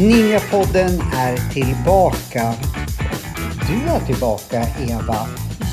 Ninjapodden 0.00 1.02
är 1.14 1.52
tillbaka. 1.52 2.54
Du 3.68 3.90
är 3.90 4.00
tillbaka, 4.06 4.66
Eva. 4.78 5.26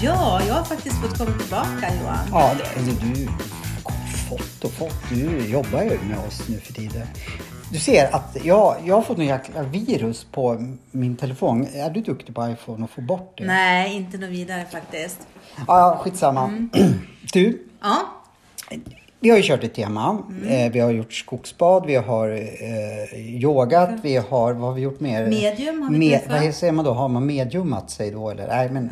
Ja, 0.04 0.42
jag 0.48 0.56
har 0.56 0.64
faktiskt 0.64 0.96
fått 0.96 1.18
komma 1.18 1.32
tillbaka 1.38 1.94
Johan. 2.02 2.28
Ja, 2.32 2.52
du 2.86 3.28
fått 4.30 4.64
och 4.64 4.72
fått. 4.72 5.10
Du 5.10 5.48
jobbar 5.48 5.82
ju 5.84 5.90
med 5.90 6.20
oss 6.28 6.50
nu 6.50 6.60
för 6.60 6.74
tiden. 6.74 7.08
Du 7.72 7.80
ser 7.80 8.16
att 8.16 8.38
jag, 8.44 8.76
jag 8.86 8.96
har 8.96 9.02
fått 9.02 9.18
något 9.18 9.26
jäkla 9.28 9.64
virus 9.64 10.28
på 10.32 10.76
min 10.92 11.16
telefon. 11.16 11.68
Är 11.74 11.90
du 11.90 12.02
duktig 12.02 12.36
på 12.36 12.50
iPhone 12.50 12.84
och 12.84 12.90
få 12.90 13.02
bort 13.02 13.34
det? 13.38 13.46
Nej, 13.46 13.96
inte 13.96 14.18
något 14.18 14.30
vidare 14.30 14.66
faktiskt. 14.72 15.28
Ja, 15.68 16.00
skitsamma. 16.02 16.68
Du, 17.34 17.68
Ja, 17.82 18.18
vi 19.20 19.30
har 19.30 19.38
ju 19.38 19.44
kört 19.44 19.64
ett 19.64 19.74
tema. 19.74 20.24
Eh, 20.48 20.72
vi 20.72 20.80
har 20.80 20.92
gjort 20.92 21.14
skogsbad, 21.14 21.86
vi 21.86 21.96
har 21.96 22.30
eh, 22.30 23.20
yogat, 23.20 23.90
vi 24.02 24.16
har, 24.16 24.54
vad 24.54 24.70
har 24.70 24.74
vi 24.74 24.82
gjort 24.82 25.00
mer? 25.00 25.28
Medium 25.28 25.82
har 25.82 25.92
vi 25.92 26.10
träffat. 26.10 26.44
Vad 26.44 26.56
säger 26.56 26.74
man 26.74 26.86
då? 26.86 26.94
Har 26.94 27.08
man 27.08 27.26
mediumat 27.26 27.90
sig 27.90 28.12
då 28.12 28.30
eller? 28.30 28.48
Nej, 28.48 28.70
men, 28.70 28.92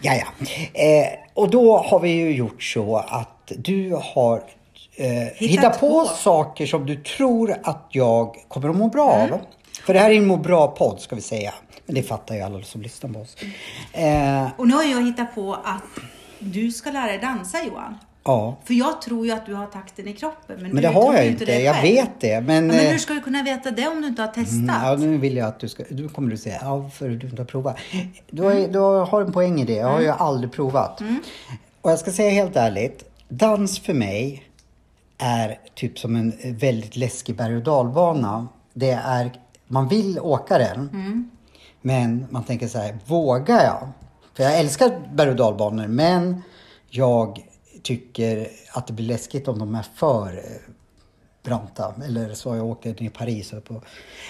ja, 0.00 0.12
ja. 0.14 0.46
Eh, 0.80 1.06
och 1.34 1.50
då 1.50 1.78
har 1.78 2.00
vi 2.00 2.10
ju 2.10 2.36
gjort 2.36 2.62
så 2.62 2.96
att 2.96 3.33
du 3.56 3.98
har 4.14 4.42
eh, 4.96 5.06
hittat 5.34 5.80
på, 5.80 5.88
på. 6.00 6.04
saker 6.06 6.66
som 6.66 6.86
du 6.86 6.96
tror 6.96 7.56
att 7.62 7.86
jag 7.90 8.36
kommer 8.48 8.68
att 8.68 8.76
må 8.76 8.88
bra 8.88 9.14
Mm. 9.14 9.32
av. 9.32 9.40
För 9.86 9.94
det 9.94 10.00
här 10.00 10.10
är 10.10 10.14
en 10.14 10.26
må 10.26 10.36
bra-podd 10.36 11.00
ska 11.00 11.16
vi 11.16 11.22
säga. 11.22 11.54
Men 11.86 11.94
det 11.94 12.02
fattar 12.02 12.34
ju 12.34 12.40
alla 12.40 12.62
som 12.62 12.82
lyssnar 12.82 13.10
på 13.10 13.20
oss. 13.20 13.36
Eh, 13.92 14.46
och 14.56 14.68
nu 14.68 14.74
har 14.74 14.82
jag 14.84 15.06
hittat 15.06 15.34
på 15.34 15.54
att 15.54 15.82
du 16.38 16.70
ska 16.70 16.90
lära 16.90 17.06
dig 17.06 17.18
dansa 17.18 17.58
Johan. 17.68 17.98
ja. 18.24 18.56
För 18.64 18.74
jag 18.74 19.02
tror 19.02 19.26
ju 19.26 19.32
att 19.32 19.46
du 19.46 19.54
har 19.54 19.66
takten 19.66 20.08
i 20.08 20.12
kroppen. 20.12 20.56
Men, 20.62 20.70
Men 20.70 20.82
det 20.82 20.88
har 20.88 21.14
jag 21.14 21.26
inte. 21.26 21.44
det 21.44 21.60
Jag 21.60 21.82
vet 21.82 22.10
det. 22.20 22.40
Men, 22.40 22.54
Ja, 22.66 22.72
men 22.76 22.86
eh, 22.86 22.90
hur 22.92 22.98
ska 22.98 23.14
du 23.14 23.20
kunna 23.20 23.42
veta 23.42 23.70
det 23.70 23.88
om 23.88 24.00
du 24.02 24.08
inte 24.08 24.22
har 24.22 24.28
testat? 24.28 24.52
Mm, 24.52 24.82
Ja, 24.84 24.96
nu 24.96 25.18
vill 25.18 25.36
jag 25.36 25.48
att 25.48 25.60
du 25.60 25.68
ska... 25.68 25.84
Nu 25.90 26.08
kommer 26.08 26.30
du 26.30 26.36
säga, 26.36 26.58
ja, 26.62 26.90
för 26.94 27.08
du 27.08 27.26
inte 27.28 27.42
har 27.42 27.46
provat. 27.46 27.76
Du 28.30 28.42
har, 28.42 28.50
Mm. 28.52 28.72
du 28.72 28.78
har 28.78 29.20
en 29.20 29.32
poäng 29.32 29.60
i 29.60 29.64
det. 29.64 29.74
Jag 29.74 29.88
har 29.88 30.00
ju 30.00 30.08
aldrig 30.10 30.52
provat. 30.52 31.00
Och 31.80 31.90
jag 31.90 31.98
ska 31.98 32.12
säga 32.12 32.30
helt 32.30 32.56
ärligt. 32.56 33.04
Dans 33.28 33.78
för 33.78 33.94
mig 33.94 34.44
är 35.18 35.58
typ 35.74 35.98
som 35.98 36.16
en 36.16 36.32
väldigt 36.42 36.96
läskig 36.96 37.36
berg 37.36 37.56
och 37.56 37.62
dalbana. 37.62 38.48
Det 38.74 38.90
är... 38.90 39.32
Man 39.66 39.88
vill 39.88 40.18
åka 40.18 40.58
den. 40.58 40.88
Mm. 40.92 41.30
Men 41.82 42.26
man 42.30 42.44
tänker 42.44 42.68
så 42.68 42.78
här, 42.78 42.98
vågar 43.06 43.64
jag? 43.64 43.88
För 44.34 44.42
jag 44.42 44.58
älskar 44.58 45.00
berg 45.14 45.30
och 45.30 45.36
dalbanor, 45.36 45.86
men 45.86 46.42
jag 46.88 47.46
tycker 47.82 48.48
att 48.72 48.86
det 48.86 48.92
blir 48.92 49.06
läskigt 49.06 49.48
om 49.48 49.58
de 49.58 49.74
är 49.74 49.86
för 49.94 50.36
eh, 50.36 50.73
branta. 51.44 51.94
Eller 52.06 52.34
så 52.34 52.56
jag 52.56 52.66
åkt 52.66 52.84
ner 52.84 53.02
i 53.02 53.08
Paris 53.08 53.52
och 53.52 53.64
på 53.64 53.82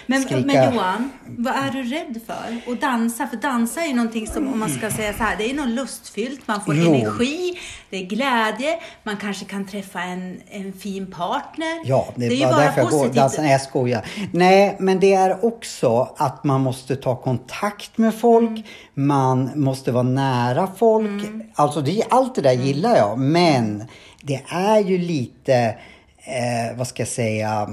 Men, 0.06 0.22
skrika. 0.22 0.46
men 0.46 0.74
Johan, 0.74 1.10
vad 1.26 1.54
är 1.54 1.70
du 1.70 1.82
rädd 1.82 2.20
för? 2.26 2.72
Att 2.72 2.80
dansa? 2.80 3.26
För 3.26 3.36
dansa 3.36 3.80
är 3.82 3.86
ju 3.86 3.94
någonting 3.94 4.26
som, 4.26 4.52
om 4.52 4.58
man 4.58 4.70
ska 4.70 4.90
säga 4.90 5.12
så 5.12 5.22
här, 5.22 5.36
det 5.36 5.50
är 5.50 5.54
något 5.54 5.68
lustfyllt, 5.68 6.48
man 6.48 6.60
får 6.64 6.74
Jo. 6.74 6.94
energi, 6.94 7.58
det 7.90 7.96
är 7.96 8.04
glädje, 8.06 8.78
man 9.02 9.16
kanske 9.16 9.44
kan 9.44 9.66
träffa 9.66 10.00
en, 10.02 10.40
en 10.50 10.72
fin 10.72 11.06
partner. 11.10 11.80
Ja, 11.84 12.08
det 12.16 12.26
är, 12.26 12.30
ju 12.30 12.44
bara 12.44 12.56
därför 12.56 12.80
jag 12.80 12.90
går 12.90 12.98
positivt. 12.98 13.14
dansa. 13.16 13.42
Nej, 13.42 13.52
jag 13.52 13.60
skojar. 13.62 14.04
Nej, 14.32 14.76
men 14.80 15.00
det 15.00 15.14
är 15.14 15.44
också 15.44 16.14
att 16.16 16.44
man 16.44 16.60
måste 16.60 16.96
ta 16.96 17.16
kontakt 17.16 17.98
med 17.98 18.14
folk. 18.14 18.50
Mm. 18.50 18.62
Man 18.94 19.50
måste 19.54 19.92
vara 19.92 20.02
nära 20.02 20.68
folk. 20.76 21.22
Alltså, 21.54 21.80
det, 21.80 22.02
allt 22.10 22.34
det 22.34 22.42
där 22.42 22.52
Mm. 22.54 22.66
gillar 22.66 22.96
jag. 22.96 23.18
Men 23.18 23.84
det 24.22 24.42
är 24.48 24.78
ju 24.80 24.98
lite, 24.98 25.74
eh, 26.24 26.76
vad 26.78 26.86
ska 26.88 27.00
jag 27.02 27.08
säga, 27.08 27.70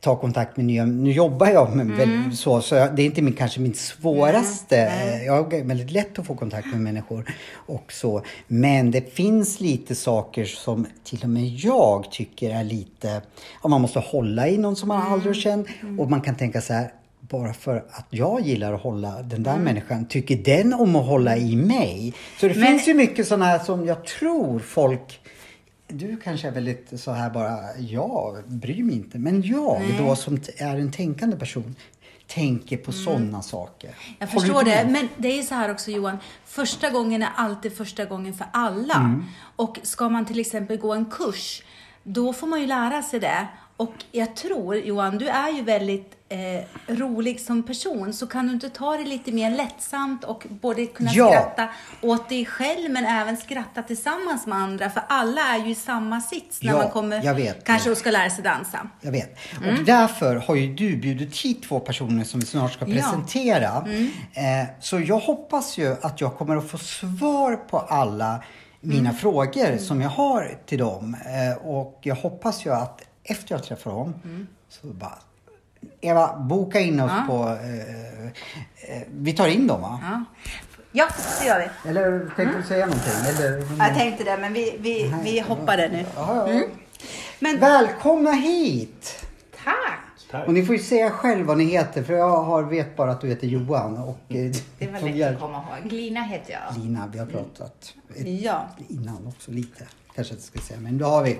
ta 0.00 0.16
kontakt 0.16 0.56
med 0.56 0.66
nya... 0.66 0.84
Nu 0.84 1.12
jobbar 1.12 1.46
jag 1.46 1.76
med 1.76 1.86
Mm. 1.86 1.96
väl, 1.98 2.36
så, 2.36 2.60
så 2.60 2.74
det 2.74 3.02
är 3.02 3.06
inte 3.06 3.22
min, 3.22 3.34
kanske 3.34 3.60
min 3.60 3.74
svåraste. 3.74 4.78
Eh, 4.78 5.24
Jag 5.24 5.32
har 5.42 5.64
väldigt 5.64 5.90
lätt 5.90 6.18
att 6.18 6.26
få 6.26 6.34
kontakt 6.34 6.66
med 6.66 6.80
människor 6.80 7.34
och 7.54 7.92
så. 7.92 8.22
Men 8.46 8.90
det 8.90 9.14
finns 9.14 9.60
lite 9.60 9.94
saker 9.94 10.44
som 10.44 10.86
till 11.04 11.22
och 11.22 11.28
med 11.28 11.46
jag 11.46 12.10
tycker 12.10 12.50
är 12.50 12.64
lite... 12.64 13.22
Ja, 13.62 13.68
man 13.68 13.80
måste 13.80 13.98
hålla 14.00 14.48
i 14.48 14.58
någon 14.58 14.76
som 14.76 14.88
man 14.88 15.12
aldrig 15.12 15.34
har 15.34 15.40
känt. 15.40 15.66
Och 15.98 16.10
man 16.10 16.20
kan 16.20 16.34
tänka 16.34 16.60
så 16.60 16.72
här, 16.72 16.92
bara 17.20 17.52
för 17.52 17.76
att 17.76 18.06
jag 18.10 18.40
gillar 18.40 18.72
att 18.72 18.80
hålla 18.82 19.22
den 19.22 19.42
där 19.42 19.56
människan, 19.58 20.04
tycker 20.08 20.36
den 20.36 20.74
om 20.74 20.96
att 20.96 21.06
hålla 21.06 21.36
i 21.36 21.56
mig? 21.56 22.14
Så 22.40 22.48
det 22.48 22.54
Men- 22.54 22.66
finns 22.68 22.88
ju 22.88 22.94
mycket 22.94 23.26
sådana 23.26 23.44
här 23.44 23.58
som 23.58 23.86
jag 23.86 24.04
tror 24.06 24.58
folk 24.58 25.20
du 25.88 26.16
kanske 26.16 26.48
är 26.48 26.52
väldigt 26.52 27.00
så 27.00 27.12
här 27.12 27.30
bara, 27.30 27.76
jag 27.78 28.44
bryr 28.46 28.84
mig 28.84 28.96
inte. 28.96 29.18
Men 29.18 29.42
jag 29.42 29.82
då 29.98 30.16
som 30.16 30.38
är 30.56 30.76
en 30.76 30.92
tänkande 30.92 31.36
person 31.36 31.76
tänker 32.26 32.76
på 32.76 32.92
sådana 32.92 33.42
saker. 33.42 33.94
Jag 34.18 34.26
Håller 34.26 34.40
förstår 34.40 34.64
det, 34.64 34.88
men 34.90 35.08
det 35.16 35.38
är 35.38 35.42
så 35.42 35.54
här 35.54 35.70
också 35.70 35.90
Johan. 35.90 36.18
Första 36.44 36.90
gången 36.90 37.22
är 37.22 37.30
alltid 37.36 37.76
första 37.76 38.04
gången 38.04 38.34
för 38.34 38.46
alla. 38.52 38.94
Mm. 38.94 39.24
Och 39.56 39.78
ska 39.82 40.08
man 40.08 40.26
till 40.26 40.40
exempel 40.40 40.76
gå 40.76 40.94
en 40.94 41.04
kurs, 41.04 41.62
då 42.02 42.32
får 42.32 42.46
man 42.46 42.60
ju 42.60 42.66
lära 42.66 43.02
sig 43.02 43.20
det. 43.20 43.46
Och 43.76 43.94
jag 44.12 44.36
tror, 44.36 44.76
Johan, 44.76 45.18
du 45.18 45.28
är 45.28 45.50
ju 45.50 45.62
väldigt 45.62 46.15
eh, 46.28 46.64
rolig 46.86 47.40
som 47.40 47.62
person, 47.62 48.12
så 48.12 48.26
kan 48.26 48.46
du 48.46 48.52
inte 48.52 48.70
ta 48.70 48.96
det 48.96 49.04
lite 49.04 49.32
mer 49.32 49.50
lättsamt 49.50 50.24
och 50.24 50.46
både 50.50 50.86
kunna 50.86 51.10
Ja. 51.14 51.30
skratta 51.30 51.68
åt 52.02 52.28
dig 52.28 52.44
själv, 52.46 52.90
men 52.90 53.04
även 53.06 53.36
skratta 53.36 53.82
tillsammans 53.82 54.46
med 54.46 54.58
andra. 54.58 54.90
För 54.90 55.02
alla 55.08 55.40
är 55.40 55.58
ju 55.64 55.70
i 55.70 55.74
samma 55.74 56.20
sits 56.20 56.62
när 56.62 56.72
Ja, 56.72 56.78
man 56.78 56.90
kommer 56.90 57.54
kanske 57.64 57.90
och 57.90 57.96
ska 57.98 58.10
lära 58.10 58.30
sig 58.30 58.44
dansa. 58.44 58.88
Jag 59.00 59.12
vet. 59.12 59.36
Mm. 59.62 59.78
Och 59.78 59.84
därför 59.84 60.36
har 60.36 60.54
ju 60.54 60.74
du 60.74 60.96
bjudit 60.96 61.36
hit 61.40 61.62
två 61.62 61.80
personer 61.80 62.24
som 62.24 62.40
vi 62.40 62.46
snart 62.46 62.72
ska 62.72 62.84
Ja. 62.84 62.90
Mm. 62.90 63.02
presentera. 63.02 63.86
Eh, 64.32 64.66
så 64.80 65.00
jag 65.00 65.18
hoppas 65.18 65.78
ju 65.78 65.96
att 66.02 66.20
jag 66.20 66.36
kommer 66.36 66.56
att 66.56 66.70
få 66.70 66.78
svar 66.78 67.56
på 67.56 67.78
alla 67.78 68.42
mina 68.80 69.00
Mm. 69.08 69.16
frågor 69.16 69.78
som 69.78 70.00
jag 70.00 70.08
har 70.10 70.58
till 70.66 70.78
dem. 70.78 71.16
Eh, 71.26 71.66
och 71.66 71.98
jag 72.02 72.14
hoppas 72.16 72.66
ju 72.66 72.72
att 72.74 73.02
efter 73.24 73.54
jag 73.54 73.62
träffar 73.64 73.90
dem 73.90 74.14
Mm. 74.24 74.46
så 74.68 74.86
bara 74.86 75.18
Eva, 76.06 76.36
boka 76.38 76.80
in 76.80 77.00
oss 77.00 77.12
på... 77.28 77.42
Eh, 77.48 78.26
eh, 78.96 79.02
vi 79.08 79.32
tar 79.32 79.48
in 79.48 79.66
dem 79.66 79.80
va? 79.82 80.00
Ja, 80.02 80.22
ja 80.92 81.08
det 81.40 81.46
gör 81.46 81.58
vi. 81.84 81.90
Eller 81.90 82.30
tänkte 82.36 82.56
du 82.58 82.62
säga 82.62 82.86
någonting? 82.86 83.12
Eller, 83.28 83.64
Jag 83.78 83.94
tänkte 83.94 84.24
det, 84.24 84.36
men 84.36 84.52
vi, 84.52 84.76
vi, 84.80 85.14
vi 85.24 85.40
hoppar 85.40 85.76
det 85.76 85.88
nu. 85.88 86.04
Ja, 86.16 86.36
ja. 86.36 86.46
Mm. 86.52 86.70
Men 87.40 87.58
Välkomna 87.60 88.32
hit! 88.32 89.26
tack! 89.64 90.46
Och 90.46 90.52
ni 90.54 90.64
får 90.66 90.74
ju 90.76 90.82
säga 90.82 91.10
själv 91.10 91.46
vad 91.46 91.58
ni 91.58 91.64
heter 91.64 92.02
för 92.02 92.14
jag 92.14 92.42
har, 92.42 92.62
vet 92.62 92.96
bara 92.96 93.10
att 93.10 93.20
du 93.20 93.28
heter 93.28 93.46
Johan 93.46 93.96
och 93.98 94.18
eh, 94.28 94.52
Det 94.78 94.86
var 94.86 95.00
lätt 95.10 95.28
att 95.34 95.40
komma 95.40 95.62
ihåg. 95.82 95.92
Lina 95.92 96.22
heter 96.22 96.52
jag. 96.52 96.82
Lina, 96.82 97.06
vi 97.12 97.18
har 97.18 97.26
pratat 97.26 97.94
ett- 98.16 98.26
Ja, 98.42 98.68
innan 98.88 99.26
också 99.26 99.50
lite. 99.50 99.84
Kanske 100.16 100.34
inte 100.34 100.46
ska 100.46 100.58
säga, 100.58 100.80
men 100.80 100.98
då 100.98 101.04
har 101.06 101.22
vi. 101.24 101.38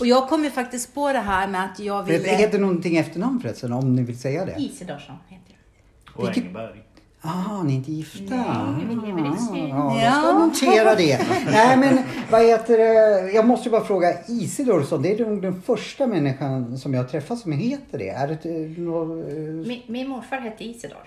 och 0.00 0.06
jag 0.06 0.28
kom 0.28 0.44
ju 0.44 0.50
faktiskt 0.50 0.94
på 0.94 1.12
det 1.12 1.18
här 1.18 1.48
med 1.48 1.64
att 1.64 1.80
jag 1.80 2.06
Det 2.06 2.18
ville... 2.18 2.28
heter 2.28 2.58
någonting 2.58 2.96
efternamn 2.96 3.40
förresten 3.40 3.72
om 3.72 3.96
ni 3.96 4.02
vill 4.02 4.18
säga 4.18 4.44
det. 4.44 4.54
Isidorsson 4.58 5.16
heter 5.28 5.44
jag. 6.06 6.16
Och 6.20 6.28
Vilket- 6.28 6.44
Engberg. 6.44 6.82
Ah, 7.20 7.62
ni 7.62 7.72
är 7.72 7.76
inte 7.76 7.92
gifta? 7.92 8.34
Nej, 8.34 9.38
Sverige. 9.48 9.68
Ja, 9.68 10.00
jag 10.00 10.04
Ja. 10.04 10.12
ska 10.12 10.32
notera 10.68 10.94
det. 10.94 11.26
Nej, 11.50 11.76
men 11.76 11.98
vad 12.30 12.42
heter 12.46 12.78
det? 12.78 13.32
Jag 13.32 13.46
måste 13.46 13.68
ju 13.68 13.70
bara 13.70 13.84
fråga. 13.84 14.14
Isidorsson, 14.28 15.02
det 15.02 15.20
är 15.20 15.26
nog 15.26 15.42
den 15.42 15.62
första 15.62 16.06
människan 16.06 16.78
som 16.78 16.94
jag 16.94 17.02
har 17.02 17.08
träffat 17.08 17.38
som 17.38 17.52
heter 17.52 17.98
det. 17.98 18.08
Är 18.08 18.28
det 18.28 18.50
eh, 18.50 18.70
nå- 18.84 19.02
eh, 19.28 19.34
Min, 19.68 19.82
min 19.86 20.08
morfar 20.08 20.36
hette 20.40 20.64
Isidor. 20.64 20.98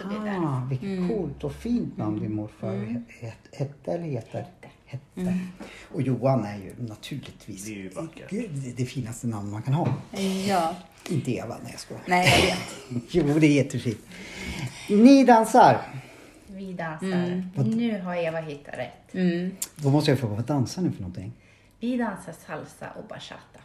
Så 0.00 0.08
det 0.08 0.14
är 0.30 0.32
där. 0.34 0.46
Ah, 0.46 0.62
vilket 0.70 1.08
coolt 1.16 1.44
och 1.44 1.52
fint 1.52 1.96
namn 1.96 2.20
din 2.20 2.34
morfar 2.34 2.72
het- 3.20 3.48
hette 3.58 3.92
eller 3.92 4.04
heter? 4.04 4.46
Hette. 5.16 5.38
Och 5.92 6.02
Johan 6.02 6.44
är 6.44 6.56
ju 6.56 6.74
naturligtvis 6.78 7.64
Det 7.64 7.70
är 7.72 7.76
ju 7.76 7.88
vackert. 7.88 8.30
det, 8.76 8.86
finaste 8.86 9.26
namn 9.26 9.50
man 9.50 9.62
kan 9.62 9.74
ha. 9.74 9.94
Ja. 10.48 10.74
Inte 11.10 11.30
Eva, 11.36 11.56
nej 11.62 11.70
jag 11.72 11.80
skojar. 11.80 12.02
Nej, 12.06 12.28
jag 12.48 12.94
vet. 12.94 13.04
Jo, 13.10 13.38
det 13.38 13.46
är 13.46 13.54
jättefint. 13.64 13.98
Ni 14.88 15.24
dansar. 15.24 15.80
Vi 16.46 16.72
dansar. 16.72 17.42
Nu 17.64 18.00
har 18.00 18.14
Eva 18.16 18.40
hittat 18.40 18.74
rätt. 18.74 19.14
Mm. 19.14 19.50
Då 19.76 19.90
måste 19.90 20.10
jag 20.10 20.18
fråga, 20.20 20.34
vad 20.34 20.44
dansar 20.44 20.82
ni 20.82 20.90
för 20.90 21.00
någonting? 21.02 21.32
Vi 21.80 21.96
dansar 21.96 22.34
salsa 22.46 22.86
och 22.98 23.04
bachata. 23.08 23.60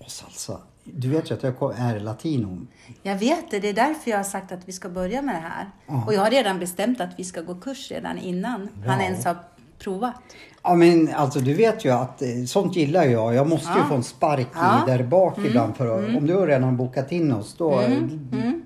Och 0.00 0.10
salsa. 0.10 0.60
Du 0.84 1.08
vet 1.08 1.30
ju 1.30 1.34
att 1.34 1.42
jag 1.42 1.78
är 1.78 2.00
latino. 2.00 2.66
Jag 3.02 3.16
vet 3.18 3.50
det, 3.50 3.58
det 3.60 3.68
är 3.68 3.72
därför 3.74 4.10
jag 4.10 4.16
har 4.18 4.24
sagt 4.24 4.52
att 4.52 4.68
vi 4.68 4.72
ska 4.72 4.88
börja 4.88 5.22
med 5.22 5.34
det 5.34 5.38
här. 5.40 5.70
Ja. 5.86 6.04
Och 6.06 6.14
jag 6.14 6.20
har 6.20 6.30
redan 6.30 6.58
bestämt 6.58 7.00
att 7.00 7.10
vi 7.18 7.24
ska 7.24 7.40
gå 7.42 7.54
kurs 7.54 7.90
redan 7.90 8.18
innan 8.18 8.68
han 8.86 8.98
Wow. 8.98 9.00
ens 9.04 9.24
har 9.24 9.36
provat. 9.78 10.14
Ja 10.62 10.74
men 10.74 11.14
alltså 11.14 11.40
du 11.40 11.54
vet 11.54 11.84
ju 11.84 11.90
att 11.90 12.22
eh, 12.22 12.28
sånt 12.46 12.76
gillar 12.76 13.04
jag. 13.04 13.34
Jag 13.34 13.48
måste 13.48 13.72
ju 13.72 13.78
Ja. 13.78 13.84
få 13.88 13.94
en 13.94 14.02
spark 14.02 14.46
Ja. 14.54 14.82
i 14.88 14.90
där 14.90 15.02
bak 15.04 15.38
ibland. 15.38 15.76
För 15.76 15.98
att, 15.98 16.16
Om 16.16 16.26
du 16.26 16.34
har 16.34 16.46
redan 16.46 16.76
bokat 16.76 17.12
in 17.12 17.32
oss 17.32 17.54
då, 17.58 17.82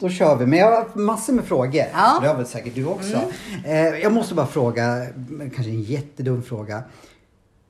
då 0.00 0.08
kör 0.08 0.36
vi. 0.36 0.46
Men 0.46 0.58
jag 0.58 0.70
har 0.70 0.98
massor 0.98 1.32
med 1.32 1.44
frågor. 1.44 1.84
Ja. 1.92 2.18
Det 2.22 2.28
har 2.28 2.34
väl 2.36 2.46
säkert 2.46 2.74
du 2.74 2.84
också. 2.86 3.20
Eh, 3.64 3.78
jag 3.80 4.12
måste 4.12 4.34
bara 4.34 4.46
fråga, 4.46 5.06
kanske 5.54 5.70
en 5.72 5.82
jättedum 5.82 6.42
fråga. 6.42 6.82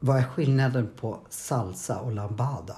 Vad 0.00 0.16
är 0.19 0.22
skillnaden 0.22 0.90
på 1.00 1.16
salsa 1.28 1.98
och 1.98 2.12
lambada? 2.12 2.76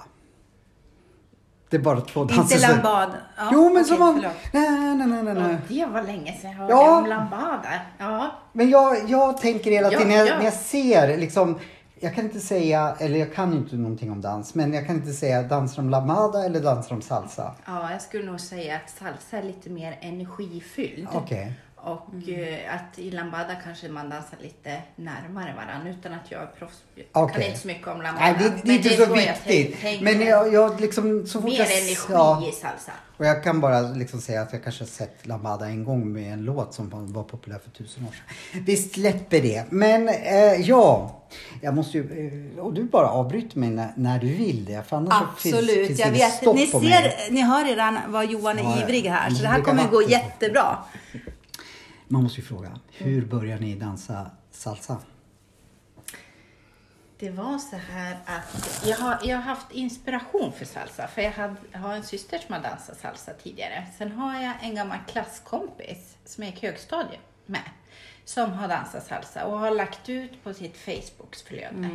Det 1.73 1.77
är 1.77 1.81
bara 1.81 2.01
två 2.01 2.23
danser. 2.23 2.55
Inte 2.55 2.67
lambada. 2.67 3.13
Ja, 3.37 3.49
jo 3.53 3.63
men 3.63 3.71
okej, 3.71 3.83
som 3.85 3.99
man... 3.99 4.25
Nej, 4.51 4.95
nej, 4.95 5.23
nej, 5.23 5.33
nej. 5.33 5.57
Det 5.67 5.85
var 5.85 6.01
länge 6.03 6.33
sedan 6.41 6.51
jag 6.51 6.57
hörde 6.57 6.73
Ja. 6.73 6.97
om 6.97 7.05
lambada. 7.05 7.69
Ja. 7.97 8.31
Men 8.51 8.69
jag, 8.69 9.09
jag 9.09 9.37
tänker 9.37 9.71
hela 9.71 9.91
Ja, 9.91 9.97
tiden 9.97 10.09
när 10.09 10.17
jag, 10.17 10.27
ja. 10.27 10.37
när 10.37 10.43
jag 10.45 10.53
ser 10.53 11.17
liksom 11.17 11.59
jag 11.99 12.15
kan 12.15 12.23
inte 12.25 12.39
säga, 12.39 12.95
eller 12.99 13.19
jag 13.19 13.33
kan 13.33 13.51
ju 13.51 13.57
inte 13.57 13.75
någonting 13.75 14.11
om 14.11 14.21
dans, 14.21 14.55
men 14.55 14.73
jag 14.73 14.87
kan 14.87 14.95
inte 14.95 15.13
säga 15.13 15.41
dansar 15.43 15.81
de 15.81 15.89
lambada 15.89 16.45
eller 16.45 16.59
dansar 16.59 16.95
de 16.95 17.01
salsa. 17.01 17.51
ja, 17.65 17.91
jag 17.91 18.01
skulle 18.01 18.25
nog 18.31 18.39
säga 18.39 18.75
att 18.75 18.89
salsa 18.89 19.37
är 19.37 19.43
lite 19.43 19.69
mer 19.69 19.97
energifylld. 20.01 21.07
Okej. 21.13 21.53
Och 21.85 22.07
Mm. 22.13 22.43
eh, 22.53 22.75
att 22.75 22.99
i 22.99 23.11
lambada 23.11 23.55
kanske 23.63 23.87
man 23.89 24.09
dansar 24.09 24.37
lite 24.41 24.81
närmare 24.95 25.53
varandra 25.55 25.89
utan 25.99 26.13
att 26.13 26.31
jag 26.31 26.41
är 26.41 26.45
proffs. 26.47 26.81
Jag 26.95 27.05
Okej. 27.23 27.33
kan 27.35 27.43
inte 27.43 27.59
så 27.59 27.67
mycket 27.67 27.87
om 27.87 28.01
lambada. 28.01 28.25
Nej, 28.25 28.35
det, 28.39 28.49
det 28.49 28.55
är 28.61 28.65
men 28.65 28.75
inte 28.75 28.89
så, 28.89 29.01
jag 29.01 29.35
viktigt. 29.45 29.81
tänker. 29.81 30.03
men 30.03 30.21
jag, 30.21 30.53
jag 30.53 30.81
liksom, 30.81 31.27
så 31.27 31.41
fort 31.41 31.49
mer 31.49 31.57
jag... 31.59 31.71
energi 31.71 31.97
ja, 32.09 32.43
i 32.49 32.51
salsa. 32.51 32.91
och 33.17 33.25
jag 33.25 33.43
kan 33.43 33.59
bara 33.61 33.81
liksom 33.81 34.21
säga 34.21 34.41
att 34.41 34.53
jag 34.53 34.63
kanske 34.63 34.83
har 34.83 34.87
sett 34.89 35.27
lambada 35.27 35.65
en 35.65 35.83
gång 35.83 36.13
med 36.13 36.33
en 36.33 36.41
låt 36.45 36.73
som 36.73 36.89
var- 37.13 37.23
populär 37.23 37.59
för 37.63 37.69
tusen 37.71 38.03
år 38.05 38.11
sedan. 38.11 38.63
Vi 38.65 38.77
släpper 38.77 39.41
det. 39.41 39.63
Men 39.69 40.09
eh, 40.09 40.53
ja, 40.61 41.19
jag 41.61 41.73
måste 41.75 41.97
ju... 41.97 42.03
eh, 42.57 42.63
Och 42.63 42.73
du 42.73 42.83
bara 42.83 43.07
avbryter 43.09 43.59
mig 43.59 43.69
när, 43.69 43.93
när 43.95 44.19
du 44.19 44.27
vill 44.27 44.65
det. 44.65 44.83
För 44.87 44.97
annars 44.97 45.13
så 45.13 45.41
finns, 45.41 45.55
Absolut, 45.55 45.87
finns 45.87 45.99
jag 45.99 46.07
det 46.13 46.17
vet. 46.43 46.55
Ni, 46.55 46.67
ser, 46.67 47.31
ni 47.31 47.41
hör 47.41 47.65
redan 47.65 47.97
vad 48.07 48.25
Johan 48.31 48.59
är 48.59 48.63
Ja, 48.63 48.81
ivrig 48.83 49.03
här, 49.09 49.29
så 49.29 49.41
det 49.41 49.47
här 49.47 49.55
dricka 49.55 49.69
kommer 49.71 49.87
gå 49.89 50.01
jättebra. 50.01 50.77
Man 52.07 52.23
måste 52.23 52.41
ju 52.41 52.47
fråga, 52.47 52.79
hur 52.91 53.25
börjar 53.25 53.59
ni 53.59 53.75
dansa 53.75 54.31
salsa? 54.51 54.97
Det 57.19 57.29
var 57.29 57.57
så 57.57 57.75
här 57.75 58.17
att 58.25 58.83
jag 58.85 58.97
har, 58.97 59.19
jag 59.23 59.37
har 59.37 59.43
haft 59.43 59.71
inspiration 59.71 60.51
för 60.51 60.65
salsa. 60.65 61.07
För 61.07 61.21
jag, 61.21 61.31
hade, 61.31 61.55
har 61.73 61.93
en 61.95 62.03
syster 62.03 62.37
som 62.37 62.53
har 62.53 62.61
dansat 62.61 62.99
salsa 62.99 63.33
tidigare. 63.33 63.87
Sen 63.97 64.11
har 64.11 64.41
jag 64.41 64.53
en 64.61 64.75
gammal 64.75 64.97
klasskompis 65.07 66.17
som 66.25 66.43
jag 66.43 66.53
gick 66.53 66.63
högstadiet 66.63 67.21
med. 67.45 67.69
Som 68.25 68.51
har 68.51 68.67
dansat 68.67 69.05
salsa 69.05 69.45
och 69.45 69.59
har 69.59 69.71
lagt 69.71 70.09
ut 70.09 70.43
på 70.43 70.53
sitt 70.53 70.77
Facebooksflöde. 70.77 71.89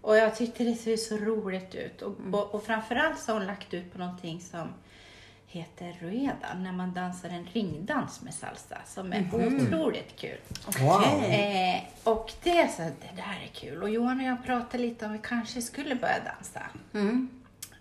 Och 0.00 0.16
jag 0.16 0.36
tyckte 0.36 0.64
det 0.64 0.74
ser 0.74 0.96
så 0.96 1.16
roligt 1.16 1.74
ut. 1.74 2.02
Och, 2.02 2.14
och, 2.32 2.54
och 2.54 2.62
framförallt 2.62 3.18
så 3.18 3.32
har 3.32 3.38
hon 3.38 3.46
lagt 3.46 3.74
ut 3.74 3.92
på 3.92 3.98
någonting 3.98 4.40
som 4.40 4.68
heter 5.50 5.96
rueda. 6.00 6.54
När 6.56 6.72
man 6.72 6.94
dansar 6.94 7.28
en 7.28 7.46
ringdans 7.52 8.22
med 8.22 8.34
salsa. 8.34 8.78
Som 8.86 9.12
är 9.12 9.28
otroligt 9.34 10.16
kul. 10.16 10.38
Wow. 10.80 11.24
Eh, 11.24 11.80
och 12.04 12.32
det 12.42 12.58
är 12.58 12.68
så 12.68 12.82
att 12.82 13.00
det 13.00 13.16
där 13.16 13.40
är 13.44 13.50
kul. 13.54 13.82
Och 13.82 13.90
Johan 13.90 14.20
och 14.20 14.26
jag 14.26 14.44
pratade 14.44 14.82
lite 14.82 15.06
om 15.06 15.12
vi 15.12 15.18
kanske 15.22 15.62
skulle 15.62 15.94
börja 15.94 16.18
dansa. 16.24 16.62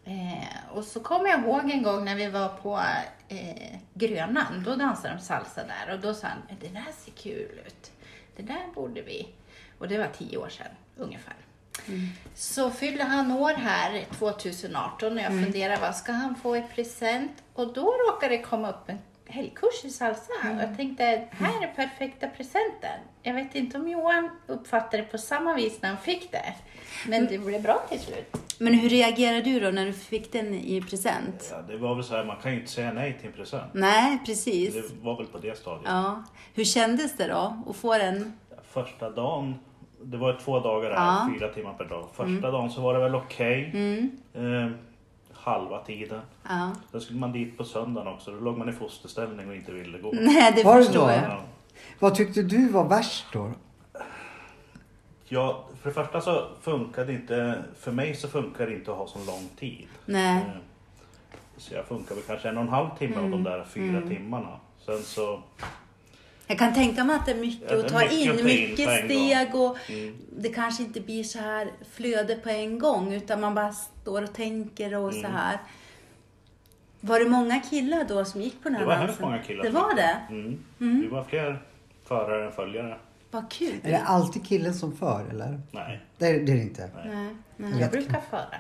Eh, 0.06 0.76
och 0.76 0.84
så 0.84 1.00
kommer 1.00 1.30
jag 1.30 1.40
ihåg 1.40 1.72
en 1.72 1.84
gång 1.84 2.06
när 2.06 2.16
vi 2.16 2.30
var 2.30 2.50
på 2.50 2.80
eh, 3.28 3.78
Grönan. 3.94 4.64
Då 4.66 4.76
dansade 4.76 5.14
de 5.16 5.22
salsa 5.22 5.62
där. 5.64 5.94
Och 5.94 6.00
då 6.00 6.14
sa 6.14 6.28
han, 6.28 6.58
det 6.62 6.68
där 6.68 6.92
ser 7.06 7.12
kul 7.12 7.62
ut. 7.68 7.92
Det 8.36 8.44
där 8.44 8.74
borde 8.76 9.02
vi. 9.02 9.28
Och 9.78 9.88
det 9.88 9.98
var 9.98 10.08
tio 10.18 10.38
år 10.38 10.50
sedan 10.50 10.72
ungefär. 10.96 11.36
Så 12.36 12.72
fyllde 12.72 13.04
han 13.04 13.32
år 13.32 13.54
här 13.54 14.06
2018 14.20 15.14
och 15.14 15.24
jag 15.24 15.44
funderade 15.44 15.82
vad 15.82 15.96
ska 15.96 16.12
han 16.12 16.36
få 16.36 16.58
i 16.58 16.64
present? 16.76 17.32
Och 17.54 17.74
då 17.74 17.94
råkade 18.08 18.38
det 18.38 18.44
komma 18.44 18.70
upp 18.70 18.90
en 18.90 18.98
helgkurs 19.26 19.86
i 19.86 19.90
salsa. 19.90 20.34
Och 20.44 20.62
jag 20.62 20.78
tänkte, 20.78 21.04
här 21.32 21.64
är 21.64 21.74
perfekta 21.76 22.28
presenten. 22.28 23.00
Jag 23.24 23.34
vet 23.34 23.56
inte 23.56 23.78
om 23.78 23.88
Johan 23.88 24.30
uppfattade 24.48 24.98
det 24.98 25.04
på 25.04 25.18
samma 25.18 25.54
vis 25.54 25.82
när 25.82 25.90
han 25.90 25.98
fick 25.98 26.32
det. 26.32 26.54
Men 27.08 27.26
det 27.26 27.38
blev 27.38 27.62
bra 27.62 27.86
till 27.90 28.00
slut. 28.00 28.38
Men 28.60 28.74
hur 28.74 28.90
reagerade 28.90 29.42
du 29.42 29.60
då 29.60 29.70
när 29.70 29.86
du 29.86 29.94
fick 29.94 30.32
den 30.32 30.54
i 30.54 30.82
present? 30.82 31.48
Ja, 31.52 31.62
det 31.62 31.78
var 31.78 31.96
väl 31.96 32.04
så 32.04 32.16
här, 32.16 32.26
man 32.26 32.38
kan 32.42 32.52
ju 32.52 32.60
inte 32.60 32.72
säga 32.72 32.94
nej 32.94 33.18
till 33.20 33.28
en 33.28 33.34
present. 33.34 33.74
Nej, 33.74 34.18
precis. 34.26 34.74
Det 34.74 34.84
var 35.02 35.18
väl 35.18 35.26
på 35.26 35.38
det 35.38 35.58
stadiet. 35.58 35.86
Ja. 35.86 36.24
Hur 36.54 36.64
kändes 36.64 37.18
det 37.18 37.28
då 37.28 37.64
att 37.70 37.76
få 37.76 37.98
den? 37.98 38.34
Första 38.72 39.10
dagen, 39.10 39.56
det 40.04 40.18
var 40.18 40.40
två 40.44 40.60
dagar 40.60 40.90
här, 40.92 40.96
Ja. 41.06 41.22
Mm. 41.22 41.34
fyra 41.40 41.50
timmar 41.50 41.74
per 41.74 41.86
dag. 41.86 42.08
Första 42.14 42.52
dagen 42.52 42.70
så 42.70 42.82
var 42.82 42.94
det 42.94 43.00
väl 43.00 43.16
okej. 43.16 43.72
Eh, 44.34 44.70
halva 45.34 45.84
tiden. 45.84 46.22
Ja. 46.50 46.72
Sen 46.92 47.02
skulle 47.02 47.20
man 47.20 47.32
dit 47.32 47.58
på 47.58 47.64
söndagen 47.64 48.14
också. 48.14 48.32
Då 48.32 48.40
låg 48.40 48.58
man 48.58 48.70
i 48.70 48.74
fosterställning 48.74 49.50
och 49.50 49.56
inte 49.56 49.72
ville 49.72 49.98
gå. 49.98 50.12
Nej, 50.14 50.54
det 50.56 50.64
Var 50.64 50.78
förstår 50.78 50.94
så? 50.94 51.12
jag. 51.12 51.24
Ja. 51.24 51.40
Vad 52.00 52.16
tyckte 52.16 52.42
du 52.42 52.70
var 52.70 52.84
värst 52.88 53.26
då? 53.34 53.52
Ja, 55.30 55.64
för 55.82 55.90
det 55.90 55.94
första 55.96 56.22
så 56.22 56.48
funkade 56.62 57.14
inte, 57.14 57.64
för 57.80 57.92
mig 57.92 58.16
så 58.16 58.28
funkar 58.28 58.66
det 58.68 58.74
inte 58.74 58.92
att 58.92 58.98
ha 58.98 59.08
så 59.08 59.20
lång 59.20 59.50
tid. 59.60 59.88
Nej. 60.06 60.38
Eh, 60.38 60.44
Så 61.58 61.74
jag 61.76 61.86
funkar 61.86 62.16
väl 62.16 62.24
kanske 62.24 62.50
en 62.50 62.58
och 62.58 62.64
en 62.64 62.70
halv 62.70 62.90
timme 62.98 63.16
av 63.18 63.26
Mm. 63.26 63.32
de 63.32 63.44
där 63.50 63.64
fyra 63.64 64.02
timmarna. 64.02 64.60
Sen 64.86 64.98
så, 65.04 65.40
Jag 66.48 66.60
kan 66.60 66.74
tänka 66.74 67.04
mig 67.04 67.16
att 67.16 67.26
det 67.26 67.32
är 67.32 67.36
mycket 67.36 67.72
Ja, 67.72 67.76
det 67.76 67.82
är 67.82 67.86
att 67.86 67.92
ta 67.92 68.00
mycket 68.00 68.40
in, 68.40 68.46
mycket 68.46 69.06
steg 69.06 69.56
och 69.56 69.78
mm, 69.90 70.18
det 70.38 70.50
kanske 70.50 70.84
inte 70.84 71.02
blir 71.02 71.24
så 71.24 71.40
här 71.40 71.72
flöde 71.92 72.36
på 72.36 72.50
en 72.50 72.80
gång 72.80 73.14
utan 73.14 73.42
man 73.42 73.56
bara 73.56 73.72
står 73.74 74.22
och 74.24 74.34
tänker 74.34 74.96
och 74.96 75.10
Mm. 75.12 75.22
så 75.22 75.28
här. 75.28 75.58
Var 77.02 77.20
det 77.20 77.30
många 77.30 77.60
killar 77.60 78.06
då 78.08 78.26
som 78.26 78.42
gick 78.42 78.64
på 78.64 78.70
den 78.70 78.74
här 78.76 78.82
det 78.82 78.86
var 78.88 78.94
dansen? 78.94 79.08
hemskt 79.08 79.22
många 79.22 79.44
killar. 79.44 79.64
Det 79.64 79.70
var 79.70 79.96
det? 79.96 80.18
Mm. 80.30 81.02
Vi 81.02 81.08
var 81.08 81.24
fler 81.24 81.62
förare 82.06 82.46
än 82.46 82.52
följare. 82.52 82.98
Vad 83.32 83.52
kul. 83.52 83.76
Är 83.84 83.92
det 83.92 84.02
alltid 84.06 84.48
killen 84.48 84.74
som 84.74 84.98
för 84.98 85.26
eller? 85.30 85.62
Nej. 85.72 86.02
Det, 86.18 86.26
är- 86.28 86.40
det 86.40 86.52
är 86.52 86.56
det 86.56 86.62
inte. 86.62 86.90
Nej, 87.06 87.36
nej. 87.58 87.82
Jag 87.82 87.92
brukar 87.92 88.22
föra. 88.30 88.56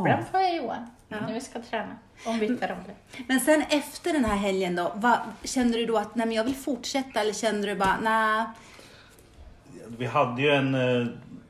Ibland 0.00 0.26
får 0.30 0.40
jag 0.40 0.56
Johan. 0.56 0.90
När 1.08 1.32
vi 1.34 1.40
ska 1.40 1.62
träna. 1.62 1.96
Ombytta 2.26 2.66
roller. 2.66 2.94
Men 3.28 3.40
sen 3.40 3.62
efter 3.70 4.12
den 4.12 4.24
här 4.24 4.36
helgen 4.36 4.76
då, 4.76 4.92
vad, 4.94 5.18
kände 5.44 5.78
du 5.78 5.86
då 5.86 5.96
att 5.96 6.14
nej, 6.14 6.26
men 6.26 6.36
jag 6.36 6.44
vill 6.44 6.54
fortsätta 6.54 7.20
eller 7.20 7.32
kände 7.32 7.66
du 7.66 7.74
bara 7.74 8.00
nej? 8.02 8.46
Vi 9.98 10.06
hade 10.06 10.42
ju 10.42 10.50
en, 10.50 10.74
eh, 10.74 11.06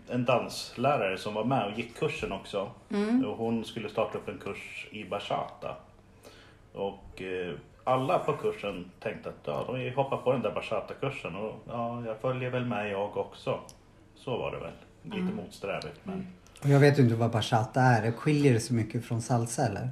en 0.08 0.24
danslärare 0.24 1.18
som 1.18 1.34
var 1.34 1.44
med 1.44 1.66
och 1.72 1.78
gick 1.78 1.98
kursen 1.98 2.32
också. 2.32 2.70
Mm. 2.90 3.24
Och 3.24 3.36
hon 3.36 3.64
skulle 3.64 3.88
starta 3.88 4.18
upp 4.18 4.28
en 4.28 4.38
kurs 4.38 4.88
i 4.90 5.04
bachata. 5.04 5.76
Och 6.72 7.22
eh, 7.22 7.54
alla 7.84 8.18
på 8.18 8.32
kursen 8.32 8.90
tänkte 9.00 9.28
att 9.28 9.34
ja, 9.44 9.64
de 9.72 9.90
hoppar 9.90 10.16
på 10.16 10.32
den 10.32 10.42
där 10.42 10.50
bachata-kursen 10.54 11.36
och 11.36 11.54
ja, 11.68 12.06
jag 12.06 12.20
följer 12.20 12.50
väl 12.50 12.64
med 12.64 12.90
jag 12.90 13.16
också. 13.16 13.60
Så 14.16 14.38
var 14.38 14.50
det 14.52 14.58
väl. 14.58 14.72
Lite 15.02 15.16
Mm. 15.16 15.36
motsträvigt 15.36 16.00
men 16.02 16.26
Och 16.62 16.68
jag 16.68 16.80
vet 16.80 16.98
inte 16.98 17.14
vad 17.14 17.30
bachata 17.30 17.80
är. 17.80 18.12
Skiljer 18.12 18.52
det 18.54 18.60
så 18.60 18.74
mycket 18.74 19.04
från 19.04 19.22
salsa 19.22 19.66
eller? 19.66 19.90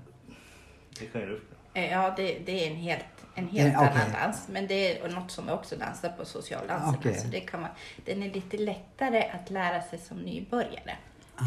Det 0.99 1.07
kan 1.07 1.21
ju 1.21 1.41
Eh, 1.75 1.91
Ja, 1.93 2.15
det, 2.17 2.39
det 2.47 2.67
är 2.67 2.71
en 2.71 2.77
helt, 2.77 3.05
en 3.35 3.49
helt 3.49 3.75
Eh, 3.75 3.81
okej. 3.83 3.93
annan 4.03 4.13
dans. 4.23 4.49
Men 4.49 4.67
det 4.67 4.99
är 4.99 5.09
något 5.09 5.31
som 5.31 5.49
jag 5.49 5.59
också 5.59 5.77
dansar 5.77 6.09
på 6.09 6.25
socialdanserna. 6.25 6.97
Okej. 6.99 7.15
Så 7.15 7.27
det 7.29 7.41
kan 7.41 7.61
man, 7.61 7.71
den 8.05 8.23
är 8.23 8.31
lite 8.31 8.57
lättare 8.57 9.23
att 9.31 9.51
lära 9.51 9.83
sig 9.83 9.99
som 9.99 10.17
nybörjare 10.19 10.97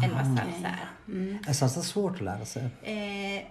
än 0.04 0.10
vad 0.14 0.26
salsa 0.38 0.68
är. 0.68 1.48
Är 1.48 1.52
salsa 1.52 1.82
svårt 1.82 2.14
att 2.14 2.20
lära 2.20 2.44
sig? 2.44 2.62
Eh, 2.82 3.42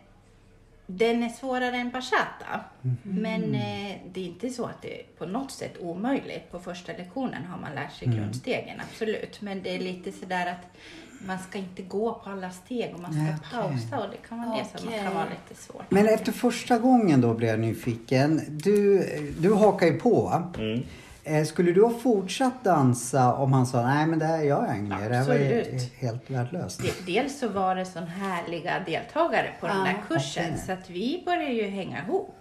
den 0.88 1.24
är 1.24 1.30
svårare 1.30 1.78
än 1.78 1.90
bachata. 1.92 2.64
Men 3.04 3.56
eh, 3.56 3.98
det 4.14 4.20
är 4.22 4.26
inte 4.26 4.50
så 4.50 4.66
att 4.66 4.82
det 4.82 5.00
är 5.02 5.04
på 5.18 5.26
något 5.26 5.52
sätt 5.52 5.78
omöjligt. 5.80 6.52
På 6.52 6.60
första 6.60 6.92
lektionen 6.92 7.46
har 7.46 7.58
man 7.58 7.76
lärt 7.76 7.94
sig 7.94 8.08
grundstegen, 8.08 8.82
absolut. 8.92 9.42
Men 9.42 9.64
det 9.64 9.76
är 9.76 9.80
lite 9.80 10.12
sådär 10.12 10.48
att 10.52 10.78
man 11.28 11.38
ska 11.50 11.58
inte 11.58 11.82
gå 11.82 12.14
på 12.14 12.30
alla 12.30 12.50
steg 12.52 12.94
och 12.96 13.00
man 13.02 13.12
ska 13.14 13.22
Nej, 13.22 13.36
pausa 13.52 14.00
och 14.06 14.10
det 14.12 14.28
kan 14.30 14.38
vara 14.50 14.58
det 14.58 14.80
som 14.80 14.88
Okej. 14.88 15.04
kan 15.04 15.14
vara 15.16 15.26
lite 15.26 15.62
svårt. 15.62 15.92
Men 15.92 16.08
efter 16.08 16.32
första 16.32 16.78
gången 16.78 17.22
då 17.22 17.34
blev 17.34 17.50
jag 17.50 17.60
nyfiken. 17.60 18.42
Du, 18.50 19.04
du 19.40 19.54
hakar 19.54 19.88
ju 19.88 20.00
på. 20.00 20.44
Mm. 20.58 20.84
Eh, 21.24 21.46
Skulle 21.46 21.72
du 21.72 21.84
ha 21.84 21.90
fortsatt 22.00 22.64
dansa 22.64 23.34
om 23.34 23.54
han 23.54 23.66
sa 23.66 23.82
nej 23.86 24.08
men 24.08 24.20
det 24.20 24.26
här 24.26 24.42
gör 24.44 24.66
jag 24.68 24.78
inget 24.78 25.00
mer. 25.00 25.10
Det 25.10 25.16
här 25.16 25.26
var 25.28 25.36
helt 26.02 26.30
värdelöst. 26.30 26.82
De- 27.06 27.14
Dels 27.14 27.40
så 27.40 27.48
var 27.48 27.76
det 27.76 27.86
sån 27.86 28.08
härliga 28.08 28.80
deltagare 28.86 29.50
på 29.60 29.68
den 29.68 29.78
Ja, 29.78 29.84
där 29.84 30.02
kursen 30.08 30.46
okej. 30.46 30.64
så 30.66 30.72
att 30.72 30.90
vi 30.90 31.22
började 31.26 31.54
ju 31.54 31.68
hänga 31.70 32.00
ihop. 32.04 32.36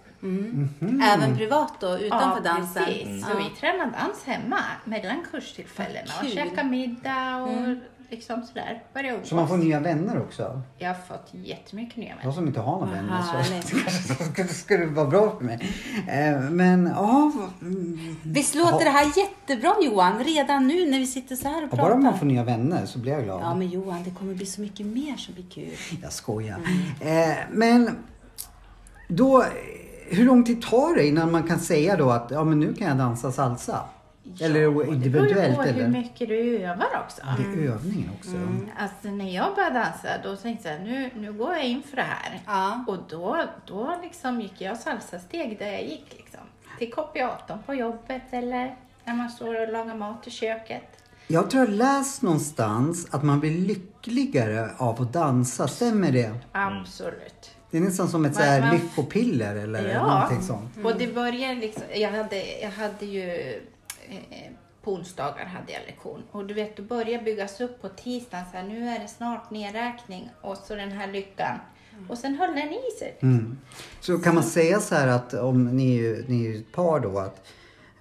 Även 1.13 1.37
privat 1.37 1.73
då, 1.79 1.97
utanför 1.99 2.43
dansen? 2.43 2.85
precis. 2.85 3.25
Så 3.27 3.37
vi 3.37 3.59
tränade 3.59 3.91
dans 4.01 4.23
hemma 4.25 4.59
mellan 4.85 5.23
kurstillfällena 5.31 6.11
och 6.23 6.29
käkade 6.29 6.69
middag 6.69 7.35
och 7.43 7.75
liksom 8.09 8.43
sådär, 8.43 8.83
börja 8.93 9.13
umgås. 9.13 9.29
Så 9.29 9.35
man 9.35 9.47
får 9.47 9.57
nya 9.57 9.79
vänner 9.79 10.21
också? 10.21 10.61
Jag 10.77 10.87
har 10.87 10.95
fått 10.95 11.29
jättemycket 11.31 11.97
nya 11.97 12.09
vänner. 12.09 12.23
Jag 12.25 12.33
som 12.33 12.47
inte 12.47 12.59
har 12.59 12.79
några 12.79 12.93
vänner 12.93 13.23
så 14.17 14.23
skulle, 14.23 14.47
skulle 14.47 14.85
vara 14.85 15.07
bra 15.07 15.35
för 15.37 15.45
mig. 15.45 15.69
Eh, 16.07 16.39
Men 16.49 16.85
ja, 16.95 17.31
mm, 17.61 18.15
Visst 18.23 18.55
låter 18.55 18.85
det 18.85 18.91
här 18.91 19.11
jättebra 19.17 19.75
Johan? 19.81 20.23
Redan 20.23 20.67
nu 20.67 20.89
när 20.91 20.99
vi 20.99 21.07
sitter 21.07 21.35
så 21.35 21.47
här 21.47 21.63
och 21.63 21.69
ja, 21.71 21.77
bara 21.77 21.89
man 21.93 22.03
pratar. 22.03 22.17
får 22.17 22.25
nya 22.25 22.43
vänner 22.43 22.85
så 22.85 22.99
blir 22.99 23.11
jag 23.13 23.23
glad. 23.23 23.41
Ja 23.41 23.55
men 23.55 23.67
Johan, 23.69 24.03
det 24.03 24.11
kommer 24.11 24.33
bli 24.33 24.45
så 24.45 24.61
mycket 24.61 24.85
mer 24.85 25.15
som 25.17 25.33
blir 25.33 25.45
kul. 25.49 25.71
Jag 26.03 26.13
skojar. 26.13 26.59
Eh, 27.01 27.35
men 27.51 27.97
då, 29.07 29.43
hur 30.09 30.25
lång 30.25 30.43
tid 30.43 30.61
tar 30.61 30.95
det 30.95 31.07
innan 31.07 31.31
man 31.31 31.43
kan 31.43 31.59
säga 31.59 31.97
då 31.97 32.09
att 32.11 32.31
ja, 32.31 32.43
men 32.43 32.59
nu 32.59 32.73
kan 32.73 32.87
jag 32.87 32.97
dansa 32.97 33.31
salsa? 33.31 33.79
Eller 34.41 34.53
Det 34.59 34.69
beror 34.69 34.85
ju 34.85 34.91
individuellt 34.93 35.55
på 35.57 35.61
hur 35.63 35.87
mycket 35.87 36.27
du 36.29 36.57
övar 36.59 36.87
också. 37.05 37.21
Det 37.37 37.43
är 37.65 37.69
övningen 37.71 38.09
också. 38.19 38.31
Alltså 38.77 39.07
när 39.07 39.35
jag 39.35 39.55
började 39.55 39.75
dansa 39.79 40.07
då 40.23 40.35
tänkte 40.35 40.69
jag 40.69 40.81
nu, 40.81 41.09
nu 41.15 41.33
går 41.33 41.53
jag 41.53 41.65
in 41.65 41.83
för 41.83 41.95
det 41.95 42.01
här. 42.01 42.41
Ja. 42.45 42.83
Och 42.87 42.97
då, 43.09 43.37
då 43.67 43.95
liksom 44.03 44.41
gick 44.41 44.61
jag 44.61 44.77
salsasteg 44.77 45.59
där 45.59 45.71
jag 45.71 45.83
gick. 45.83 46.05
Liksom. 46.17 46.39
Till 46.79 46.91
kopiatorn 46.91 47.57
på 47.65 47.73
jobbet 47.73 48.21
eller 48.31 48.75
när 49.05 49.15
man 49.15 49.29
står 49.29 49.61
och 49.67 49.73
lagar 49.73 49.95
mat 49.95 50.27
i 50.27 50.31
köket. 50.31 50.83
Jag 51.27 51.49
tror 51.49 51.63
jag 51.65 51.73
läst 51.73 52.21
någonstans 52.21 53.07
att 53.11 53.23
man 53.23 53.39
blir 53.39 53.51
lyckligare 53.51 54.69
av 54.77 55.01
att 55.01 55.13
dansa. 55.13 55.67
Stämmer 55.67 56.11
det? 56.11 56.31
Absolut. 56.51 57.51
Det 57.71 57.77
är 57.77 57.81
nästan 57.81 58.07
som 58.07 58.25
ett 58.25 58.39
Man- 58.39 58.59
man- 58.61 58.75
lyckopiller 58.75 59.55
eller 59.55 59.89
Ja. 59.89 60.07
någonting 60.07 60.41
sånt. 60.41 60.85
Och 60.85 60.97
det 60.97 61.07
började 61.15 61.55
liksom, 61.55 61.83
jag 61.95 62.11
hade, 62.11 62.59
jag 62.61 62.71
hade 62.71 63.05
ju 63.05 63.61
eh, 64.09 64.51
på 64.83 64.93
onsdagar 64.93 65.45
hade 65.45 65.71
jag 65.71 65.81
lektion. 65.87 66.23
Och 66.31 66.45
du 66.45 66.53
vet, 66.53 66.75
det 66.75 66.81
börjar 66.81 67.21
byggas 67.21 67.61
upp 67.61 67.81
på 67.81 67.89
tisdagen. 67.89 68.45
Så 68.51 68.57
här, 68.57 68.63
nu 68.63 68.87
är 68.89 68.99
det 68.99 69.07
snart 69.07 69.49
nedräkning 69.51 70.29
och 70.41 70.57
så 70.57 70.75
den 70.75 70.91
här 70.91 71.07
lyckan. 71.11 71.59
Och 72.09 72.17
sen 72.17 72.35
höll 72.35 72.55
den 72.55 72.73
i 72.73 72.81
sig. 72.99 73.17
Mm. 73.21 73.57
Så 74.01 74.17
kan 74.19 74.35
man 74.35 74.43
säga 74.43 74.79
så 74.79 74.95
här 74.95 75.07
att 75.07 75.33
om 75.33 75.63
ni, 75.77 75.97
är 75.97 76.01
ju- 76.01 76.25
ni 76.27 76.45
är 76.47 76.55
ett 76.59 76.71
par 76.71 76.99
då 76.99 77.19
att 77.19 77.47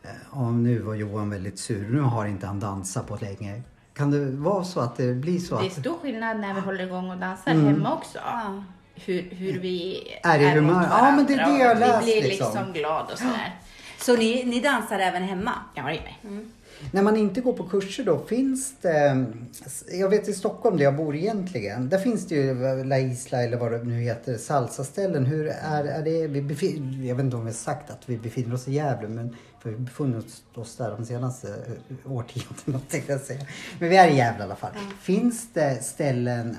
eh, 0.03 0.39
om 0.39 0.63
nu 0.63 0.79
var 0.79 0.95
Johan 0.95 1.31
väldigt 1.31 1.59
sur, 1.59 1.89
nu 1.91 2.01
har 2.01 2.27
inte 2.27 2.47
han 2.47 2.61
dansat 2.61 3.07
på 3.07 3.17
länge. 3.21 3.63
Kan 3.95 4.11
det 4.11 4.31
vara 4.31 4.65
så 4.65 4.81
att 4.81 4.97
det 4.97 5.15
blir 5.15 5.39
så 5.39 5.59
Det 5.59 5.63
är 5.65 5.67
att 5.67 5.73
stor 5.73 5.99
skillnad 6.03 6.41
när 6.41 6.55
vi 6.55 6.61
håller 6.61 6.87
igång 6.87 7.11
och 7.11 7.17
dansar 7.19 7.51
hemma 7.51 7.95
också. 7.95 8.19
Ja. 8.25 8.65
Hur, 8.95 9.23
hur 9.23 9.59
vi 9.61 10.03
Är 10.23 10.39
det 10.55 10.61
mot 10.61 10.75
humör? 10.75 10.89
Ja, 10.91 11.13
men 11.17 11.27
det 11.27 11.35
är 11.35 11.47
det 11.53 11.59
jag 11.65 11.79
läst, 11.79 12.07
Vi 12.09 12.13
blir 12.21 12.23
liksom. 12.31 12.47
liksom 12.55 12.73
glad 12.73 13.11
och 13.13 13.19
sådär. 13.19 13.55
Så 14.01 14.17
ni, 14.17 14.45
ni 14.45 14.61
dansar 14.61 14.99
även 14.99 15.23
hemma? 15.23 15.53
Ja, 15.75 15.83
det 15.83 15.89
är 15.89 16.03
mig. 16.03 16.45
När 16.91 17.03
man 17.03 17.17
inte 17.17 17.41
går 17.41 17.53
på 17.53 17.65
kurser 17.65 18.05
då, 18.05 18.19
finns 18.19 18.75
det... 18.81 19.27
Jag 19.93 20.09
vet 20.09 20.29
i 20.29 20.33
Stockholm 20.33 20.77
där 20.77 20.85
jag 20.85 20.97
bor 20.97 21.17
egentligen, 21.17 21.89
där 21.89 21.99
finns 21.99 22.29
det 22.29 22.35
ju 22.35 22.85
La 22.85 22.99
Isla 22.99 23.43
eller 23.43 23.57
vad 23.57 23.73
det 23.73 23.85
nu 23.85 24.01
heter, 24.01 24.39
salsaställen. 24.39 25.27
Hur 25.27 25.47
är, 25.47 25.85
är 25.85 26.03
det? 26.03 26.27
Vi 26.27 26.43
befin, 26.43 27.07
jag 27.07 27.15
vet 27.15 27.25
inte 27.25 27.37
om 27.37 27.45
vi 27.45 27.51
har 27.51 27.57
sagt 27.57 27.91
att 27.91 28.09
vi 28.09 28.19
befinner 28.19 28.55
oss 28.55 28.69
i 28.69 28.73
Gävle, 28.73 29.09
men 29.09 29.37
för 29.63 29.71
vi 29.71 29.77
befunnit 29.77 30.27
oss 30.55 30.77
där 30.77 30.91
de 30.91 31.05
senaste 31.05 31.49
eh, 31.49 32.13
årtiondena 32.13 32.81
tänkte 32.89 33.13
jag 33.13 33.21
säga. 33.21 33.47
Men 33.79 33.89
vi 33.89 33.97
är 33.97 34.09
i 34.09 34.17
Gävle 34.17 34.41
i 34.41 34.45
alla 34.45 34.57
fall. 34.57 34.73
Finns 35.01 35.49
det 35.53 35.85
ställen 35.85 36.57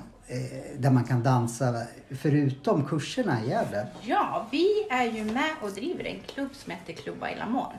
där 0.77 0.89
man 0.91 1.03
kan 1.03 1.23
dansa 1.23 1.83
förutom 2.21 2.85
kurserna 2.87 3.43
i 3.43 3.49
Gävle? 3.49 3.87
Ja, 4.01 4.47
vi 4.51 4.87
är 4.89 5.03
ju 5.03 5.23
med 5.25 5.49
och 5.61 5.71
driver 5.71 6.03
en 6.03 6.19
klubb 6.27 6.49
som 6.55 6.71
heter 6.71 6.93
Klubba 6.93 7.29
i 7.29 7.35
Lamon. 7.35 7.73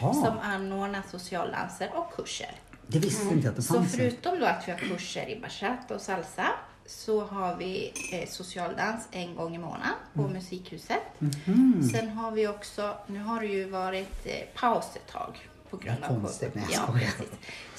Som 0.00 0.38
anordnar 0.42 1.02
socialdanser 1.10 1.90
och 1.94 2.12
kurser. 2.16 2.50
Det 2.86 2.98
visste 2.98 3.22
inte 3.34 3.46
jag 3.46 3.50
att 3.50 3.56
det 3.56 3.62
Så 3.62 3.74
fanns. 3.74 3.96
förutom 3.96 4.40
då 4.40 4.46
att 4.46 4.68
vi 4.68 4.72
har 4.72 4.78
kurser 4.78 5.28
i 5.28 5.40
bachata 5.40 5.94
och 5.94 6.00
salsa 6.00 6.46
så 6.86 7.24
har 7.24 7.56
vi 7.56 7.92
eh, 8.12 8.28
socialdans 8.28 9.08
en 9.10 9.34
gång 9.34 9.54
i 9.54 9.58
månaden 9.58 9.94
på 10.14 10.20
Mm. 10.20 10.32
Musikhuset. 10.32 10.98
Mhm. 11.18 11.90
Sen 11.92 12.08
har 12.08 12.30
vi 12.30 12.48
också, 12.48 12.94
nu 13.06 13.18
har 13.18 13.40
det 13.40 13.46
ju 13.46 13.68
varit 13.70 14.26
eh, 14.26 14.32
paus 14.60 14.84
ett 14.96 15.12
tag 15.12 15.48
på 15.70 15.76
grund 15.76 16.04
av 16.04 16.30
jag 16.42 16.50
ja, 16.72 16.92
precis. 16.92 17.32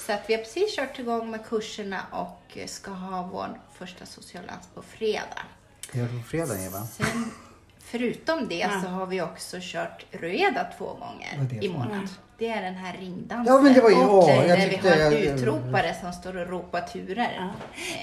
Så 0.06 0.12
att 0.12 0.30
vi 0.30 0.34
har 0.34 0.42
precis 0.42 0.76
kört 0.76 0.98
igång 0.98 1.30
med 1.30 1.46
kurserna 1.46 2.06
och 2.12 2.58
ska 2.66 2.90
ha 2.90 3.22
vår 3.32 3.60
första 3.72 4.06
socialdans 4.06 4.68
på 4.74 4.82
fredag. 4.82 5.42
Det 5.92 6.00
på 6.08 6.22
fredag 6.26 6.64
Eva? 6.64 6.86
Sen, 6.86 7.30
förutom 7.78 8.48
det 8.48 8.70
så 8.82 8.88
har 8.88 9.06
vi 9.06 9.22
också 9.22 9.56
kört 9.60 10.06
Rueda 10.10 10.66
två 10.78 10.94
gånger 10.94 11.64
i 11.64 11.68
månaden. 11.68 12.08
Det 12.38 12.48
är 12.48 12.62
den 12.62 12.74
här 12.74 12.96
ringdansen. 13.00 13.54
Ja, 13.54 13.60
men 13.60 13.72
det 13.72 13.80
var 13.80 13.90
ju- 13.90 13.96
och 13.96 14.18
åh, 14.24 14.30
jag 14.46 14.58
där 14.58 14.68
vi 14.70 14.76
har 14.88 14.96
en 14.96 15.12
jag- 15.12 15.22
utropare 15.22 15.94
som 16.00 16.12
står 16.12 16.36
och 16.36 16.48
ropar 16.48 16.80
turer. 16.80 17.52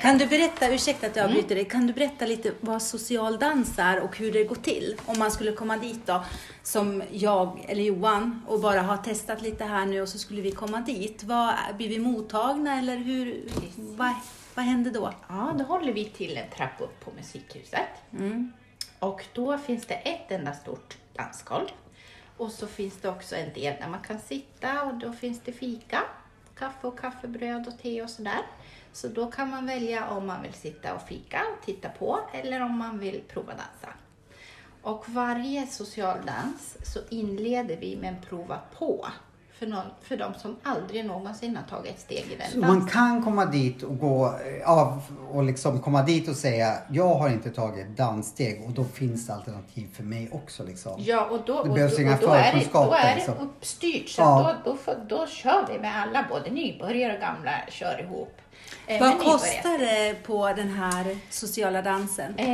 Kan 0.02 0.18
du 0.18 0.26
berätta, 0.28 0.70
ursäkta 0.74 1.08
att 1.08 1.16
jag 1.16 1.24
Mm. 1.26 1.38
avbryter 1.38 1.56
dig, 1.56 1.66
kan 1.66 1.88
du 1.88 1.94
berätta 1.94 2.26
lite 2.26 2.52
vad 2.60 2.82
socialdans 2.82 3.74
är 3.80 4.00
och 4.00 4.18
hur 4.18 4.32
det 4.32 4.44
går 4.44 4.56
till? 4.56 4.96
Om 5.06 5.20
man 5.20 5.32
skulle 5.32 5.52
komma 5.52 5.78
dit 5.78 6.00
då, 6.06 6.24
som 6.64 7.04
jag 7.12 7.66
eller 7.68 7.84
Johan, 7.84 8.42
och 8.48 8.60
bara 8.62 8.82
ha 8.82 8.98
testat 8.98 9.42
lite 9.42 9.64
här 9.64 9.86
nu 9.86 10.02
och 10.02 10.10
så 10.10 10.18
skulle 10.18 10.42
vi 10.42 10.52
komma 10.52 10.82
dit. 10.82 11.24
Vad, 11.24 11.54
blir 11.78 11.90
vi 11.90 12.00
mottagna 12.00 12.80
eller 12.80 12.98
hur, 12.98 13.44
vad, 13.78 14.14
vad 14.56 14.66
händer 14.66 14.92
då? 14.92 15.14
Ja, 15.30 15.54
då 15.58 15.64
håller 15.64 15.94
vi 15.94 16.06
till 16.06 16.38
en 16.38 16.50
trappa 16.58 16.84
upp 16.84 17.00
på 17.06 17.12
Musikhuset. 17.18 17.80
Mm. 18.20 18.52
Och 19.00 19.24
då 19.34 19.58
finns 19.58 19.86
det 19.86 19.94
ett 19.94 20.32
enda 20.32 20.54
stort 20.54 20.98
dansgolv. 21.14 21.68
Och 22.42 22.52
så 22.52 22.68
finns 22.68 22.98
det 22.98 23.10
också 23.10 23.36
en 23.36 23.54
del 23.54 23.76
där 23.80 23.88
man 23.88 24.02
kan 24.02 24.20
sitta 24.20 24.84
och 24.84 24.94
då 24.94 25.14
finns 25.14 25.40
det 25.46 25.52
fika, 25.52 26.04
kaffe 26.56 26.88
och 26.88 27.00
kaffebröd 27.00 27.68
och 27.68 27.80
te 27.80 28.02
och 28.02 28.10
sådär. 28.10 28.42
Så 28.94 29.08
då 29.08 29.32
kan 29.32 29.50
man 29.50 29.66
välja 29.66 30.10
om 30.10 30.28
man 30.28 30.42
vill 30.42 30.54
sitta 30.54 30.96
och 30.96 31.02
fika 31.02 31.42
och 31.58 31.66
titta 31.66 31.90
på 31.90 32.20
eller 32.34 32.62
om 32.62 32.78
man 32.78 33.00
vill 33.00 33.22
prova 33.28 33.52
dansa. 33.52 33.94
Och 34.82 35.10
varje 35.10 35.68
social 35.68 36.18
dans 36.26 36.78
så 36.94 37.00
inleder 37.10 37.78
vi 37.78 37.96
med 37.96 38.10
en 38.10 38.22
prova 38.22 38.60
på 38.78 39.08
för, 39.62 39.68
någon, 39.68 39.86
för 40.01 40.18
de 40.18 40.34
som 40.34 40.56
aldrig 40.63 41.06
någonsin 41.06 41.56
har 41.56 41.63
tagit 41.77 41.91
ett 41.96 42.00
steg 42.00 42.18
i 42.32 42.36
den 42.36 42.51
Så 42.51 42.60
dansen. 42.60 42.77
man 42.80 42.88
kan 42.88 43.24
komma 43.24 43.46
dit 43.46 43.84
och 43.84 44.00
gå 44.00 44.34
av 44.65 45.01
och 45.32 45.44
liksom 45.44 45.80
komma 45.82 46.01
dit 46.03 46.30
och 46.30 46.36
säga 46.36 46.77
jag 46.91 47.15
har 47.15 47.30
inte 47.30 47.50
tagit 47.50 47.86
ett 47.86 47.98
danssteg 47.98 48.63
och 48.65 48.72
då 48.72 48.84
finns 48.84 49.27
det 49.27 49.34
alternativ 49.34 49.88
för 49.94 50.03
mig 50.03 50.30
också 50.32 50.63
liksom. 50.63 50.94
Ja, 50.98 51.25
och 51.25 51.39
då, 51.46 51.53
Det 51.63 51.70
och, 51.70 51.75
behövs 51.75 51.96
då, 51.96 52.01
inga 52.01 52.13
och 52.13 52.20
då 52.22 52.27
är 52.27 52.53
det, 52.53 52.68
då 52.74 52.94
är 52.94 53.10
det 53.10 53.15
liksom. 53.15 53.34
uppstyrt. 53.38 54.10
Så 54.10 54.22
Ja. 54.22 54.56
då, 54.65 54.72
då, 54.72 54.77
får, 54.77 54.96
då 55.10 55.27
kör 55.27 55.68
vi 55.74 55.80
med 55.80 56.01
alla, 56.01 56.25
både 56.30 56.50
nybörjare 56.50 57.13
och 57.13 57.20
gamla 57.20 57.51
kör 57.70 58.01
ihop. 58.01 58.38
Eh, 58.88 59.00
Vad 59.00 59.20
kostar 59.20 59.77
det 59.77 60.24
på 60.24 60.48
den 60.53 60.70
här 60.74 61.18
sociala 61.30 61.82
dansen? 61.82 62.32
Eh, 62.38 62.46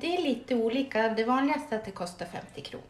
det 0.00 0.16
är 0.16 0.22
lite 0.22 0.54
olika. 0.54 1.02
Det 1.08 1.24
vanligaste 1.24 1.74
är 1.74 1.78
att 1.78 1.84
det 1.84 1.90
kostar 1.90 2.26
50 2.26 2.60
kronor. 2.60 2.84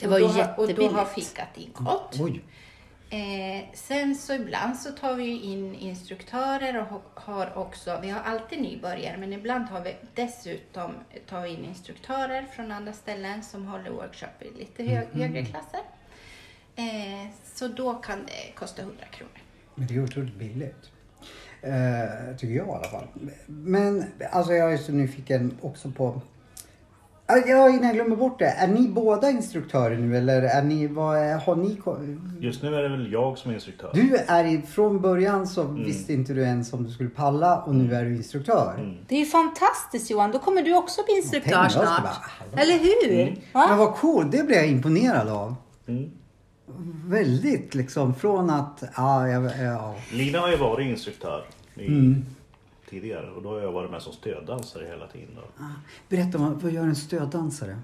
Det 0.00 0.06
var 0.06 0.14
Och 0.14 0.20
då 0.20 0.26
har- 0.26 0.42
Och 0.42 0.54
då 0.56 0.62
har 0.62 0.68
jättebilligt. 0.68 1.10
fikat 1.14 1.48
ingått. 1.54 2.16
Oj. 2.20 2.42
Eh, 3.10 3.64
sen 3.74 4.14
så 4.14 4.34
ibland 4.34 4.76
så 4.76 4.90
tar 4.92 5.14
vi 5.14 5.42
in 5.42 5.74
instruktörer 5.74 6.80
och 6.80 6.86
ha- 6.86 7.02
har 7.14 7.58
också, 7.58 7.98
vi 8.02 8.10
har 8.10 8.20
alltid 8.20 8.62
nybörjare 8.62 9.16
men 9.16 9.32
ibland 9.32 9.64
har 9.64 9.80
vi 9.80 9.96
dessutom 10.14 10.90
tar 11.28 11.42
vi 11.42 11.48
in 11.48 11.64
instruktörer 11.64 12.42
från 12.42 12.72
andra 12.72 12.92
ställen 12.92 13.42
som 13.42 13.66
håller 13.66 13.90
workshop 13.90 14.28
i 14.42 14.58
lite 14.58 14.82
hö- 14.84 15.06
högre 15.12 15.44
klasser. 15.44 15.80
Eh, 16.76 17.30
så 17.54 17.68
då 17.68 17.94
kan 17.94 18.18
det 18.26 18.52
kosta 18.54 18.82
100 18.82 19.04
kronor. 19.10 19.32
Men 19.74 19.86
det 19.86 19.94
är 19.94 20.04
otroligt 20.04 20.34
billigt. 20.34 20.90
Eh, 21.62 22.36
tycker 22.38 22.54
jag 22.54 22.66
i 22.66 22.70
alla 22.70 22.88
fall. 22.88 23.06
Men 23.46 24.04
alltså 24.30 24.52
jag 24.52 24.72
är 24.72 24.76
så 24.76 24.92
nyfiken 24.92 25.58
också 25.60 25.90
på 25.90 26.20
Ja, 27.28 27.68
innan 27.68 27.82
jag 27.84 27.94
glömmer 27.94 28.16
bort 28.16 28.38
det. 28.38 28.46
Är 28.46 28.68
ni 28.68 28.88
båda 28.88 29.30
instruktörer 29.30 29.96
nu 29.98 30.16
eller 30.16 30.42
är 30.42 30.62
ni, 30.62 30.86
vad 30.86 31.18
är, 31.18 31.38
har 31.38 31.56
ni... 31.56 31.78
Just 32.40 32.62
nu 32.62 32.74
är 32.74 32.82
det 32.82 32.88
väl 32.88 33.12
jag 33.12 33.38
som 33.38 33.50
är 33.50 33.54
instruktör. 33.54 33.90
Du 33.94 34.16
är 34.16 34.66
från 34.66 35.00
början 35.00 35.46
så 35.46 35.62
visste 35.62 36.12
inte 36.12 36.32
du 36.32 36.42
ens 36.42 36.72
om 36.72 36.84
du 36.84 36.90
skulle 36.90 37.10
palla 37.10 37.62
och 37.62 37.74
nu 37.74 37.94
är 37.94 38.04
du 38.04 38.16
instruktör. 38.16 38.96
Det 39.08 39.14
är 39.14 39.18
ju 39.18 39.26
fantastiskt 39.26 40.10
Johan, 40.10 40.30
då 40.32 40.38
kommer 40.38 40.62
du 40.62 40.74
också 40.76 41.00
bli 41.04 41.16
instruktör 41.16 41.52
jag 41.62 41.72
snart. 41.72 42.02
bara. 42.02 42.62
Eller 42.62 42.78
hur? 42.78 43.36
Va? 43.52 43.66
Men 43.68 43.78
vad 43.78 43.94
cool, 43.94 44.30
det 44.30 44.46
blev 44.46 44.58
jag 44.58 44.68
imponerad 44.68 45.28
av. 45.28 45.54
Mm. 45.88 46.10
Väldigt 47.04 47.74
liksom 47.74 48.14
från 48.14 48.50
att, 48.50 48.82
ja, 48.96 49.28
jag, 49.28 49.50
ja. 49.60 49.94
Lina 50.12 50.38
har 50.38 50.48
ju 50.50 50.56
varit 50.56 50.86
instruktör 50.86 51.44
i, 51.74 51.86
Mm. 51.86 52.24
Tidigare 52.90 53.30
och 53.30 53.42
då 53.42 53.48
har 53.48 53.60
jag 53.60 53.72
varit 53.72 53.90
med 53.90 54.02
som 54.02 54.12
stöddansare 54.12 54.86
hela 54.86 55.06
tiden. 55.06 55.34
Då. 55.34 55.64
Berätta, 56.08 56.38
vad, 56.38 56.72
gör 56.72 56.82
en 56.82 56.96
stöddansare? 56.96 57.78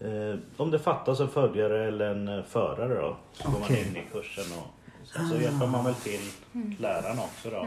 Eh, 0.00 0.38
om 0.56 0.70
det 0.70 0.78
fattas 0.78 1.20
en 1.20 1.28
följare 1.28 1.88
eller 1.88 2.10
en 2.10 2.28
eh, 2.28 2.44
förare 2.44 3.00
då, 3.00 3.16
så 3.32 3.50
går 3.50 3.60
man 3.60 3.70
in 3.70 3.96
i 3.96 4.02
kursen 4.12 4.58
och 4.58 4.66
sen 5.06 5.28
så 5.28 5.36
hjälper 5.36 5.66
man 5.66 5.84
väl 5.84 5.94
till 5.94 6.30
läraren 6.78 7.18
också 7.18 7.50
då. 7.50 7.66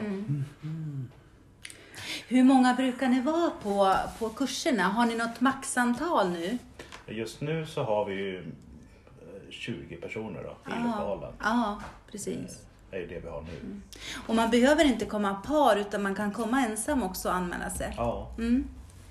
Hur 2.27 2.43
många 2.43 2.73
brukar 2.73 3.07
ni 3.07 3.21
vara 3.21 3.49
på, 3.49 3.95
på 4.19 4.29
kurserna? 4.29 4.83
Har 4.83 5.05
ni 5.05 5.15
något 5.15 5.41
maxantal 5.41 6.29
nu? 6.29 6.57
Just 7.07 7.41
nu 7.41 7.65
så 7.65 7.83
har 7.83 8.05
vi 8.05 8.13
ju 8.13 8.37
eh, 8.37 9.49
20 9.49 9.95
personer 9.95 10.43
då, 10.43 10.71
i 10.71 10.83
lokalen. 10.83 11.33
Ja, 11.39 11.81
precis. 12.11 12.65
Är 12.95 12.99
ju 12.99 13.07
det 13.07 13.19
vi 13.19 13.29
har 13.29 13.41
nu. 13.41 13.81
Och 14.27 14.35
man 14.35 14.49
behöver 14.49 14.85
inte 14.85 15.05
komma 15.05 15.33
par 15.33 15.75
utan 15.75 16.03
man 16.03 16.15
kan 16.15 16.31
komma 16.31 16.65
ensam 16.65 17.03
också 17.03 17.29
och 17.29 17.35
anmäla 17.35 17.69
sig. 17.69 17.93
Ja. 17.97 18.31
Mm. 18.37 18.67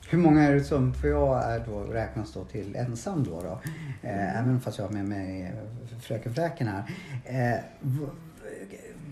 Hur 0.09 0.19
många 0.19 0.43
är 0.43 0.55
det 0.55 0.65
som, 0.65 0.95
för 0.95 1.09
jag 1.09 1.45
är 1.45 1.61
då, 1.67 1.81
räknas 1.81 2.33
då 2.33 2.45
till 2.45 2.77
ensam 2.77 3.25
då. 3.25 3.41
då 3.43 3.61
eh, 4.09 4.39
även 4.39 4.61
fast 4.61 4.79
jag 4.79 4.85
har 4.85 4.93
med 4.93 5.05
mig 5.05 5.43
eh, 5.43 5.99
fröken 6.01 6.35
Fräken 6.35 6.69
här. 6.69 6.85
Eh, 7.25 7.61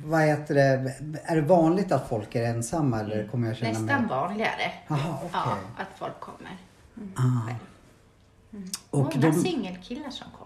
vad 0.05 0.21
heter 0.21 0.55
det, 0.55 0.95
är 1.25 1.37
det 1.37 1.43
vanligt 1.43 1.93
att 1.93 2.09
folk 2.09 2.35
är 2.35 2.43
ensamma 2.43 3.01
eller 3.01 3.27
kommer 3.27 3.49
jag 3.49 3.57
känna 3.57 3.71
Nästan 3.71 4.01
mig... 4.01 4.11
vanligare. 4.11 4.73
Jaha, 4.89 5.17
okej. 5.17 5.31
Ja, 5.33 5.57
att 5.79 5.99
folk 5.99 6.21
kommer. 6.21 6.57
Ah. 7.15 7.55
Och 8.91 8.99
Många 8.99 9.31
de, 9.31 9.33
singelkillar 9.33 10.11
som 10.11 10.27
kommer. 10.39 10.42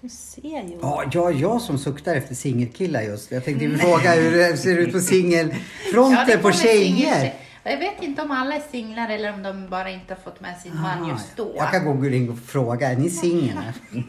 Du 0.00 0.08
ser 0.08 0.62
ju. 0.62 0.78
ja, 0.82 1.04
jag, 1.12 1.32
jag 1.32 1.60
som 1.60 1.78
suktar 1.78 2.14
efter 2.14 2.34
singelkillar 2.34 3.02
just. 3.02 3.30
Jag 3.30 3.44
tänkte 3.44 3.78
fråga 3.78 4.12
hur 4.12 4.38
det 4.38 4.56
ser 4.56 4.78
ut 4.78 4.92
på 4.92 4.98
singelfronten 5.00 6.26
det 6.26 6.38
på 6.38 6.52
tjejer. 6.52 7.14
singel- 7.14 7.30
Jag 7.62 7.78
vet 7.78 8.02
inte 8.02 8.22
om 8.22 8.30
alla 8.30 8.54
är 8.54 8.62
singlar 8.70 9.08
eller 9.08 9.32
om 9.34 9.42
de 9.42 9.68
bara 9.68 9.90
inte 9.90 10.14
har 10.14 10.20
fått 10.20 10.40
med 10.40 10.56
sin 10.60 10.74
man 10.80 11.02
Ah, 11.04 11.08
just 11.10 11.36
då. 11.36 11.52
Jag 11.56 11.70
kan 11.70 11.84
gå 12.00 12.06
in 12.06 12.30
och 12.30 12.38
fråga, 12.38 12.90
är 12.92 12.96
ni 12.96 13.10
singel? 13.10 13.56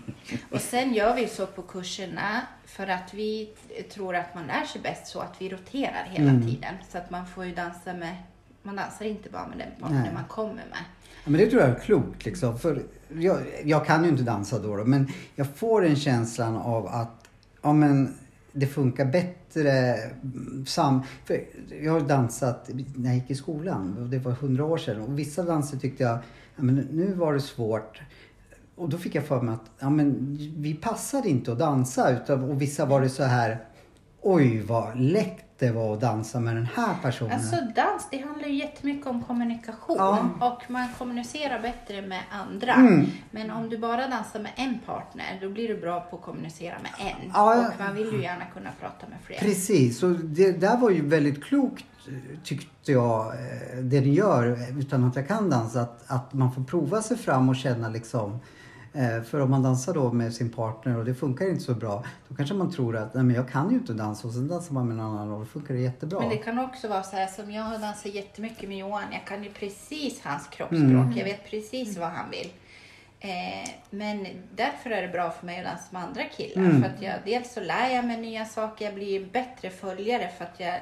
Och 0.52 0.62
sen 0.62 0.94
gör 0.94 1.16
vi 1.16 1.28
så 1.28 1.46
på 1.46 1.62
kurserna 1.62 2.42
för 2.66 2.88
att 2.88 3.14
vi 3.14 3.50
tror 3.94 4.16
att 4.16 4.36
man 4.36 4.48
lär 4.48 4.66
sig 4.66 4.82
bäst 4.82 5.08
så 5.08 5.20
att 5.20 5.36
vi 5.40 5.50
roterar 5.50 6.08
hela 6.12 6.30
Mm. 6.30 6.48
tiden. 6.48 6.76
Så 6.92 6.98
att 6.98 7.10
man 7.10 7.28
får 7.28 7.46
ju 7.46 7.52
dansa 7.56 7.94
med, 7.94 8.16
man 8.64 8.76
dansar 8.76 9.06
inte 9.06 9.30
bara 9.30 9.48
med 9.48 9.58
den 9.58 9.72
partner 9.82 10.12
man 10.14 10.26
kommer 10.30 10.54
med. 10.54 10.84
Ja, 11.24 11.30
men 11.30 11.34
det 11.42 11.48
tror 11.50 11.62
jag 11.62 11.72
är 11.72 11.80
klokt. 11.80 12.26
Liksom. 12.26 12.60
För 12.60 12.82
jag, 13.20 13.38
jag 13.64 13.86
kan 13.86 14.04
ju 14.04 14.10
inte 14.10 14.24
dansa 14.24 14.60
då, 14.60 14.76
då, 14.76 14.86
men 14.86 15.08
jag 15.36 15.48
får 15.48 15.86
en 15.86 15.96
känslan 15.96 16.56
av 16.58 16.88
att 16.88 17.30
ja, 17.62 17.74
men 17.74 18.14
det 18.52 18.68
funkar 18.68 19.06
bättre 19.06 19.72
mm, 19.74 20.66
sam... 20.68 21.02
För 21.26 21.44
jag 21.82 21.92
har 21.92 22.02
dansat 22.02 22.70
när 22.96 23.10
jag 23.10 23.16
gick 23.16 23.32
i 23.32 23.36
skolan 23.36 23.98
och 23.98 24.08
det 24.08 24.18
var 24.18 24.32
hundra 24.32 24.66
år 24.66 24.78
sedan 24.78 25.02
och 25.02 25.20
vissa 25.20 25.44
danser 25.44 25.78
tyckte 25.78 26.04
jag, 26.04 26.18
ja, 26.56 26.64
men 26.64 26.76
nu 26.76 27.14
var 27.14 27.34
det 27.34 27.42
svårt. 27.42 28.02
Och 28.76 28.90
då 28.90 28.98
fick 28.98 29.16
jag 29.16 29.24
för 29.26 29.42
mig 29.42 29.54
att 29.54 29.72
ja, 29.80 29.90
men 29.90 30.38
vi 30.58 30.74
passade 30.74 31.30
inte 31.30 31.52
att 31.52 31.60
dansa 31.60 32.12
utan, 32.12 32.44
och 32.44 32.62
vissa 32.62 32.86
var 32.86 33.02
det 33.02 33.10
så 33.10 33.24
här 33.24 33.66
Oj 34.24 34.62
vad 34.62 35.00
lätt 35.00 35.51
det 35.62 35.72
var 35.72 35.94
att 35.94 36.02
dansa 36.02 36.40
med 36.40 36.56
den 36.56 36.68
här 36.76 36.96
personen. 37.02 37.32
Alltså 37.32 37.56
dans, 37.56 38.08
det 38.12 38.18
handlar 38.18 38.48
ju 38.48 38.56
jättemycket 38.56 39.08
om 39.08 39.24
kommunikation 39.24 39.96
Ja. 40.00 40.30
och 40.42 40.72
man 40.72 40.88
kommunicerar 40.98 41.62
bättre 41.62 42.02
med 42.02 42.22
andra. 42.32 42.74
Mm. 42.74 43.06
Men 43.32 43.52
om 43.52 43.70
du 43.70 43.78
bara 43.78 44.08
dansar 44.08 44.40
med 44.40 44.52
en 44.56 44.80
partner, 44.86 45.40
då 45.42 45.50
blir 45.50 45.68
du 45.68 45.78
bra 45.78 46.00
på 46.00 46.16
att 46.16 46.22
kommunicera 46.22 46.76
med 46.82 46.92
en. 47.08 47.32
Ja. 47.34 47.68
Och 47.68 47.74
man 47.80 47.96
vill 47.96 48.08
ju 48.14 48.22
gärna 48.22 48.46
kunna 48.54 48.70
prata 48.80 49.08
med 49.10 49.18
fler. 49.24 49.38
Precis, 49.40 50.04
och 50.04 50.10
det 50.10 50.52
där 50.52 50.78
var 50.78 50.90
ju 50.90 51.08
väldigt 51.08 51.44
klokt 51.44 51.86
tyckte 52.44 52.92
jag, 52.92 53.28
eh, 53.28 53.78
det 53.82 54.02
ni 54.02 54.14
gör 54.14 54.58
utan 54.80 55.04
att 55.04 55.16
jag 55.16 55.28
kan 55.28 55.50
dansa. 55.50 55.82
Att, 55.82 56.04
att 56.08 56.34
man 56.34 56.52
får 56.52 56.64
prova 56.64 57.02
sig 57.02 57.18
fram 57.18 57.50
och 57.50 57.56
känna 57.56 57.90
liksom 57.90 58.40
för 59.30 59.40
om 59.40 59.52
man 59.52 59.64
dansar 59.64 59.94
då 59.94 60.12
med 60.12 60.34
sin 60.34 60.50
partner 60.50 60.98
och 60.98 61.06
det 61.06 61.16
funkar 61.16 61.50
inte 61.50 61.64
så 61.64 61.74
bra 61.74 62.04
då 62.28 62.36
kanske 62.36 62.56
man 62.56 62.72
tror 62.72 62.98
att 62.98 63.14
nej 63.14 63.24
men 63.24 63.36
jag 63.36 63.50
kan 63.50 63.70
ju 63.70 63.76
inte 63.76 63.94
dansa 63.94 64.28
och 64.28 64.34
sen 64.34 64.48
dansar 64.48 64.74
man 64.74 64.88
med 64.88 64.98
någon 64.98 65.18
annan 65.18 65.32
och 65.32 65.40
då 65.40 65.46
funkar 65.46 65.74
det 65.74 65.80
jättebra. 65.80 66.20
Men 66.20 66.30
det 66.30 66.38
kan 66.38 66.60
också 66.60 66.88
vara 66.88 67.04
så 67.04 67.16
här 67.16 67.28
som 67.28 67.52
jag 67.52 67.64
har 67.64 67.78
dansat 67.78 68.14
jättemycket 68.14 68.70
med 68.70 68.78
Johan. 68.78 69.04
Jag 69.12 69.28
kan 69.28 69.44
ju 69.44 69.50
precis 69.50 70.22
hans 70.24 70.48
kroppsspråk. 70.48 70.82
Mm. 70.82 71.18
Jag 71.18 71.26
vet 71.26 71.50
precis 71.50 71.98
vad 71.98 72.10
han 72.10 72.30
vill. 72.30 72.52
Eh, 73.20 73.70
men 73.90 74.28
därför 74.56 74.90
är 74.90 75.02
det 75.02 75.08
bra 75.08 75.32
för 75.32 75.46
mig 75.46 75.60
att 75.60 75.66
dansa 75.66 75.88
med 75.92 76.04
andra 76.04 76.24
killar. 76.24 76.66
Mm. 76.66 76.82
För 76.82 76.90
att 76.90 77.02
jag, 77.02 77.14
dels 77.26 77.54
så 77.54 77.60
lär 77.60 77.90
jag 77.90 78.06
mig 78.06 78.22
nya 78.22 78.46
saker. 78.46 78.86
Jag 78.86 78.94
blir 78.94 79.26
bättre 79.26 79.70
följare 79.70 80.30
för 80.38 80.46
att 80.46 80.60
jag 80.60 80.76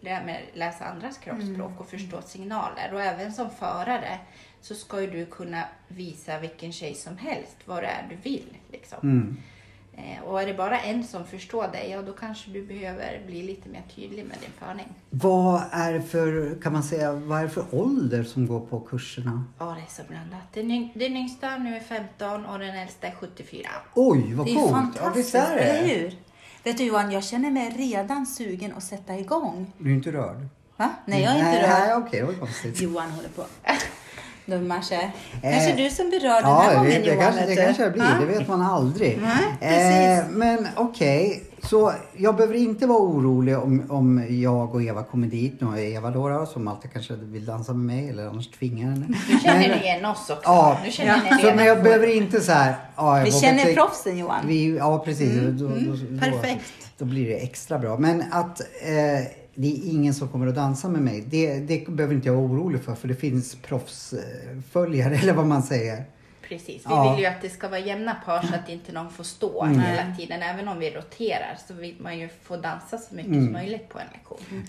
lär 0.00 0.24
mig 0.24 0.50
läsa 0.54 0.84
andras 0.84 1.18
kroppsspråk 1.18 1.80
och 1.80 1.86
förstå 1.86 2.22
signaler. 2.22 2.90
Och 2.92 3.02
även 3.02 3.32
som 3.32 3.50
förare 3.50 4.18
så 4.62 4.74
ska 4.74 5.00
ju 5.00 5.10
du 5.10 5.26
kunna 5.26 5.64
visa 5.88 6.38
vilken 6.38 6.72
tjej 6.72 6.94
som 6.94 7.16
helst 7.18 7.56
vad 7.64 7.82
det 7.82 7.86
är 7.86 8.06
du 8.10 8.16
vill. 8.30 8.56
Liksom. 8.72 8.98
Mm. 9.02 9.36
Eh, 9.96 10.22
och 10.24 10.42
är 10.42 10.46
det 10.46 10.54
bara 10.54 10.80
en 10.80 11.04
som 11.04 11.26
förstår 11.26 11.68
dig, 11.68 11.90
ja 11.90 12.02
då 12.02 12.12
kanske 12.12 12.50
du 12.50 12.66
behöver 12.66 13.22
bli 13.26 13.42
lite 13.42 13.68
mer 13.68 13.82
tydlig 13.94 14.24
med 14.24 14.36
din 14.40 14.50
förning. 14.58 14.86
Vad 15.10 15.62
är 15.70 15.92
det 15.92 16.02
för, 16.02 16.58
kan 16.62 16.72
man 16.72 16.82
säga, 16.82 17.12
vad 17.12 17.38
är 17.38 17.42
det 17.42 17.50
för 17.50 17.64
ålder 17.70 18.22
som 18.24 18.46
går 18.46 18.60
på 18.60 18.80
kurserna? 18.80 19.44
Ja, 19.58 19.64
det 19.64 19.80
är 19.80 20.02
så 20.02 20.02
blandat. 20.08 20.52
Den, 20.52 20.70
yng- 20.70 20.90
den 20.94 21.16
yngsta 21.16 21.56
nu 21.58 21.76
är 21.76 21.80
15 21.80 22.46
och 22.46 22.58
den 22.58 22.76
äldsta 22.76 23.06
är 23.06 23.12
74. 23.14 23.68
Oj 23.94 24.34
vad 24.34 24.46
Det 24.46 24.52
är 24.52 24.54
coolt! 24.56 24.70
Ja, 24.70 24.76
fantastiskt, 24.76 25.16
visst 25.16 25.34
är 25.34 25.56
det? 25.56 25.62
eller 25.62 25.88
hur? 25.88 26.14
Vet 26.64 26.78
du 26.78 26.84
Johan, 26.84 27.10
jag 27.10 27.24
känner 27.24 27.50
mig 27.50 27.70
redan 27.70 28.26
sugen 28.26 28.72
att 28.76 28.82
sätta 28.82 29.18
igång. 29.18 29.72
Du 29.78 29.90
är 29.90 29.94
inte 29.94 30.12
rörd? 30.12 30.46
Va? 30.76 30.90
Nej, 31.06 31.22
jag 31.22 31.32
är 31.32 31.38
inte 31.38 31.62
rörd. 31.62 31.68
Nej, 31.70 31.94
okej, 31.94 32.20
det 32.20 32.26
var 32.26 32.32
konstigt. 32.34 32.80
Johan 32.80 33.10
håller 33.10 33.28
på. 33.28 33.44
Dummar 34.46 34.80
sig. 34.80 35.12
Kanske 35.42 35.72
du 35.76 35.90
som 35.90 36.08
blir 36.08 36.20
rörd 36.20 36.42
den 36.42 36.50
Ja, 36.50 36.60
här 36.60 36.70
det, 36.70 36.76
gången 36.76 37.02
det, 37.02 37.06
Johan. 37.08 37.20
kanske, 37.22 37.40
det 37.46 37.54
du. 37.54 37.56
kanske 37.62 37.82
jag 37.82 37.92
blir. 37.92 38.02
Ja? 38.02 38.26
Det 38.26 38.38
vet 38.38 38.48
man 38.48 38.62
aldrig. 38.62 39.18
Nej, 39.22 39.44
precis. 39.60 40.24
eh, 40.30 40.36
men 40.38 40.68
okej, 40.76 41.42
så 41.62 41.92
jag 42.16 42.36
behöver 42.36 42.54
inte 42.54 42.86
vara 42.86 42.98
orolig 42.98 43.58
om, 43.58 43.82
om 43.88 44.26
jag 44.42 44.74
och 44.74 44.82
Eva 44.82 45.02
kommer 45.02 45.26
dit. 45.26 45.60
Nu 45.60 45.66
har 45.66 45.76
jag 45.76 45.86
Eva 45.90 46.10
då, 46.10 46.46
som 46.46 46.68
alltid 46.68 46.92
kanske 46.92 47.14
vill 47.14 47.44
dansa 47.46 47.72
med 47.72 47.96
mig 47.96 48.08
eller 48.08 48.26
annars 48.26 48.50
tvingar 48.50 48.90
henne. 48.90 49.06
Nu 49.08 49.38
känner 49.44 49.58
Men- 49.68 49.70
ni 49.78 49.84
igen 49.84 50.04
oss 50.04 50.18
också. 50.30 50.40
Ja, 50.44 50.78
nu 50.84 50.90
känner 50.90 51.36
ni 51.36 51.42
så, 51.42 51.54
men 51.56 51.64
jag 51.64 51.82
behöver 51.82 52.16
inte 52.16 52.40
så 52.40 52.52
här... 52.52 52.74
Ja, 52.96 53.22
Vi 53.24 53.32
känner 53.32 53.64
tänka- 53.64 53.80
proffsen 53.80 54.18
Johan. 54.18 54.46
Vi, 54.46 54.76
ja, 54.76 54.98
precis. 55.04 55.32
då, 55.34 55.68
då, 55.68 55.74
då, 55.74 56.20
perfekt. 56.20 56.64
Då, 56.98 57.04
blir 57.04 57.28
det 57.28 57.34
extra 57.36 57.78
bra. 57.78 57.96
Men 57.98 58.24
att 58.30 58.60
eh, 58.60 59.26
det 59.54 59.66
är 59.68 59.90
ingen 59.90 60.14
som 60.14 60.28
kommer 60.28 60.46
att 60.46 60.54
dansa 60.54 60.88
med 60.88 61.02
mig, 61.02 61.20
det, 61.26 61.58
det 61.60 61.88
behöver 61.88 62.14
inte 62.14 62.28
jag 62.28 62.34
vara 62.34 62.44
orolig 62.46 62.82
för. 62.84 62.94
För 62.94 63.08
det 63.08 63.14
finns 63.14 63.54
proffsföljare, 63.54 65.16
eller 65.22 65.32
vad 65.32 65.46
man 65.46 65.62
säger. 65.62 66.04
Precis. 66.48 66.68
Vi 66.76 66.80
Ja. 66.90 67.12
vill 67.14 67.20
ju 67.24 67.26
att 67.26 67.42
det 67.42 67.50
ska 67.50 67.68
vara 67.68 67.80
jämna 67.80 68.14
par 68.14 68.42
så 68.42 68.54
att 68.54 68.68
inte 68.68 68.92
någon 68.92 69.10
får 69.10 69.24
stå 69.24 69.62
Mm. 69.64 69.80
hela 69.80 70.16
tiden. 70.16 70.42
Även 70.42 70.68
om 70.68 70.78
vi 70.78 70.90
roterar 70.90 71.58
så 71.68 71.74
vill 71.74 71.96
man 72.00 72.18
ju 72.18 72.28
få 72.42 72.56
dansa 72.56 72.98
så 72.98 73.14
mycket 73.14 73.32
Mm. 73.32 73.44
som 73.44 73.52
möjligt 73.52 73.88
på 73.88 73.98
en 73.98 74.06
lektion. 74.12 74.64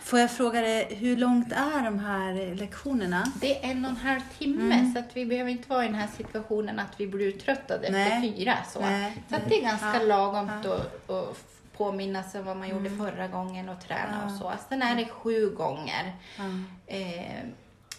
Får 0.00 0.18
jag 0.18 0.30
fråga 0.30 0.60
dig, 0.60 0.88
hur 1.00 1.16
långt 1.16 1.52
är 1.52 1.84
de 1.84 1.98
här 1.98 2.54
lektionerna? 2.54 3.32
Det 3.40 3.64
är 3.64 3.70
en 3.70 3.84
och 3.84 3.90
en 3.90 3.96
halv 3.96 4.20
timme 4.38 4.74
Mm. 4.74 4.92
så 4.92 4.98
att 4.98 5.10
vi 5.16 5.26
behöver 5.26 5.50
inte 5.50 5.68
vara 5.68 5.84
i 5.84 5.86
den 5.86 5.94
här 5.96 6.08
situationen 6.16 6.78
att 6.78 6.92
vi 7.00 7.06
blir 7.06 7.26
uttröttade 7.26 7.88
Nej. 7.90 8.02
efter 8.02 8.20
fyra. 8.38 8.54
Så, 8.72 8.80
Nej. 8.80 9.22
så 9.28 9.36
att 9.36 9.48
det 9.48 9.54
är 9.58 9.62
ganska 9.62 9.94
Ja. 10.00 10.02
lagomt 10.06 10.50
att 10.66 11.10
att 11.10 11.36
påminna 11.78 12.22
sig 12.22 12.42
vad 12.42 12.56
man 12.56 12.68
gjorde 12.68 12.90
förra 12.90 13.28
gången 13.28 13.68
och 13.68 13.80
träna 13.80 14.24
och 14.26 14.30
så. 14.32 14.52
Sen 14.68 14.82
är 14.82 14.96
det 14.96 15.08
sju 15.08 15.50
gånger. 15.50 16.16
Ja. 16.38 16.44
Eh, 16.86 17.44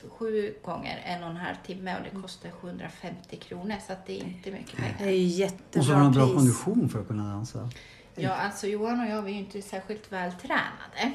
sju 0.09 0.53
gånger 0.63 1.01
en 1.05 1.23
och 1.23 1.29
en 1.29 1.35
halv 1.35 1.55
timme 1.65 1.95
och 1.97 2.03
det 2.13 2.21
kostar 2.21 2.49
750 2.51 3.35
kronor 3.35 3.75
så 3.87 3.93
att 3.93 4.05
det 4.05 4.19
är 4.19 4.23
inte 4.23 4.51
mycket 4.51 4.75
pengar. 4.75 4.95
Det 4.97 5.03
är 5.03 5.11
ju 5.11 5.45
Och 5.45 5.85
så 5.85 5.93
har 5.93 6.03
jättebra 6.03 6.09
bra 6.09 6.25
pris. 6.25 6.35
kondition 6.35 6.89
för 6.89 6.99
att 6.99 7.07
kunna 7.07 7.23
dansa. 7.23 7.69
Ja, 8.15 8.29
alltså 8.31 8.67
Johan 8.67 8.99
och 8.99 9.07
jag 9.07 9.21
vi 9.21 9.31
är 9.31 9.35
ju 9.35 9.39
inte 9.39 9.61
särskilt 9.61 10.11
vältränade. 10.11 11.13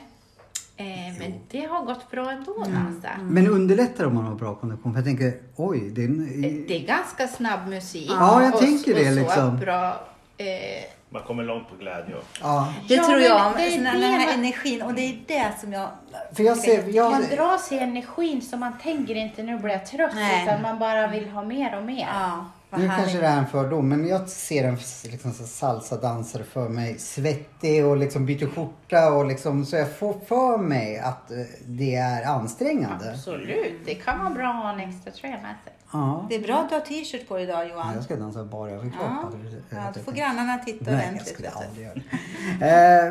Eh, 0.77 1.19
men 1.19 1.33
det 1.51 1.67
har 1.67 1.85
gått 1.85 2.11
bra 2.11 2.31
ändå 2.31 2.63
att 2.63 2.73
dansa. 2.73 3.11
Men 3.23 3.47
underlättar 3.47 4.05
om 4.05 4.15
man 4.15 4.25
har 4.25 4.35
bra 4.35 4.55
kondition? 4.55 4.93
För 4.93 4.99
jag 4.99 5.05
tänker, 5.05 5.41
oj, 5.57 5.91
det 5.91 6.03
är 6.03 6.07
en, 6.07 6.65
Det 6.69 6.83
är 6.83 6.87
ganska 6.87 7.29
snabb 7.29 7.69
musik. 7.69 8.11
Ja, 8.11 8.43
jag 8.43 8.55
och, 8.55 8.61
tänker 8.61 8.95
det, 8.95 9.09
och 9.09 9.15
så 9.15 9.21
liksom. 9.21 9.59
Bra, 9.59 10.09
eh, 10.37 10.85
Man 11.15 11.23
kommer 11.23 11.43
långt 11.45 11.69
på 11.71 11.77
glädje. 11.77 12.15
ja. 12.43 12.69
Det 12.89 12.95
Ja, 12.95 13.05
tror 13.05 13.15
men 13.15 13.25
jag, 13.25 13.53
det 13.57 13.63
är 13.63 13.71
den, 13.71 13.85
det 13.85 13.91
den 13.91 14.03
här 14.03 14.27
man- 14.27 14.35
energin 14.35 14.83
och 14.83 14.95
det 14.95 15.01
är 15.03 15.17
det 15.27 15.53
som 15.61 15.73
jag... 15.73 15.89
För 16.37 16.43
jag 16.43 16.57
ser, 16.57 16.89
jag, 16.89 17.11
Man 17.11 17.23
dras 17.31 17.73
i 17.73 17.79
energin 17.79 18.43
så 18.43 18.57
man 18.57 18.79
tänker 18.79 19.15
inte 19.15 19.43
nu 19.43 19.59
blir 19.59 19.73
jag 19.73 19.87
trött 19.87 20.11
Nej. 20.15 20.43
utan 20.45 20.63
man 20.63 20.79
bara 20.79 21.07
vill 21.07 21.29
ha 21.31 21.43
mer 21.43 21.77
och 21.77 21.83
mer. 21.85 22.09
Ja, 22.15 22.45
vad 22.75 22.81
nu 22.89 22.93
kanske 22.97 23.19
det 23.19 23.27
är 23.27 23.39
en 23.39 23.47
fördom, 23.47 23.89
men 23.89 24.09
jag 24.09 24.29
ser 24.29 24.65
en 24.65 24.79
liksom, 25.05 25.33
salsa-dansare 25.33 26.45
för 26.45 26.69
mig. 26.69 26.99
Svettig 26.99 27.87
och 27.87 27.97
liksom 27.97 28.27
byter 28.27 28.47
skjorta 28.55 29.13
och 29.13 29.27
liksom, 29.27 29.65
så 29.67 29.77
jag 29.77 29.97
får 29.99 30.15
för 30.29 30.59
mig 30.59 30.99
att 30.99 31.31
eh, 31.31 31.37
det 31.67 31.95
är 31.95 32.25
ansträngande. 32.27 33.11
Absolut, 33.13 33.81
det 33.85 33.95
kan 33.95 34.19
vara 34.19 34.31
bra 34.31 34.49
att 34.49 34.63
ha 34.63 34.73
en 34.73 34.81
extra 34.91 35.11
tröja 35.13 35.35
med 35.35 35.55
sig. 35.65 35.73
Ja. 35.93 36.27
Det 36.29 36.35
är 36.35 36.41
bra 36.41 36.55
att 36.57 36.69
du 36.69 36.75
har 36.75 36.81
t-shirt 36.83 37.29
på 37.29 37.35
dig 37.35 37.45
idag 37.45 37.65
Ja, 37.65 37.71
Johan. 37.71 37.95
jag 37.95 38.05
ska 38.05 38.17
dansa 38.17 38.45
bara 38.45 38.71
överkropp. 38.71 38.93
Ja, 39.01 39.31
ja, 39.71 39.77
då 39.95 39.99
jag 39.99 40.05
får 40.05 40.13
grannarna 40.13 40.59
titta 40.59 40.85
Nej, 40.91 40.95
jag 40.95 41.01
ordentligt. 41.03 41.35
skulle 41.35 41.49
vet 41.49 41.59
du. 41.59 41.65
aldrig 41.67 41.87
göra 41.87 41.95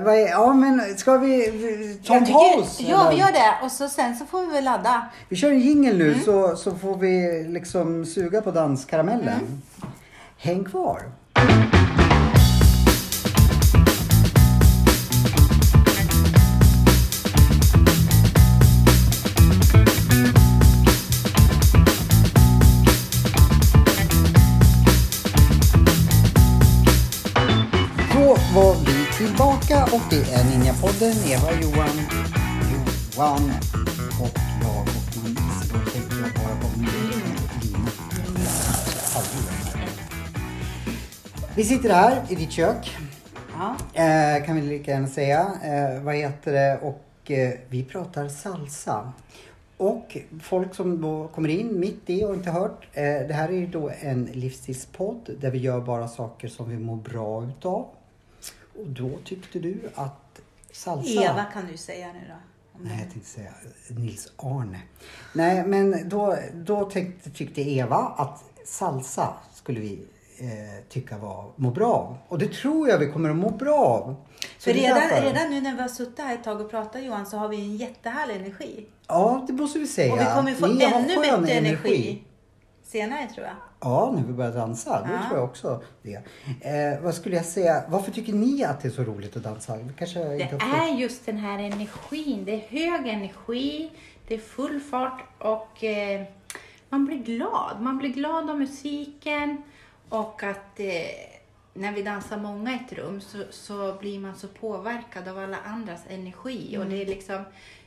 det. 0.03 0.13
Eh, 0.19 0.29
ja, 0.29 0.53
men 0.53 0.97
ska 0.97 1.17
vi 1.17 1.99
ta 2.07 2.15
en 2.15 2.25
Jag 2.25 2.55
paus? 2.55 2.79
Ja, 2.81 3.07
vi 3.11 3.17
gör 3.19 3.31
det. 3.31 3.65
Och 3.65 3.71
så, 3.71 3.89
sen 3.89 4.15
så 4.15 4.25
får 4.25 4.45
vi 4.45 4.51
väl 4.53 4.63
ladda. 4.63 5.07
Vi 5.29 5.35
kör 5.35 5.49
en 5.49 5.59
jingel 5.59 6.01
Mm. 6.01 6.07
nu 6.13 6.19
så, 6.19 6.55
så 6.55 6.75
får 6.75 6.97
vi 6.97 7.43
liksom 7.49 8.05
suga 8.05 8.41
på 8.41 8.51
danskaramellen. 8.51 9.39
Mm. 9.39 9.52
Häng 10.37 10.63
kvar. 10.63 11.01
Då 28.13 28.37
var 28.55 28.75
vi 28.85 29.05
tillbaka 29.17 29.53
tillbaka 29.67 29.95
och 29.95 30.01
det 30.09 30.33
är 30.33 30.43
Ninjapodden. 30.43 31.15
Eva 31.27 31.47
och 31.47 31.61
Johan. 31.61 32.01
Johan 33.15 33.82
Vi 41.55 41.63
sitter 41.63 41.89
här 41.89 42.25
i 42.29 42.35
ditt 42.35 42.51
kök. 42.51 42.97
Ja. 43.53 43.75
Eh, 43.93 44.45
kan 44.45 44.55
vi 44.55 44.61
lika 44.61 44.91
gärna 44.91 45.07
säga. 45.07 45.51
Eh, 45.63 46.03
vad 46.03 46.15
heter 46.15 46.53
det? 46.53 46.79
Och 46.81 47.31
eh, 47.31 47.53
vi 47.69 47.83
pratar 47.83 48.27
salsa. 48.27 49.13
Och 49.77 50.17
folk 50.41 50.75
som 50.75 51.01
då 51.01 51.27
kommer 51.27 51.49
in 51.49 51.79
mitt 51.79 52.09
i 52.09 52.23
och 52.23 52.33
inte 52.33 52.51
hört. 52.51 52.87
Eh, 52.93 53.03
det 53.03 53.33
här 53.33 53.49
är 53.49 53.53
ju 53.53 53.67
då 53.67 53.91
en 53.99 54.25
livsstilspodd 54.25 55.29
där 55.41 55.51
vi 55.51 55.57
gör 55.57 55.81
bara 55.81 56.07
saker 56.07 56.47
som 56.47 56.69
vi 56.69 56.77
mår 56.77 56.95
bra 56.95 57.45
utav. 57.45 57.87
Och 58.79 58.87
då 58.87 59.09
tyckte 59.23 59.59
du 59.59 59.79
att 59.95 60.41
salsa... 60.71 61.23
Eva 61.23 61.43
kan 61.43 61.67
du 61.71 61.77
säga 61.77 62.07
nu 62.13 62.19
då. 62.27 62.35
Nej, 62.81 62.99
jag 63.03 63.11
tänkte 63.11 63.29
säga 63.29 63.51
Nils 63.87 64.31
Arne. 64.37 64.79
Nej, 65.33 65.67
men 65.67 66.09
då, 66.09 66.37
då 66.53 66.89
tänkte, 66.89 67.29
tyckte 67.29 67.61
Eva 67.61 67.97
att 67.97 68.43
salsa 68.65 69.33
skulle 69.53 69.79
vi 69.79 70.05
eh, 70.39 70.83
tycka 70.89 71.17
var 71.17 71.51
må 71.55 71.69
bra 71.71 71.93
av. 71.93 72.17
Och 72.27 72.39
det 72.39 72.51
tror 72.53 72.89
jag 72.89 72.97
vi 72.99 73.11
kommer 73.11 73.29
att 73.29 73.35
må 73.35 73.49
bra 73.49 73.75
av. 73.79 74.15
Så 74.57 74.63
För 74.63 74.73
det 74.73 74.79
redan, 74.79 74.99
därför- 74.99 75.21
redan 75.21 75.49
nu 75.49 75.61
när 75.61 75.75
vi 75.75 75.81
har 75.81 75.87
suttit 75.87 76.19
här 76.19 76.33
ett 76.35 76.43
tag 76.43 76.61
och 76.61 76.71
pratat 76.71 77.03
Johan 77.03 77.25
så 77.25 77.37
har 77.37 77.47
vi 77.47 77.57
en 77.57 77.77
jättehärlig 77.77 78.35
energi. 78.35 78.85
Ja, 79.07 79.43
det 79.47 79.53
måste 79.53 79.79
vi 79.79 79.87
säga. 79.87 80.13
Och 80.13 80.19
vi 80.19 80.25
kommer 80.25 80.51
få 80.53 80.67
Ni 80.67 80.83
ännu 80.83 81.15
bättre 81.15 81.51
energi. 81.53 82.23
senare 82.83 83.27
tror 83.33 83.45
jag. 83.45 83.55
Ja, 83.79 84.11
när 84.15 84.23
vi 84.23 84.33
börjar 84.33 84.51
dansa. 84.51 85.01
Då 85.07 85.13
Ja. 85.13 85.19
tror 85.27 85.39
jag 85.39 85.49
också 85.49 85.81
det. 86.01 86.15
Eh, 86.61 87.01
vad 87.03 87.15
skulle 87.15 87.35
jag 87.35 87.45
säga? 87.45 87.83
Varför 87.87 88.11
tycker 88.11 88.33
ni 88.33 88.63
att 88.65 88.81
det 88.81 88.87
är 88.87 88.91
så 88.91 89.03
roligt 89.03 89.37
att 89.37 89.43
dansa? 89.43 89.77
Kanske 89.97 90.19
Det 90.19 90.43
är 90.53 90.95
just 90.97 91.25
den 91.25 91.37
här 91.37 91.59
energin. 91.59 92.45
Det 92.45 92.51
är 92.51 92.59
hög 92.69 93.07
energi, 93.07 93.91
det 94.27 94.33
är 94.35 94.39
full 94.39 94.79
fart 94.79 95.21
och 95.39 95.83
eh, 95.83 96.21
man 96.89 97.05
blir 97.05 97.17
glad. 97.17 97.77
Man 97.81 97.97
blir 97.97 98.09
glad 98.09 98.49
av 98.49 98.59
musiken 98.59 99.63
och 100.13 100.43
att 100.43 100.79
eh, 100.79 100.85
när 101.73 101.91
vi 101.91 102.01
dansar 102.01 102.37
många 102.37 102.71
i 102.71 102.79
ett 102.85 102.93
rum 102.93 103.21
så, 103.21 103.37
så 103.51 103.93
blir 103.99 104.19
man 104.19 104.35
så 104.35 104.47
påverkad 104.47 105.27
av 105.27 105.37
alla 105.37 105.57
andras 105.65 105.99
energi. 106.09 106.77
Och 106.79 106.85
det 106.85 107.01
är 107.01 107.05
liksom, 107.05 107.43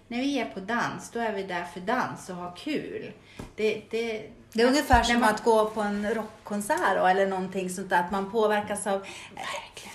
när 0.08 0.18
vi 0.18 0.38
är 0.38 0.44
på 0.44 0.60
dans, 0.60 1.10
då 1.12 1.18
är 1.20 1.32
vi 1.32 1.42
där 1.42 1.64
för 1.64 1.80
dans 1.80 2.28
och 2.30 2.36
ha 2.36 2.50
kul. 2.50 3.12
Det, 3.56 3.82
det, 3.90 4.22
Det 4.52 4.62
är 4.62 4.66
ungefär 4.66 5.02
som 5.02 5.20
man- 5.20 5.34
att 5.34 5.44
gå 5.44 5.70
på 5.70 5.80
en 5.80 6.14
rockkonsert 6.14 6.96
eller 7.10 7.26
någonting 7.26 7.70
sånt 7.70 7.90
där. 7.90 8.00
Att 8.00 8.10
man 8.10 8.30
påverkas 8.30 8.86
av... 8.86 9.06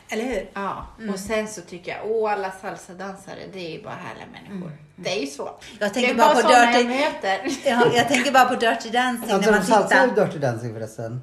Eller 0.09 0.23
hur? 0.23 0.49
Ja, 0.53 0.87
och 1.13 1.19
sen 1.19 1.47
så 1.47 1.61
tycker 1.61 1.91
jag, 1.91 2.11
åh 2.11 2.31
alla 2.31 2.51
salsadansare, 2.51 3.39
det 3.53 3.59
är 3.59 3.77
ju 3.77 3.83
bara 3.83 3.93
härliga 3.93 4.25
människor. 4.31 4.71
Det 4.95 5.09
är 5.17 5.21
ju 5.21 5.27
så. 5.27 5.49
Jag 5.79 5.93
tänker 5.93 6.13
det 6.13 6.21
är 6.21 6.25
bara 6.25 6.33
på 6.35 6.41
sådana 6.41 6.71
jag 6.71 6.81
Dirty- 6.85 6.87
möter. 6.87 7.47
Ja, 7.69 7.91
jag 7.95 8.07
tänker 8.07 8.31
bara 8.31 8.45
på 8.45 8.55
Dirty 8.55 8.89
Dancing 8.89 9.31
Alltså, 9.31 9.51
när 9.51 9.59
de 9.59 9.65
ju 9.65 9.83
tittar. 9.83 10.25
Dirty 10.25 10.39
Dancing 10.39 10.73
förresten. 10.73 11.21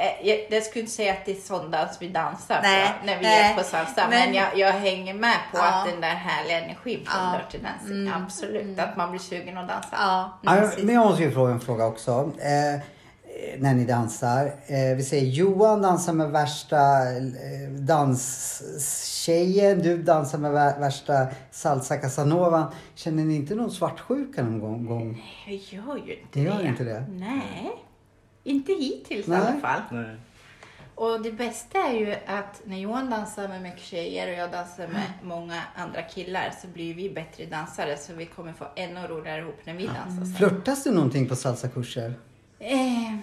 Eh, 0.00 0.26
Jag, 0.28 0.38
jag 0.50 0.62
skulle 0.62 0.80
inte 0.80 0.92
säga 0.94 1.12
att 1.12 1.24
det 1.24 1.30
är 1.32 1.40
sån 1.40 1.70
dans 1.70 1.96
vi 2.00 2.08
dansar 2.08 2.60
Nej, 2.62 2.86
på, 3.00 3.06
när 3.06 3.16
vi 3.18 3.22
nej, 3.22 3.52
är 3.52 3.56
på 3.56 3.62
salsa, 3.64 3.92
men, 3.96 4.10
men- 4.10 4.34
jag, 4.34 4.58
jag 4.58 4.72
hänger 4.72 5.14
med 5.14 5.36
på 5.52 5.58
Ja. 5.58 5.64
att 5.82 5.86
den 5.90 6.00
där 6.00 6.08
härliga 6.14 6.58
energin 6.64 7.00
från 7.06 7.22
Ja. 7.24 7.40
Dirty 7.50 7.64
Dancing, 7.64 8.08
absolut, 8.24 8.78
att 8.78 8.96
man 8.96 9.10
blir 9.10 9.20
sugen 9.20 9.58
att 9.58 9.68
dansa. 9.68 9.88
Ja, 9.92 10.38
Ja, 10.42 10.52
precis. 10.54 10.84
men 10.84 10.94
jag 10.94 11.06
måste 11.06 11.22
ju 11.22 11.30
fråga 11.30 11.52
en 11.52 11.60
fråga 11.60 11.86
också. 11.86 12.32
Eh, 12.38 12.80
när 13.58 13.74
ni 13.74 13.84
dansar. 13.84 14.46
Eh, 14.66 14.96
vi 14.96 15.02
säger 15.04 15.26
Johan 15.26 15.82
dansar 15.82 16.12
med 16.12 16.30
värsta 16.30 16.76
eh, 17.02 17.68
danstjejen. 18.48 19.78
Du 19.82 20.02
dansar 20.02 20.38
med 20.38 20.52
vä- 20.52 20.80
värsta 20.80 21.26
salsa 21.50 21.96
casanova. 21.96 22.72
Känner 22.94 23.24
ni 23.24 23.34
inte 23.36 23.54
någon 23.54 23.70
svartsjuka 23.70 24.42
någon 24.42 24.60
gång? 24.60 24.86
gång? 24.86 25.22
Jag 25.46 25.54
gör 25.56 25.96
ju 26.06 26.12
inte 26.12 26.26
Det 26.32 26.40
gör 26.40 26.58
det. 26.62 26.68
inte 26.68 26.84
det? 26.84 27.04
Nej, 27.08 27.72
inte 28.48 28.72
hittills 28.72 29.26
Nej. 29.26 29.38
i 29.38 29.42
alla 29.42 29.60
fall. 29.60 29.80
Nej. 29.90 30.16
Och 30.94 31.22
det 31.22 31.32
bästa 31.32 31.78
är 31.78 31.92
ju 31.92 32.14
att 32.26 32.62
när 32.64 32.78
Johan 32.78 33.10
dansar 33.10 33.48
med 33.48 33.62
mycket 33.62 33.82
tjejer 33.82 34.28
och 34.28 34.34
jag 34.34 34.50
dansar 34.50 34.88
med 34.88 35.10
många 35.22 35.62
andra 35.74 36.02
killar 36.02 36.52
så 36.62 36.68
blir 36.68 36.94
vi 36.94 37.10
bättre 37.10 37.46
dansare 37.46 37.96
så 37.96 38.12
vi 38.12 38.26
kommer 38.26 38.52
få 38.52 38.66
ännu 38.76 39.00
roligare 39.00 39.40
ihop 39.40 39.60
när 39.64 39.74
vi 39.74 39.86
dansar. 39.86 40.24
sen. 40.24 40.34
Flörtas 40.34 40.84
det 40.84 40.90
någonting 40.90 41.28
på 41.28 41.36
salsakurser? 41.36 42.14
Eh, 42.58 43.16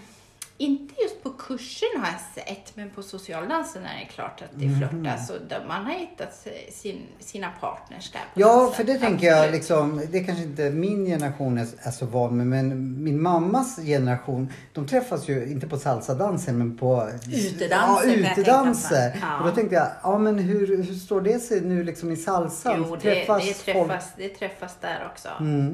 inte 0.58 0.94
just 1.02 1.24
på 1.24 1.30
kursen 1.30 1.88
har 1.98 2.08
jag 2.08 2.46
sett, 2.46 2.76
men 2.76 2.90
på 2.90 3.04
socialdansen 3.04 3.86
är 3.86 4.00
det 4.00 4.06
klart 4.14 4.42
att 4.42 4.50
det 4.54 4.70
flörtas 4.78 5.30
och 5.30 5.36
där 5.50 5.66
man 5.68 5.86
har 5.86 5.94
hittat 5.94 6.48
sin, 6.72 7.02
sina 7.20 7.50
partners 7.62 8.12
där. 8.12 8.22
Ja, 8.34 8.72
för 8.76 8.84
det 8.84 8.98
tänker 8.98 9.28
jag 9.28 9.52
liksom, 9.52 10.02
det 10.12 10.20
kanske 10.24 10.44
inte 10.44 10.70
min 10.70 11.06
generation 11.06 11.58
är, 11.58 11.68
är 11.80 11.92
så 11.92 12.06
van 12.06 12.38
med, 12.38 12.48
men 12.48 13.04
min 13.04 13.22
mammas 13.22 13.76
generation, 13.76 14.54
de 14.74 14.88
träffas 14.88 15.30
ju 15.30 15.46
inte 15.52 15.68
på 15.68 15.78
salsadansen 15.78 16.58
men 16.58 16.78
på 16.78 17.10
Utedanser 17.34 18.08
Ja, 18.08 18.32
utedanser. 18.32 19.18
Ja. 19.22 19.40
Och 19.40 19.46
då 19.46 19.52
tänkte 19.56 19.76
jag, 19.76 19.88
ja 20.04 20.18
men 20.18 20.40
hur, 20.40 20.68
hur 20.84 20.94
står 20.96 21.22
det 21.22 21.40
sig 21.40 21.62
nu 21.62 21.84
liksom 21.84 22.12
i 22.12 22.16
salsan? 22.16 22.86
Jo, 22.90 22.96
det 22.96 23.02
Träffas 23.02 23.44
det, 23.66 23.72
Mm. 23.72 23.88
träffas, 23.88 24.10
det 24.18 24.30
träffas 24.30 24.76
där 24.82 25.08
också. 25.12 25.30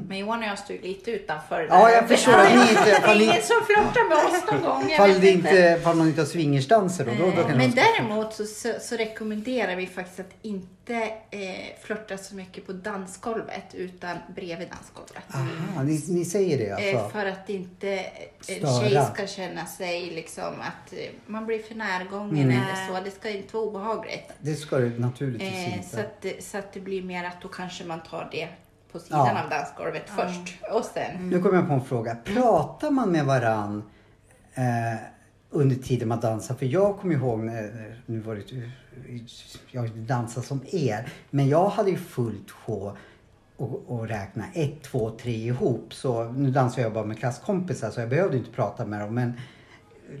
Men 0.08 0.18
Johan 0.18 0.38
och 0.38 0.44
jag 0.44 0.58
ju 0.74 0.80
lite 0.82 1.10
utanför 1.10 1.66
Ja, 1.70 1.86
där. 1.88 1.94
jag 1.94 2.08
förstår. 2.08 2.32
Det 2.32 2.48
Ni 2.48 2.60
är 2.60 2.70
inte- 2.70 3.00
fall 3.06 3.18
ni- 3.18 3.24
ingen 3.24 3.42
som 3.42 3.56
flörtar 3.66 4.08
med 4.08 4.18
oss 4.18 4.52
någon 4.52 4.62
gång. 4.62 4.71
Jag 4.88 4.96
Fall 4.96 5.08
vet 5.10 5.20
det 5.20 5.30
inte, 5.30 5.80
fall 5.84 5.96
man 5.96 6.08
inte 6.08 6.20
har 6.20 6.26
swingersdanser 6.26 7.04
då, 7.04 7.10
då, 7.24 7.30
då 7.30 7.42
kan 7.42 7.50
Eh, 7.50 7.56
Men 7.56 7.70
de- 7.70 7.76
däremot 7.98 8.34
så, 8.34 8.44
så, 8.44 8.72
så 8.80 8.96
rekommenderar 8.96 9.76
vi 9.76 9.86
faktiskt 9.86 10.20
att 10.20 10.34
inte 10.42 10.94
eh, 11.30 11.40
flörta 11.82 12.18
så 12.18 12.34
mycket 12.34 12.66
på 12.66 12.72
dansgolvet 12.72 13.74
utan 13.74 14.16
bredvid 14.34 14.68
dansgolvet. 14.68 15.24
Aha, 15.34 15.82
ni, 15.82 16.04
ni 16.08 16.24
säger 16.24 16.58
det 16.58 16.90
Eh, 16.90 16.98
alltså? 17.00 17.18
för 17.18 17.26
att 17.26 17.48
inte 17.50 17.98
en 17.98 18.04
Störa. 18.40 18.80
tjej 18.88 19.04
ska 19.14 19.26
känna 19.26 19.66
sig 19.66 20.10
liksom 20.10 20.44
att 20.60 20.92
eh, 20.92 20.98
man 21.26 21.46
blir 21.46 21.58
för 21.62 21.74
närgången 21.74 22.50
Mm. 22.50 22.50
eller 22.62 22.86
så. 22.98 23.04
Det 23.04 23.10
ska 23.10 23.30
inte 23.30 23.56
vara 23.56 23.64
obehagligt. 23.66 24.28
Det 24.40 24.54
ska 24.54 24.76
det 24.78 24.98
naturligtvis 24.98 25.52
Eh, 25.52 25.76
inte. 25.76 25.88
så, 25.88 26.00
att, 26.00 26.20
det- 26.22 26.44
så 26.44 26.58
att 26.58 26.72
det 26.72 26.80
blir 26.80 27.02
mer 27.02 27.24
att 27.24 27.42
då 27.42 27.48
kanske 27.48 27.84
man 27.84 28.00
tar 28.02 28.28
det 28.32 28.48
på 28.92 28.98
sidan 28.98 29.26
Ja. 29.36 29.42
av 29.44 29.50
dansgolvet 29.50 30.02
först 30.16 30.54
och 30.72 30.84
sen. 30.84 31.30
Nu 31.30 31.42
kommer 31.42 31.56
jag 31.56 31.66
på 31.68 31.74
en 31.74 31.84
fråga. 31.84 32.16
Pratar 32.24 32.90
man 32.90 33.10
med 33.12 33.24
varann 33.24 33.82
eh, 34.54 35.00
under 35.50 35.76
tiden 35.76 36.08
man 36.08 36.20
dansar? 36.20 36.54
För 36.54 36.66
jag 36.66 36.98
kommer 36.98 37.14
ihåg 37.14 37.38
när, 37.38 37.96
nu 38.06 38.20
var 38.20 38.34
det, 38.34 38.70
jag 39.70 39.90
dansar 39.90 40.42
som 40.42 40.60
er, 40.70 41.12
men 41.30 41.48
jag 41.48 41.68
hade 41.68 41.90
ju 41.90 41.96
fullt 41.96 42.50
sjå 42.50 42.96
och, 43.56 43.82
och 43.86 44.08
räkna 44.08 44.44
ett, 44.54 44.82
två, 44.82 45.10
tre 45.10 45.36
ihop. 45.36 45.94
Så 45.94 46.24
nu 46.24 46.50
dansar 46.50 46.82
jag 46.82 46.92
bara 46.92 47.04
med 47.04 47.18
klasskompisar 47.18 47.90
så 47.90 48.00
jag 48.00 48.08
behövde 48.08 48.36
inte 48.36 48.50
prata 48.50 48.86
med 48.86 49.00
dem. 49.00 49.14
Men 49.14 49.32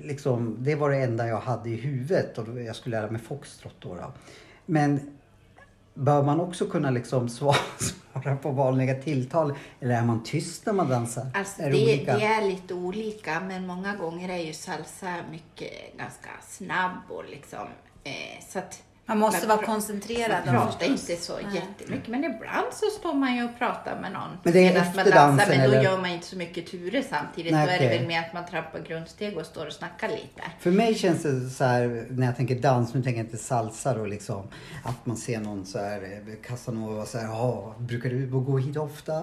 liksom, 0.02 0.56
det 0.58 0.74
var 0.74 0.90
det 0.90 0.96
enda 0.96 1.26
jag 1.26 1.40
hade 1.40 1.70
i 1.70 1.76
huvudet 1.76 2.38
och 2.38 2.62
jag 2.62 2.76
skulle 2.76 3.00
lära 3.00 3.10
mig 3.10 3.20
foxtrot 3.20 3.74
då. 3.78 3.94
då. 3.94 4.12
Men 4.66 5.00
Bör 5.94 6.22
man 6.22 6.40
också 6.40 6.66
kunna 6.66 6.90
liksom 6.90 7.28
svara, 7.28 7.56
svara 8.12 8.36
på 8.36 8.50
vanliga 8.50 8.94
tilltal 8.94 9.54
eller 9.80 9.94
är 9.94 10.02
man 10.02 10.22
tyst 10.22 10.66
när 10.66 10.72
man 10.72 10.88
dansar? 10.88 11.26
Alltså 11.34 11.62
är 11.62 11.70
det, 11.70 11.96
det 11.96 12.04
det 12.04 12.24
är 12.24 12.48
lite 12.48 12.74
olika 12.74 13.40
men 13.40 13.66
många 13.66 13.96
gånger 13.96 14.28
är 14.28 14.42
ju 14.42 14.52
salsa 14.52 15.16
mycket 15.30 15.98
ganska 15.98 16.30
snabb 16.48 16.98
och 17.08 17.24
liksom 17.30 17.66
eh, 18.04 18.44
så 18.48 18.58
att 18.58 18.82
Man 19.06 19.18
måste 19.18 19.46
vara 19.46 19.62
koncentrerad. 19.62 20.46
Man 20.46 20.54
pratar 20.54 20.86
inte 20.86 21.16
så 21.16 21.38
jättemycket 21.54 22.08
men 22.08 22.24
ibland 22.24 22.66
så 22.72 22.86
står 22.98 23.14
man 23.14 23.36
ju 23.36 23.44
och 23.44 23.58
pratar 23.58 24.00
med 24.00 24.12
någon. 24.12 24.38
Men 24.42 24.52
det 24.52 24.58
är 24.58 24.62
medan 24.72 24.82
efter 24.82 24.96
man 25.04 25.10
dansar, 25.10 25.36
dansen, 25.36 25.58
Men 25.58 25.70
då 25.70 25.76
eller? 25.76 25.84
gör 25.90 25.98
man 25.98 26.10
inte 26.10 26.26
så 26.26 26.36
mycket 26.36 26.66
turer 26.70 27.02
samtidigt. 27.10 27.52
Nej, 27.52 27.66
då 27.66 27.72
är 27.72 27.78
det 27.90 27.98
väl 27.98 28.06
mer 28.06 28.20
att 28.20 28.32
man 28.32 28.46
trampar 28.46 28.80
grundsteg 28.80 29.36
och 29.38 29.46
står 29.46 29.66
och 29.66 29.72
snackar 29.72 30.08
lite. 30.08 30.42
För 30.60 30.70
mig 30.70 30.94
känns 30.94 31.22
det 31.22 31.50
så 31.50 31.64
här 31.64 32.06
när 32.10 32.26
jag 32.26 32.36
tänker 32.36 32.54
dans, 32.54 32.94
nu 32.94 33.02
tänker 33.02 33.18
jag 33.18 33.26
inte 33.26 33.36
salsa 33.38 33.94
då 33.94 34.04
liksom. 34.06 34.48
Att 34.84 35.06
man 35.06 35.16
ser 35.16 35.40
någon 35.40 35.66
så 35.66 35.78
här 35.78 36.24
Casanova 36.46 37.06
så 37.06 37.18
här, 37.18 37.24
ja, 37.26 37.74
brukar 37.78 38.10
du 38.10 38.26
gå 38.26 38.58
hit 38.58 38.76
ofta? 38.76 39.22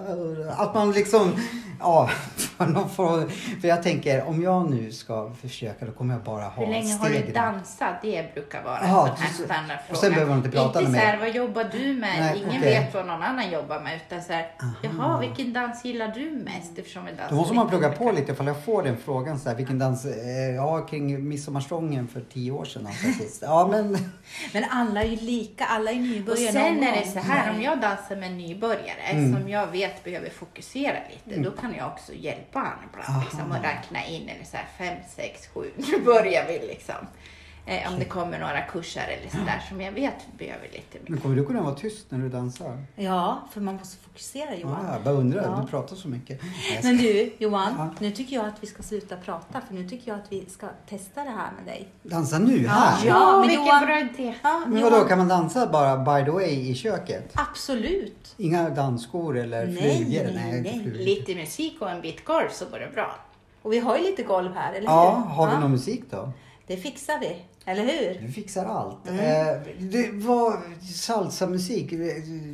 Att 0.56 0.74
man 0.74 0.92
liksom, 0.92 1.32
ja, 1.80 2.10
för, 2.36 2.66
någon 2.66 2.90
form- 2.90 3.28
för 3.60 3.68
jag 3.68 3.82
tänker 3.82 4.24
om 4.28 4.42
jag 4.42 4.70
nu 4.70 4.92
ska 4.92 5.32
försöka 5.40 5.86
då 5.86 5.92
kommer 5.92 6.14
jag 6.14 6.22
bara 6.22 6.44
ha 6.44 6.64
Hur 6.64 6.72
länge 6.72 6.94
har 6.94 7.08
du 7.08 7.32
dansat? 7.32 7.94
Det 8.02 8.34
brukar 8.34 8.62
vara 8.62 8.78
Jaha, 8.82 9.08
en 9.08 9.34
sån 9.34 9.50
här 9.50 9.69
så- 9.88 9.94
standardfråga. 9.96 9.96
och 9.96 9.96
sen 9.98 10.10
behöver 10.12 10.28
man 10.30 10.38
inte 10.38 10.50
prata 10.50 10.66
inte 10.80 10.90
med 10.92 11.00
så 11.00 11.06
mig. 11.06 11.16
här, 11.16 11.18
vad 11.18 11.30
jobbar 11.34 11.64
du 11.72 11.78
med? 11.94 12.20
Nej, 12.20 12.38
Ingen 12.38 12.48
okej. 12.60 12.60
vet 12.82 12.94
vad 12.94 13.06
någon 13.06 13.22
annan 13.22 13.50
jobbar 13.50 13.80
med. 13.80 13.96
Utan 14.06 14.22
så 14.22 14.32
här, 14.32 14.46
jaha, 14.82 15.18
vilken 15.20 15.52
dans 15.52 15.84
gillar 15.84 16.08
du 16.08 16.30
mest? 16.30 16.78
Eftersom 16.78 17.04
vi 17.04 17.10
dansar 17.10 17.28
Då 17.30 17.34
måste 17.36 17.54
man 17.54 17.68
plugga 17.68 17.88
på 17.92 18.12
lite 18.12 18.32
ifall 18.32 18.46
jag 18.46 18.64
får 18.64 18.82
den 18.82 18.96
frågan 18.96 19.38
så 19.38 19.48
här, 19.48 19.56
vilken 19.56 19.78
dans, 19.78 20.04
eh, 20.04 20.54
ja 20.56 20.86
kring 20.86 21.28
midsommarstången 21.28 22.08
för 22.08 22.20
tio 22.32 22.50
år 22.52 22.64
sedan 22.64 22.88
jag 23.04 23.14
sist. 23.14 23.42
Ja 23.46 23.68
men, 23.70 23.92
Men 24.52 24.64
alla 24.70 25.02
är 25.02 25.08
ju 25.08 25.16
lika, 25.16 25.64
alla 25.64 25.90
är 25.90 25.94
Och 25.94 26.00
nybörjare 26.00 26.52
sen 26.52 26.74
någon 26.74 26.84
är 26.84 27.00
det 27.00 27.06
så 27.06 27.18
här, 27.18 27.50
om 27.54 27.62
jag 27.62 27.80
dansar 27.80 28.16
med 28.16 28.30
en 28.30 28.38
nybörjare 28.38 29.00
Mm. 29.10 29.32
som 29.40 29.48
jag 29.48 29.66
vet 29.66 30.04
behöver 30.04 30.30
fokusera 30.30 30.96
lite, 31.26 31.40
då 31.40 31.50
kan 31.50 31.74
jag 31.78 31.86
också 31.86 32.12
hjälpa 32.14 32.58
honom 32.58 32.74
ibland 32.92 33.22
liksom, 33.24 33.50
och 33.50 33.62
räkna 33.62 34.04
in 34.06 34.28
eller 34.28 34.44
så 34.44 34.56
här 34.56 34.66
fem, 34.78 34.96
sex, 35.16 35.46
sju, 35.54 35.70
nu 35.76 36.00
börjar 36.04 36.44
vi 36.48 36.66
liksom. 36.66 36.94
Eh, 37.70 37.92
om 37.92 37.98
det 37.98 38.04
kommer 38.04 38.38
några 38.38 38.60
kurser 38.60 39.18
eller 39.20 39.30
sådär 39.30 39.62
som 39.68 39.80
jag 39.80 39.92
vet 39.92 40.14
behöver 40.38 40.64
lite 40.64 40.82
Men 40.92 41.02
mycket. 41.02 41.22
kommer 41.22 41.36
du 41.36 41.44
kunna 41.46 41.62
vara 41.62 41.74
tyst 41.74 42.06
när 42.10 42.18
du 42.18 42.28
dansar? 42.28 42.84
Ja, 42.96 43.40
för 43.52 43.60
man 43.60 43.74
måste 43.76 43.96
fokusera 43.96 44.56
Johan. 44.56 44.84
Ja, 44.88 44.92
jag 44.94 45.02
bara 45.02 45.14
undrar, 45.14 45.42
Ja. 45.42 45.60
du 45.64 45.70
pratar 45.70 45.96
så 45.96 46.08
mycket. 46.08 46.42
Nej, 46.42 46.80
Men 46.82 46.96
du 46.96 47.32
Johan, 47.38 47.74
Ja. 47.78 47.88
nu 47.98 48.10
tycker 48.10 48.36
jag 48.36 48.46
att 48.46 48.54
vi 48.62 48.66
ska 48.66 48.82
sluta 48.82 49.16
prata 49.16 49.60
för 49.68 49.74
nu 49.74 49.88
tycker 49.88 50.10
jag 50.10 50.20
att 50.20 50.32
vi 50.32 50.46
ska 50.46 50.66
testa 50.88 51.24
det 51.24 51.30
här 51.30 51.50
med 51.56 51.64
dig. 51.66 51.88
Dansa 52.02 52.38
nu, 52.38 52.66
här? 52.66 53.06
Ja, 53.06 53.30
men 53.38 53.48
vilken 53.48 53.66
Johan- 53.66 53.86
bra 53.86 54.00
idé. 54.00 54.34
Ja, 54.42 54.62
Men 54.66 54.78
Johan, 54.78 54.92
vadå, 54.92 55.04
kan 55.04 55.18
man 55.18 55.28
dansa 55.28 55.66
bara 55.66 55.96
by 56.18 56.24
the 56.24 56.30
way 56.30 56.70
i 56.70 56.74
köket? 56.74 57.32
Absolut. 57.34 58.34
Inga 58.36 58.70
dansskor 58.70 59.38
eller 59.38 59.66
Nej, 59.66 59.76
flugor? 59.96 60.30
nej, 60.34 60.58
inte 60.58 60.70
nej. 60.70 60.80
flugor. 60.82 60.98
Lite 60.98 61.34
musik 61.34 61.76
och 61.80 61.90
en 61.90 62.00
bit 62.00 62.24
golv 62.24 62.48
så 62.50 62.64
går 62.64 62.78
det 62.78 62.90
bra. 62.94 63.16
Och 63.62 63.72
vi 63.72 63.78
har 63.78 63.96
ju 63.96 64.02
lite 64.02 64.22
golv 64.22 64.54
här, 64.54 64.72
eller 64.72 64.86
Ja, 64.86 65.24
hur? 65.28 65.34
har 65.34 65.50
vi 65.54 65.60
någon 65.60 65.70
musik 65.70 66.02
då? 66.10 66.32
Det 66.66 66.76
fixar 66.76 67.18
vi, 67.20 67.36
eller 67.64 67.82
hur? 67.84 68.26
Du 68.26 68.32
fixar 68.32 68.66
allt. 68.66 69.08
Mm. 69.08 69.20
Eh, 69.48 69.56
det 69.78 70.10
var 70.12 70.56
salsa-musik. 70.94 71.92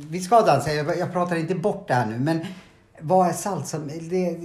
Vi 0.09 0.19
ska 0.21 0.41
dansa, 0.41 0.73
jag, 0.73 0.97
jag 0.97 1.11
pratar 1.13 1.35
inte 1.35 1.55
bort 1.55 1.87
det 1.87 1.93
här 1.93 2.05
nu. 2.05 2.19
Men 2.19 2.45
vad 3.01 3.27
är 3.29 3.33
salsa? 3.33 3.77
Det, 3.77 3.99
det, 3.99 4.37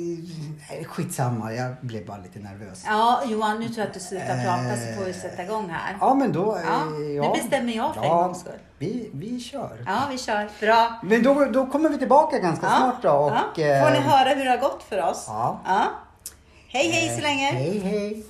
nej, 0.70 0.84
skitsamma, 0.84 1.52
jag 1.54 1.74
blev 1.80 2.06
bara 2.06 2.18
lite 2.18 2.38
nervös. 2.38 2.82
Ja, 2.86 3.22
Johan, 3.26 3.60
nu 3.60 3.66
tror 3.66 3.78
jag 3.78 3.86
att 3.88 3.94
du 3.94 4.00
slutar 4.00 4.44
prata 4.44 4.76
så 4.76 4.98
får 4.98 5.04
vi 5.04 5.12
sätta 5.12 5.42
igång 5.42 5.68
här. 5.70 5.96
Ja, 6.00 6.14
men 6.14 6.32
då... 6.32 6.56
eh, 6.56 6.62
Ja, 6.66 6.84
nu 6.84 7.30
bestämmer 7.42 7.72
jag 7.72 7.94
för 7.94 8.02
en 8.02 8.08
gångs 8.08 8.40
skull. 8.40 8.52
Vi, 8.78 9.10
vi 9.12 9.40
kör. 9.40 9.84
Ja, 9.86 10.00
vi 10.10 10.18
kör. 10.18 10.48
Bra. 10.60 11.00
Men 11.02 11.22
då, 11.22 11.44
då 11.44 11.66
kommer 11.66 11.88
vi 11.88 11.98
tillbaka 11.98 12.38
ganska 12.38 12.66
Ja, 12.66 12.76
snart 12.76 13.02
då. 13.02 13.10
Och, 13.10 13.32
ja. 13.58 13.84
Får 13.84 13.90
ni 13.90 13.96
eh, 13.98 14.02
höra 14.02 14.28
hur 14.34 14.44
det 14.44 14.50
har 14.50 14.58
gått 14.58 14.82
för 14.88 15.02
oss? 15.10 15.24
Ja. 15.28 15.60
Hej, 16.68 16.88
hej 16.90 17.16
så 17.16 17.22
länge. 17.22 17.50
Hej, 17.52 17.78
hej. 17.78 18.24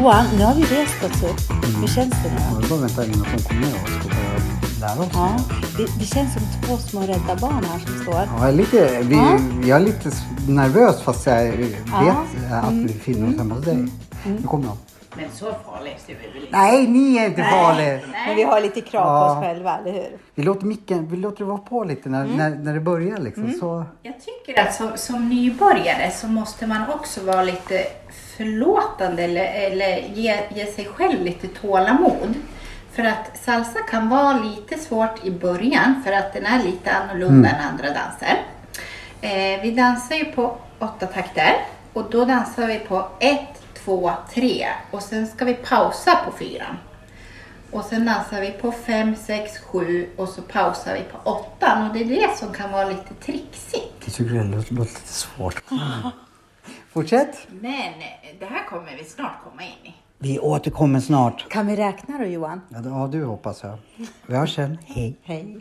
Johan, 0.00 0.24
nu 0.38 0.44
har 0.44 0.54
vi 0.54 0.62
rest 0.62 1.04
oss 1.04 1.22
upp. 1.22 1.40
Hur 1.80 1.86
känns 1.86 2.14
det 2.22 2.30
nu? 2.30 2.60
Jag 2.60 2.68
bara 2.70 2.80
vänta 2.80 3.04
in 3.04 3.10
att 3.10 3.36
de 3.36 3.42
kommer 3.48 3.60
med 3.60 3.74
oss 3.74 4.04
och 4.04 4.10
börjar 4.10 4.40
lära 4.80 5.00
oss. 5.06 5.10
Ja, 5.14 5.36
det, 5.76 5.98
det 5.98 6.04
känns 6.06 6.32
som 6.32 6.42
två 6.62 6.76
små 6.76 7.00
rädda 7.00 7.36
barn 7.40 7.64
här 7.64 7.78
som 7.78 8.02
står. 8.02 8.14
Ja, 8.14 8.26
jag, 8.38 8.48
är 8.48 8.52
lite, 8.52 9.00
vi, 9.02 9.14
Ja. 9.14 9.38
jag 9.64 9.80
är 9.80 9.84
lite 9.84 10.10
nervös 10.48 11.02
fast 11.02 11.26
jag 11.26 11.44
vet 11.52 11.76
Ja. 11.92 12.24
att 12.62 12.72
vi 12.72 12.84
befinner 12.84 13.28
oss 13.28 13.36
hemma 13.38 13.54
hos 13.54 13.64
dig. 13.64 13.88
Nu 14.26 14.42
kommer 14.46 14.66
de. 14.66 14.76
Men 15.16 15.30
så 15.34 15.44
farligt 15.44 16.04
är 16.06 16.14
vi 16.22 16.28
väl 16.28 16.36
inte? 16.46 16.56
Nej, 16.58 16.86
ni 16.88 17.16
är 17.18 17.26
inte 17.26 17.42
farliga. 17.42 17.98
Men 18.26 18.36
vi 18.36 18.42
har 18.42 18.60
lite 18.60 18.80
krav 18.80 19.32
på 19.32 19.32
oss 19.38 19.44
själva, 19.44 19.78
eller 19.78 19.92
hur? 19.92 20.16
Vi 20.34 20.42
låter 20.42 20.66
micken, 20.66 21.06
vi 21.10 21.16
låter 21.16 21.38
det 21.38 21.44
vara 21.44 21.58
på 21.58 21.84
lite 21.84 22.08
när, 22.08 22.24
när, 22.26 22.50
när 22.50 22.74
det 22.74 22.80
börjar 22.80 23.18
liksom. 23.18 23.52
Så, 23.60 23.84
Jag 24.02 24.14
tycker 24.20 24.62
att 24.62 24.74
som, 24.74 24.90
som 24.96 25.28
nybörjare 25.28 26.10
så 26.10 26.26
måste 26.28 26.66
man 26.66 26.82
också 26.94 27.24
vara 27.24 27.42
lite 27.42 27.82
förlåtande 28.40 29.22
eller, 29.22 29.44
eller 29.44 29.98
ge, 30.14 30.40
ge 30.54 30.66
sig 30.66 30.84
själv 30.84 31.24
lite 31.24 31.48
tålamod. 31.48 32.34
För 32.92 33.02
att 33.04 33.38
salsa 33.44 33.78
kan 33.90 34.08
vara 34.08 34.38
lite 34.38 34.78
svårt 34.78 35.24
i 35.24 35.30
början 35.30 36.02
för 36.04 36.12
att 36.12 36.32
den 36.32 36.46
är 36.46 36.64
lite 36.64 36.90
annorlunda 36.90 37.48
än 37.48 37.68
andra 37.68 37.86
danser. 37.86 38.42
Eh, 39.20 39.62
vi 39.62 39.70
dansar 39.70 40.14
ju 40.14 40.24
på 40.24 40.58
åtta 40.78 41.06
takter 41.06 41.56
och 41.92 42.10
då 42.10 42.24
dansar 42.24 42.66
vi 42.66 42.78
på 42.78 43.08
ett, 43.20 43.62
två, 43.84 44.12
tre 44.34 44.68
och 44.90 45.02
sen 45.02 45.26
ska 45.26 45.44
vi 45.44 45.54
pausa 45.54 46.16
på 46.24 46.32
fyran. 46.32 46.76
Och 47.70 47.84
sen 47.84 48.06
dansar 48.06 48.40
vi 48.40 48.50
på 48.50 48.72
fem, 48.72 49.16
sex, 49.16 49.58
sju 49.58 50.08
och 50.16 50.28
så 50.28 50.42
pausar 50.42 50.94
vi 50.94 51.00
på 51.00 51.30
åttan 51.30 51.88
och 51.88 51.94
det 51.94 52.00
är 52.00 52.08
det 52.08 52.36
som 52.38 52.52
kan 52.52 52.72
vara 52.72 52.88
lite 52.88 53.14
trixigt. 53.24 54.02
jag 54.04 54.14
tycker 54.14 54.34
det 54.34 54.44
låter 54.44 54.74
lite 54.74 55.12
svårt. 55.12 55.62
Fortsätt. 56.92 57.46
Men 57.60 57.72
eh, 57.72 58.36
det 58.38 58.46
här 58.46 58.64
kommer 58.64 58.96
vi 58.98 59.04
snart 59.04 59.44
komma 59.44 59.62
in 59.62 59.90
i. 59.90 59.94
Vi 60.18 60.38
återkommer 60.38 61.00
snart. 61.00 61.50
Kan 61.50 61.66
vi 61.66 61.76
räkna 61.76 62.18
då 62.18 62.24
Johan? 62.24 62.60
Ja, 62.68 62.78
ja 62.84 63.08
du 63.12 63.24
hoppas 63.24 63.62
jag. 63.62 63.78
Vi 64.26 64.36
hörs 64.36 64.54
sen. 64.54 64.78
Hej. 64.86 65.16
Hej. 65.22 65.56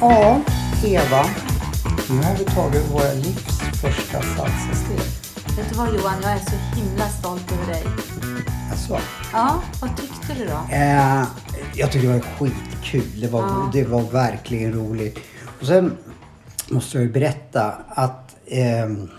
Ja, 0.00 0.40
Eva. 0.84 1.24
Nu 2.10 2.22
har 2.22 2.36
vi 2.38 2.44
tagit 2.44 2.90
våra 2.92 3.12
livs 3.12 3.55
första 3.80 4.22
salsasteg. 4.22 4.98
Vet 5.56 5.68
du 5.70 5.74
vad 5.74 5.94
Johan, 5.94 6.14
jag 6.22 6.32
är 6.32 6.38
så 6.38 6.56
himla 6.80 7.08
stolt 7.08 7.52
över 7.52 7.66
dig. 7.66 7.84
Alltså, 8.70 8.98
Ja, 9.32 9.62
vad 9.80 9.96
tyckte 9.96 10.34
du 10.38 10.44
då? 10.44 10.74
eh, 10.74 11.24
jag 11.74 11.92
tyckte 11.92 12.08
det 12.08 12.12
var 12.12 12.20
skitkul. 12.20 13.20
Det 13.20 13.28
var, 13.28 13.40
Ja. 13.40 13.70
det 13.72 13.84
var 13.84 14.02
verkligen 14.02 14.72
roligt. 14.72 15.18
Och 15.60 15.66
sen 15.66 15.96
måste 16.70 16.96
jag 16.98 17.04
ju 17.06 17.12
berätta 17.12 17.74
att 17.88 18.36
ehm, 18.46 19.10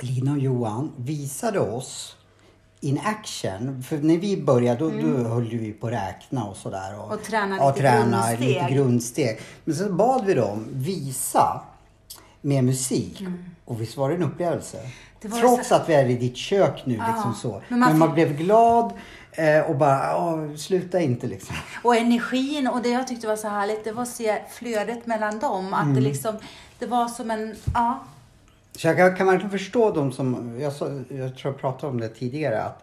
Lina 0.00 0.32
och 0.32 0.38
Johan 0.38 0.92
visade 0.96 1.60
oss 1.60 2.16
in 2.80 3.00
action. 3.04 3.82
För 3.82 3.98
när 3.98 4.16
vi 4.18 4.42
började 4.42 4.78
då, 4.78 4.90
då 4.90 5.28
höll 5.28 5.48
vi 5.48 5.72
på 5.72 5.86
att 5.86 5.92
räkna 5.92 6.44
och 6.44 6.56
sådär. 6.56 6.88
Mm. 6.94 7.00
Och 7.00 7.22
träna 7.24 7.56
ja, 7.56 7.68
lite 7.68 7.80
träna 7.80 8.26
grundsteg. 8.26 8.48
lite 8.48 8.74
grundsteg. 8.74 9.40
Men 9.64 9.76
så 9.76 9.92
bad 9.92 10.24
vi 10.24 10.34
dem 10.34 10.66
visa 10.72 11.60
med 12.40 12.64
musik. 12.64 13.22
Och 13.66 13.80
visst 13.80 13.96
var 13.96 14.08
det 14.08 14.14
en 14.14 14.22
upplevelse? 14.22 14.78
Det 15.20 15.28
Trots 15.28 15.68
så- 15.68 15.74
att 15.74 15.88
vi 15.88 15.94
är 15.94 16.04
i 16.08 16.14
ditt 16.16 16.36
kök 16.36 16.82
nu 16.86 16.92
liksom 17.14 17.34
så. 17.34 17.62
men 17.68 17.78
Men 17.80 17.80
man 17.80 17.98
man, 17.98 18.08
fick- 18.08 18.14
blev 18.14 18.36
glad 18.36 18.92
eh, 19.32 19.60
och 19.70 19.76
bara, 19.76 20.16
"Åh, 20.18 20.54
sluta 20.56 21.00
inte 21.00 21.26
liksom. 21.26 21.56
Och 21.84 21.96
energin 21.96 22.66
och 22.68 22.82
det 22.82 22.88
jag 22.88 23.08
tyckte 23.08 23.26
var 23.26 23.36
så 23.36 23.48
härligt, 23.48 23.84
det 23.84 23.92
var 23.92 24.02
att 24.02 24.08
se 24.08 24.38
flödet 24.50 25.06
mellan 25.06 25.38
dem. 25.38 25.74
Att 25.74 25.82
Mm. 25.82 25.94
det 25.94 26.00
liksom, 26.00 26.34
det 26.78 26.86
var 26.86 27.08
som 27.08 27.30
en, 27.30 27.56
ja. 27.74 27.98
Så 28.76 28.86
jag 28.86 28.96
kan, 28.96 29.16
kan 29.16 29.26
verkligen 29.26 29.50
förstå 29.50 29.90
dem 29.90 30.12
som, 30.12 30.56
jag, 30.60 30.72
jag 31.08 31.36
tror 31.36 31.52
jag 31.52 31.58
pratade 31.60 31.92
om 31.92 32.00
det 32.00 32.08
tidigare, 32.08 32.62
att 32.62 32.82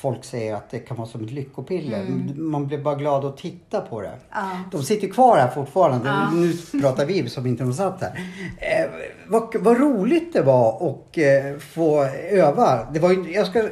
folk 0.00 0.24
säger 0.24 0.54
att 0.54 0.70
det 0.70 0.78
kan 0.78 0.96
vara 0.96 1.08
som 1.08 1.24
ett 1.24 1.30
lyckopiller. 1.30 2.04
Man 2.36 2.66
blir 2.66 2.78
bara 2.78 2.94
glad 2.94 3.24
att 3.24 3.36
titta 3.36 3.80
på 3.80 4.00
det. 4.00 4.06
Mm. 4.08 4.20
Ja. 4.32 4.50
De 4.72 4.82
sitter 4.82 5.08
kvar 5.08 5.36
här 5.38 5.48
fortfarande. 5.48 6.14
Nu 6.34 6.80
pratar 6.80 7.06
vi 7.06 7.28
som 7.28 7.46
inte 7.46 7.62
de 7.64 7.74
satt 7.74 8.00
här. 8.00 8.20
Eh, 8.58 8.90
vad, 9.28 9.56
vad 9.56 9.78
roligt 9.80 10.32
det 10.32 10.42
var 10.42 10.90
att 10.90 11.18
eh, 11.18 11.58
få 11.60 12.04
öva. 12.30 12.90
Det 12.92 13.00
var, 13.00 13.10
ju- 13.10 13.32
jag 13.32 13.46
ska 13.46 13.68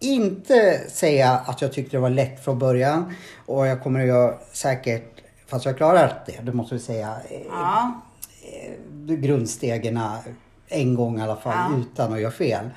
inte 0.00 0.80
säga 0.90 1.30
att 1.30 1.62
jag 1.62 1.72
tyckte 1.72 1.96
det 1.96 2.00
var 2.00 2.10
lätt 2.10 2.44
från 2.44 2.58
början. 2.58 3.14
Och 3.46 3.66
jag 3.66 3.82
kommer 3.82 4.00
att 4.00 4.06
göra 4.06 4.34
säkert, 4.52 5.22
fast 5.46 5.64
jag 5.64 5.72
har 5.72 5.76
klarat 5.76 6.26
det, 6.26 6.38
det 6.42 6.52
måste 6.52 6.74
vi 6.74 6.80
säga. 6.80 7.14
eh, 7.30 7.40
ja. 7.50 8.00
grundstegen 9.06 10.00
en 10.68 10.94
gång 10.94 11.18
i 11.18 11.22
alla 11.22 11.36
fall 11.36 11.70
Ja. 11.72 11.78
utan 11.80 12.12
att 12.12 12.20
göra 12.20 12.32
fel. 12.32 12.70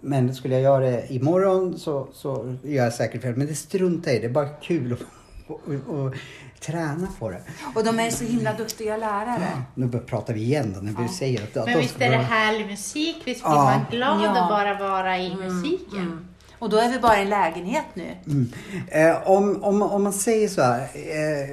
Men 0.00 0.34
skulle 0.34 0.54
jag 0.54 0.62
göra 0.62 0.90
det 0.90 1.12
imorgon 1.14 1.78
så, 1.78 2.08
så 2.12 2.56
gör 2.62 2.84
jag 2.84 2.92
säkert 2.92 3.22
fel. 3.22 3.36
Men 3.36 3.46
det 3.46 3.54
struntar 3.54 4.10
jag 4.10 4.16
i. 4.18 4.20
Det 4.20 4.26
är 4.26 4.30
bara 4.30 4.48
kul 4.48 4.92
att 4.92 4.98
och, 5.46 5.60
och, 5.88 5.98
och 6.06 6.14
träna 6.60 7.08
på 7.18 7.30
det. 7.30 7.40
Och 7.74 7.84
de 7.84 8.00
är 8.00 8.10
så 8.10 8.24
himla 8.24 8.52
duktiga 8.52 8.96
lärare. 8.96 9.48
Nu 9.74 9.86
börjar- 9.86 10.04
pratar 10.06 10.34
vi 10.34 10.40
igen 10.40 10.72
då 10.74 10.80
när 10.80 11.02
vi 11.02 11.08
säger 11.08 11.42
att, 11.42 11.56
att 11.56 11.66
Men 11.66 11.78
visst 11.78 12.00
är 12.00 12.10
det 12.10 12.16
härlig 12.16 12.66
musik? 12.66 13.16
Visst 13.24 13.42
blir 13.42 13.52
Ja. 13.52 13.64
man 13.64 13.80
glad 13.90 14.20
Ja. 14.24 14.42
att 14.42 14.48
bara 14.48 14.74
vara 14.90 15.18
i 15.18 15.34
musiken? 15.36 16.28
Och 16.58 16.70
då 16.70 16.76
är 16.76 16.88
vi 16.92 16.98
bara 16.98 17.18
i 17.18 17.22
en 17.22 17.28
lägenhet 17.28 17.84
nu. 17.94 18.06
Mm. 18.26 18.52
Eh, 18.88 19.28
om, 19.30 19.64
om, 19.64 19.82
om 19.82 20.02
man 20.02 20.12
säger 20.12 20.48
så 20.48 20.62
här. 20.62 20.80
Eh, 20.80 21.48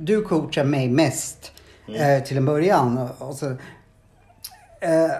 du 0.00 0.22
coachar 0.22 0.64
mig 0.64 0.88
mest 0.88 1.52
eh, 1.98 2.22
till 2.24 2.36
en 2.36 2.44
början. 2.44 3.08
Och 3.18 3.34
så, 3.34 3.46
eh, 4.80 5.10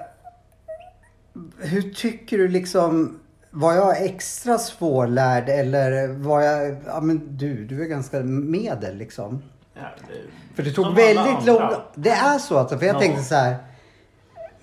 hur 1.58 1.82
tycker 1.82 2.38
du 2.38 2.48
liksom, 2.48 3.20
var 3.50 3.72
jag 3.74 4.02
extra 4.04 4.58
svårlärd 4.58 5.48
eller 5.48 6.06
var 6.08 6.40
jag, 6.40 6.76
ja 6.86 7.00
men 7.00 7.36
du, 7.36 7.64
du 7.66 7.82
är 7.82 7.86
ganska 7.86 8.20
medel 8.22 8.96
liksom. 8.96 9.42
Ja, 9.74 9.80
det, 10.08 10.54
För 10.56 10.62
det 10.62 10.70
tog 10.72 10.94
väldigt 10.94 11.46
lång. 11.46 11.62
Det 11.94 12.10
är 12.10 12.38
så 12.38 12.58
alltså, 12.58 12.78
för 12.78 12.86
jag 12.86 12.96
Ja. 12.96 13.00
tänkte 13.00 13.22
så 13.22 13.34
här. 13.34 13.56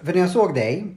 För 0.01 0.13
när 0.13 0.19
jag 0.19 0.29
såg 0.29 0.55
dig 0.55 0.88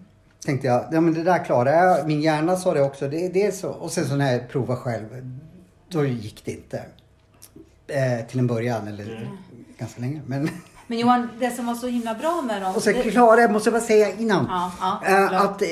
tänkte 0.46 0.66
jag, 0.66 0.84
ja 0.92 1.00
men 1.00 1.14
det 1.14 1.22
där 1.22 1.44
klarar 1.44 1.72
jag. 1.72 2.06
Min 2.06 2.20
hjärna 2.20 2.56
sa 2.56 2.74
det 2.74 2.82
också. 2.82 3.08
Det, 3.08 3.28
det 3.28 3.42
är 3.46 3.50
så. 3.52 3.68
Och 3.70 3.90
sen 3.90 4.04
så 4.08 4.16
när 4.16 4.32
jag 4.32 4.48
provade 4.48 4.80
själv, 4.80 5.36
då 5.88 6.04
gick 6.04 6.42
det 6.44 6.50
inte. 6.52 6.82
Eh, 7.86 8.26
till 8.26 8.38
en 8.38 8.46
början, 8.46 8.88
eller 8.88 9.30
ganska 9.78 10.00
länge. 10.00 10.20
Men 10.26 10.48
Men 10.86 10.98
Johan, 10.98 11.30
det 11.38 11.50
som 11.50 11.66
var 11.66 11.74
så 11.74 11.86
himla 11.86 12.14
bra 12.14 12.42
med 12.42 12.62
dem. 12.62 12.74
Och 12.76 12.82
sen 12.82 12.94
det- 12.94 13.10
Klara, 13.10 13.40
jag 13.40 13.52
måste 13.52 13.70
bara 13.70 13.80
säga 13.80 14.14
innan. 14.14 14.46
Ja, 14.50 14.72
ja, 14.80 15.00
eh, 15.06 15.40
att, 15.42 15.62
eh, 15.62 15.68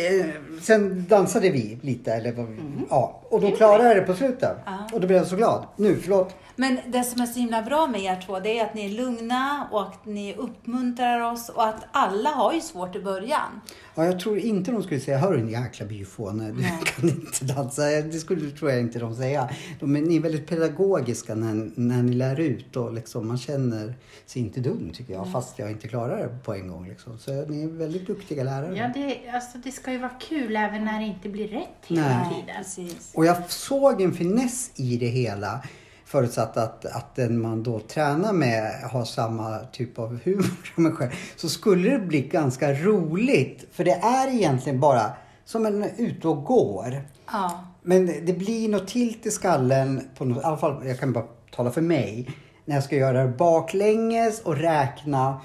sen 0.62 1.04
dansade 1.08 1.50
vi 1.50 1.78
lite. 1.82 2.12
Eller, 2.12 2.32
vad 2.32 2.46
vi- 2.46 2.58
ja, 2.90 3.20
och 3.28 3.40
då 3.40 3.50
klarade 3.50 3.88
jag 3.88 3.96
det 3.96 4.02
på 4.02 4.14
slutet. 4.14 4.50
Mm. 4.66 4.78
Ja. 4.78 4.88
Och 4.92 5.00
då 5.00 5.06
blev 5.06 5.18
jag 5.18 5.26
så 5.26 5.36
glad. 5.36 5.66
Nu, 5.76 5.96
förlåt. 5.96 6.34
Men 6.56 6.78
det 6.86 7.04
som 7.04 7.20
är 7.20 7.26
så 7.26 7.38
himla 7.38 7.62
bra 7.62 7.86
med 7.86 8.00
er 8.00 8.20
två, 8.26 8.40
det 8.40 8.58
är 8.58 8.64
att 8.64 8.74
ni 8.74 8.84
är 8.86 8.90
lugna 8.90 9.68
och 9.72 9.82
att 9.82 10.06
ni 10.06 10.34
uppmuntrar 10.34 11.32
oss 11.32 11.48
och 11.48 11.66
att 11.68 11.84
alla 11.92 12.30
har 12.30 12.52
ju 12.52 12.60
svårt 12.60 12.96
i 12.96 13.00
början. 13.02 13.60
Ja, 13.94 14.04
jag 14.04 14.20
tror 14.20 14.38
inte 14.38 14.70
de 14.72 14.82
skulle 14.82 15.00
säga, 15.00 15.18
hörru 15.18 15.36
din 15.36 15.48
jäkla 15.48 15.86
byfåne, 15.86 16.52
du 16.52 16.62
kan 16.62 17.08
inte 17.08 17.44
dansa. 17.44 17.82
Det 17.86 18.18
skulle 18.18 18.50
tror 18.50 18.70
jag 18.70 18.80
inte 18.80 18.98
de 18.98 19.14
säga. 19.16 19.48
De 19.80 19.96
är, 19.96 20.00
ni 20.00 20.16
är 20.16 20.20
väldigt 20.20 20.46
pedagogiska 20.48 21.34
när, 21.34 21.70
när 21.74 22.02
ni 22.02 22.12
lär 22.12 22.40
ut 22.40 22.76
och 22.76 22.92
liksom, 22.94 23.28
man 23.28 23.38
känner 23.38 23.94
sig 24.26 24.42
inte 24.42 24.60
dum 24.60 24.90
tycker 24.94 25.12
jag. 25.14 25.32
Fast 25.32 25.58
jag 25.58 25.70
inte 25.70 25.88
klarar 25.88 26.16
det 26.18 26.38
på 26.44 26.54
en 26.54 26.68
gång. 26.68 26.88
Liksom. 26.88 27.18
Så 27.18 27.30
ni 27.46 27.62
är 27.64 27.68
väldigt 27.68 28.06
duktiga 28.06 28.44
lärare. 28.44 28.76
Ja, 28.76 28.90
det, 28.94 29.30
alltså, 29.34 29.58
det 29.58 29.72
ska 29.72 29.92
ju 29.92 29.98
vara 29.98 30.12
kul 30.20 30.43
även 30.50 30.84
när 30.84 31.00
det 31.00 31.06
inte 31.06 31.28
blir 31.28 31.48
rätt 31.48 31.68
hela 31.86 32.08
Nej. 32.08 32.28
tiden. 32.28 32.56
Precis. 32.56 33.10
Och 33.14 33.26
jag 33.26 33.50
såg 33.50 34.02
en 34.02 34.12
finess 34.12 34.70
i 34.74 34.96
det 34.96 35.06
hela. 35.06 35.60
Förutsatt 36.04 36.56
att, 36.56 36.84
att 36.84 37.14
den 37.14 37.40
man 37.40 37.62
då 37.62 37.80
tränar 37.80 38.32
med 38.32 38.82
har 38.82 39.04
samma 39.04 39.58
typ 39.58 39.98
av 39.98 40.18
humor 40.24 40.72
som 40.74 40.86
en 40.86 40.96
själv. 40.96 41.10
Så 41.36 41.48
skulle 41.48 41.90
det 41.90 41.98
bli 41.98 42.20
ganska 42.20 42.72
roligt. 42.72 43.64
För 43.72 43.84
det 43.84 43.94
är 43.94 44.28
egentligen 44.28 44.80
bara 44.80 45.12
som 45.44 45.66
en 45.66 45.84
ute 45.96 46.28
och 46.28 46.44
går. 46.44 47.02
Ja. 47.32 47.64
Men 47.82 48.06
det 48.06 48.32
blir 48.32 48.68
något 48.68 48.88
tilt 48.88 49.26
i 49.26 49.30
skallen, 49.30 50.08
på 50.18 50.24
något, 50.24 50.42
i 50.42 50.46
alla 50.46 50.56
fall 50.56 50.86
jag 50.86 51.00
kan 51.00 51.12
bara 51.12 51.24
tala 51.50 51.70
för 51.70 51.80
mig, 51.80 52.28
när 52.64 52.74
jag 52.74 52.84
ska 52.84 52.96
göra 52.96 53.22
det 53.22 53.32
baklänges 53.32 54.40
och 54.40 54.56
räkna. 54.56 55.40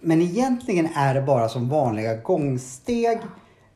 Men 0.00 0.22
egentligen 0.22 0.88
är 0.94 1.14
det 1.14 1.22
bara 1.22 1.48
som 1.48 1.68
vanliga 1.68 2.16
gångsteg. 2.16 3.18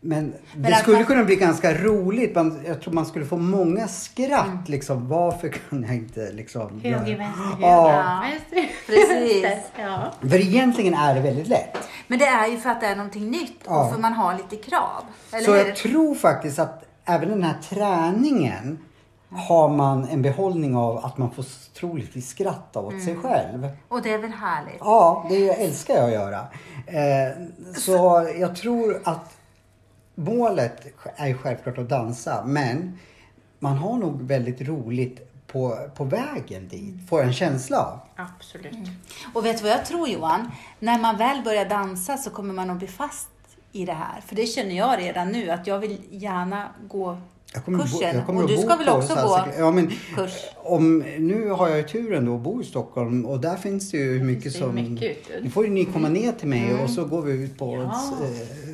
Men 0.06 0.34
det 0.54 0.72
att 0.74 0.78
skulle 0.80 0.96
man- 0.96 1.04
kunna 1.06 1.24
bli 1.24 1.36
ganska 1.36 1.74
roligt. 1.74 2.34
Man, 2.34 2.60
jag 2.66 2.80
tror 2.80 2.92
man 2.94 3.06
skulle 3.06 3.24
få 3.26 3.36
många 3.36 3.88
skratt. 3.88 4.46
Mm. 4.46 4.58
Liksom, 4.66 5.08
varför 5.08 5.48
kan 5.48 5.82
jag 5.82 5.94
inte 5.94 6.32
liksom... 6.32 6.80
Höger, 6.80 6.98
vänster, 6.98 7.42
höger, 7.44 7.66
Ja. 7.68 8.22
vänster, 8.30 8.70
Precis. 8.86 9.46
Ja. 9.78 10.12
För 10.28 10.36
egentligen 10.40 10.94
är 10.94 11.14
det 11.14 11.20
väldigt 11.20 11.48
lätt. 11.48 11.76
Men 12.08 12.18
det 12.18 12.24
är 12.26 12.46
ju 12.48 12.56
för 12.56 12.70
att 12.70 12.80
det 12.80 12.86
är 12.86 12.96
någonting 12.96 13.30
nytt 13.30 13.60
Ja. 13.66 13.84
och 13.84 13.92
för 13.92 14.00
man 14.00 14.12
har 14.12 14.34
lite 14.34 14.56
krav. 14.70 15.02
Eller 15.32 15.44
Så 15.44 15.52
hur? 15.52 15.66
jag 15.66 15.76
tror 15.76 16.14
faktiskt 16.14 16.58
att 16.58 16.84
även 17.04 17.28
den 17.28 17.42
här 17.42 17.56
träningen 17.68 18.78
har 19.30 19.68
man 19.68 20.08
en 20.08 20.22
behållning 20.22 20.76
av 20.76 21.04
att 21.04 21.18
man 21.18 21.30
får 21.30 21.44
troligtvis 21.80 22.28
skratta 22.28 22.80
åt 22.80 22.92
Mm. 22.92 23.04
sig 23.04 23.16
själv. 23.16 23.68
Och 23.88 24.02
det 24.02 24.12
är 24.12 24.18
väl 24.18 24.30
härligt? 24.30 24.76
Ja, 24.80 25.26
det 25.28 25.48
älskar 25.64 25.94
jag 25.94 26.04
att 26.04 26.12
göra. 26.12 26.38
Eh, 26.86 27.32
så 27.76 28.28
jag 28.38 28.56
tror 28.56 29.00
att 29.04 29.35
målet 30.18 30.86
är 31.16 31.34
självklart 31.34 31.78
att 31.78 31.88
dansa, 31.88 32.44
men 32.46 32.98
man 33.58 33.76
har 33.76 33.98
nog 33.98 34.22
väldigt 34.22 34.60
roligt 34.60 35.32
på, 35.46 35.78
på 35.96 36.04
vägen 36.04 36.68
dit, 36.68 37.08
får 37.08 37.22
en 37.22 37.32
känsla 37.32 37.78
av. 37.78 37.98
Absolut. 38.16 38.88
Och 39.34 39.44
vet 39.44 39.58
du 39.58 39.62
vad 39.64 39.72
jag 39.72 39.84
tror 39.86 40.08
Johan? 40.08 40.50
När 40.78 40.98
man 40.98 41.16
väl 41.16 41.42
börjar 41.44 41.68
dansa 41.68 42.16
så 42.16 42.30
kommer 42.30 42.54
man 42.54 42.70
att 42.70 42.78
bli 42.78 42.86
fast 42.86 43.28
i 43.72 43.84
det 43.84 43.92
här. 43.92 44.20
För 44.26 44.36
det 44.36 44.46
känner 44.46 44.76
jag 44.76 44.98
redan 44.98 45.32
nu 45.32 45.50
att 45.50 45.66
jag 45.66 45.78
vill 45.78 45.98
gärna 46.10 46.68
gå 46.88 47.18
Jag 47.54 47.64
kommer 47.64 47.78
att 47.78 47.90
bo- 47.92 47.98
kursen. 47.98 48.16
jag 48.16 48.26
kommer 48.26 48.42
och 48.42 48.48
du 48.48 48.56
ska 48.56 48.76
väl 48.76 48.88
också 48.88 49.14
gå 49.14 49.40
ja, 49.58 49.70
men, 49.70 49.90
kurs? 50.14 50.32
om, 50.56 50.98
Nu 51.18 51.50
har 51.50 51.68
jag 51.68 51.76
ju 51.78 51.82
turen 51.84 52.24
då 52.24 52.34
att 52.34 52.40
bo 52.40 52.62
i 52.62 52.64
Stockholm 52.64 53.26
och 53.26 53.40
där 53.40 53.56
finns 53.56 53.90
det 53.90 53.96
ju 53.96 54.18
hur 54.18 54.24
mycket 54.24 54.52
det 54.52 54.58
som... 54.58 54.74
mycket. 54.74 55.18
Nu 55.42 55.50
får 55.50 55.64
ju 55.64 55.70
ni 55.70 55.84
komma 55.84 56.08
ner 56.08 56.32
till 56.32 56.48
mig 56.48 56.70
Mm. 56.70 56.84
och 56.84 56.90
så 56.90 57.04
går 57.04 57.22
vi 57.22 57.32
ut 57.32 57.58
på 57.58 57.74
Ja. 57.74 58.02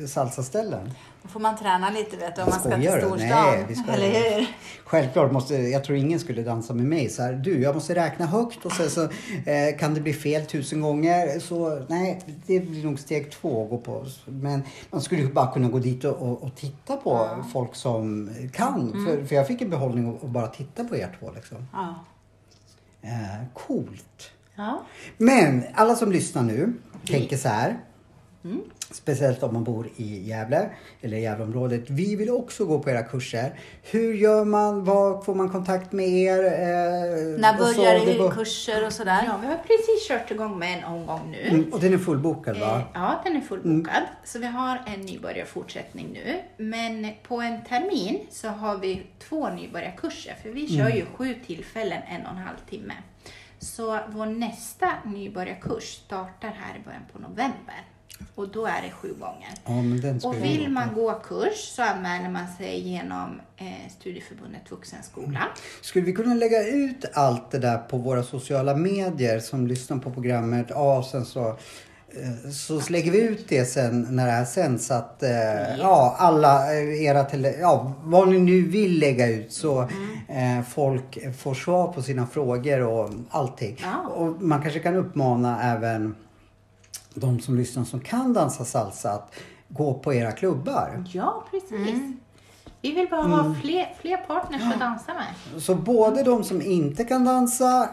ja. 0.01 0.07
salsaställen. 0.07 0.91
Får 1.27 1.39
man 1.39 1.57
träna 1.57 1.89
lite 1.89 2.17
vet 2.17 2.35
du 2.35 2.41
om 2.41 2.49
man 2.49 2.59
ska 2.59 2.69
till 2.69 2.89
storstan. 2.89 3.19
Nej, 3.19 3.65
vi 3.67 3.75
ska- 3.75 3.91
Eller 3.91 4.07
hur? 4.37 4.47
Självklart 4.85 5.31
måste, 5.31 5.55
jag 5.55 5.83
tror 5.83 5.97
ingen 5.97 6.19
skulle 6.19 6.41
dansa 6.43 6.73
med 6.73 6.85
mig 6.85 7.09
så 7.09 7.23
här, 7.23 7.33
du 7.33 7.61
jag 7.61 7.75
måste 7.75 7.95
räkna 7.95 8.25
högt 8.25 8.65
och 8.65 8.71
sen 8.71 8.89
så 8.89 9.03
eh, 9.03 9.77
kan 9.79 9.93
det 9.93 10.01
bli 10.01 10.13
fel 10.13 10.45
tusen 10.45 10.81
gånger. 10.81 11.39
Så 11.39 11.85
nej, 11.89 12.21
det 12.47 12.59
blir 12.59 12.83
nog 12.83 12.99
steg 12.99 13.31
två 13.31 13.63
att 13.63 13.69
gå 13.69 13.77
på. 13.77 14.05
Men 14.25 14.63
man 14.91 15.01
skulle 15.01 15.21
ju 15.21 15.33
bara 15.33 15.53
kunna 15.53 15.69
gå 15.69 15.79
dit 15.79 16.03
och, 16.03 16.17
och, 16.17 16.43
och 16.43 16.55
titta 16.55 16.95
på 16.97 17.27
folk 17.53 17.75
som 17.75 18.29
kan. 18.53 18.91
Mm. 18.93 19.05
För, 19.05 19.25
för 19.25 19.35
jag 19.35 19.47
fick 19.47 19.61
en 19.61 19.69
behållning 19.69 20.15
att 20.15 20.23
att 20.23 20.29
bara 20.29 20.47
titta 20.47 20.83
på 20.83 20.95
er 20.97 21.17
två 21.19 21.31
liksom. 21.35 21.57
Ja. 21.73 21.95
Eh, 23.01 23.45
coolt. 23.53 24.31
Ja. 24.55 24.83
Men 25.17 25.63
alla 25.73 25.95
som 25.95 26.11
lyssnar 26.11 26.43
nu 26.43 26.73
tänker 27.07 27.37
så 27.37 27.47
här. 27.49 27.77
Mm. 28.45 28.61
Speciellt 28.91 29.43
om 29.43 29.53
man 29.53 29.63
bor 29.63 29.87
i 29.97 30.27
Gävle 30.29 30.69
eller 31.01 31.17
Gävleområdet. 31.17 31.89
Vi 31.89 32.15
vill 32.15 32.29
också 32.29 32.65
gå 32.65 32.79
på 32.79 32.89
era 32.89 33.03
kurser. 33.03 33.59
Hur 33.83 34.13
gör 34.13 34.45
man? 34.45 34.83
Var 34.83 35.21
får 35.21 35.35
man 35.35 35.49
kontakt 35.49 35.91
med 35.91 36.07
er? 36.09 36.43
Eh, 36.43 37.39
När 37.39 37.61
och 37.61 37.67
så, 37.67 37.77
börjar 37.81 37.99
det 38.05 38.11
det 38.13 38.17
bör- 38.19 38.31
kurser 38.31 38.85
och 38.85 38.93
sådär? 38.93 39.23
ja, 39.27 39.37
vi 39.41 39.47
har 39.47 39.55
precis 39.57 40.07
kört 40.07 40.31
igång 40.31 40.59
med 40.59 40.77
en 40.77 40.83
omgång 40.83 41.31
nu. 41.31 41.41
Mm, 41.47 41.73
och 41.73 41.79
den 41.79 41.93
är 41.93 41.97
fullbokad 41.97 42.57
va? 42.59 42.75
Eh, 42.77 42.83
Ja, 42.93 43.21
den 43.25 43.35
är 43.35 43.41
fullbokad. 43.41 44.03
Så 44.23 44.39
vi 44.39 44.45
har 44.45 44.81
en 44.87 45.01
nybörjarfortsättning 45.01 46.07
nu. 46.13 46.39
Men 46.63 47.11
på 47.27 47.41
en 47.41 47.63
termin 47.65 48.19
så 48.29 48.47
har 48.47 48.77
vi 48.77 49.01
två 49.29 49.49
nybörjarkurser. 49.49 50.35
För 50.43 50.49
vi 50.49 50.77
kör 50.77 50.89
ju 50.89 51.05
sju 51.15 51.35
tillfällen, 51.47 52.01
en 52.09 52.21
och 52.25 52.31
en 52.31 52.37
halv 52.37 52.57
timme. 52.69 52.93
Så 53.59 53.99
vår 54.09 54.25
nästa 54.25 54.89
nybörjarkurs 55.05 55.83
startar 55.83 56.49
här 56.49 56.79
i 56.81 56.83
början 56.85 57.01
på 57.13 57.19
november. 57.19 57.81
Och 58.35 58.49
då 58.49 58.65
är 58.65 58.81
det 58.81 58.91
sju 58.91 59.13
gånger. 59.19 59.49
Ja, 59.65 60.27
Och 60.29 60.35
vi 60.35 60.57
vill 60.57 60.71
man 60.71 60.93
gå 60.95 61.13
kurs 61.13 61.57
så 61.75 61.81
anmäler 61.83 62.29
man 62.29 62.47
sig 62.57 62.79
genom 62.79 63.41
eh, 63.57 63.65
Studieförbundet 63.99 64.71
Vuxenskolan. 64.71 65.47
Skulle 65.81 66.05
vi 66.05 66.13
kunna 66.13 66.33
lägga 66.33 66.67
ut 66.67 67.05
allt 67.13 67.51
det 67.51 67.59
där 67.59 67.77
på 67.77 67.97
våra 67.97 68.23
sociala 68.23 68.75
medier 68.75 69.39
som 69.39 69.67
lyssnar 69.67 69.97
på 69.97 70.11
programmet? 70.11 70.65
Ja, 70.69 71.07
sen 71.11 71.25
så, 71.25 71.47
eh, 71.47 72.49
så 72.51 72.81
lägger 72.89 73.11
vi 73.11 73.21
ut 73.21 73.45
det 73.49 73.65
sen 73.65 74.07
när 74.09 74.25
det 74.25 74.31
här 74.31 74.45
sänds 74.45 74.85
så 74.87 74.93
att 74.93 75.23
eh, 75.23 75.77
ja, 75.79 76.15
alla 76.19 76.73
eh, 76.73 77.03
era 77.03 77.23
tele, 77.23 77.53
ja, 77.59 77.93
vad 78.03 78.27
ni 78.27 78.39
nu 78.39 78.61
vill 78.61 78.99
lägga 78.99 79.27
ut 79.27 79.53
så 79.53 79.81
eh, 80.27 80.61
folk 80.69 81.17
får 81.37 81.53
svar 81.53 81.87
på 81.93 82.01
sina 82.01 82.27
frågor 82.27 82.81
och 82.81 83.09
allting. 83.29 83.77
Ja. 83.81 84.09
Och 84.09 84.41
man 84.41 84.61
kanske 84.61 84.79
kan 84.79 84.95
uppmana 84.95 85.71
även 85.73 86.15
de 87.15 87.39
som 87.39 87.57
lyssnar 87.57 87.83
som 87.83 87.99
kan 87.99 88.33
dansa 88.33 88.65
salsa 88.65 89.11
att 89.11 89.33
gå 89.67 89.93
på 89.93 90.13
era 90.13 90.31
klubbar. 90.31 91.03
Ja, 91.13 91.43
precis. 91.51 91.99
Vi 92.81 92.91
vill 92.91 93.07
bara 93.09 93.21
ha 93.21 93.55
fler, 93.61 93.93
fler 94.01 94.17
partners 94.17 94.61
att 94.73 94.79
dansa 94.79 95.13
med. 95.13 95.61
Så 95.61 95.75
både 95.75 96.23
de 96.23 96.43
som 96.43 96.61
inte 96.61 97.03
kan 97.03 97.25
dansa, 97.25 97.89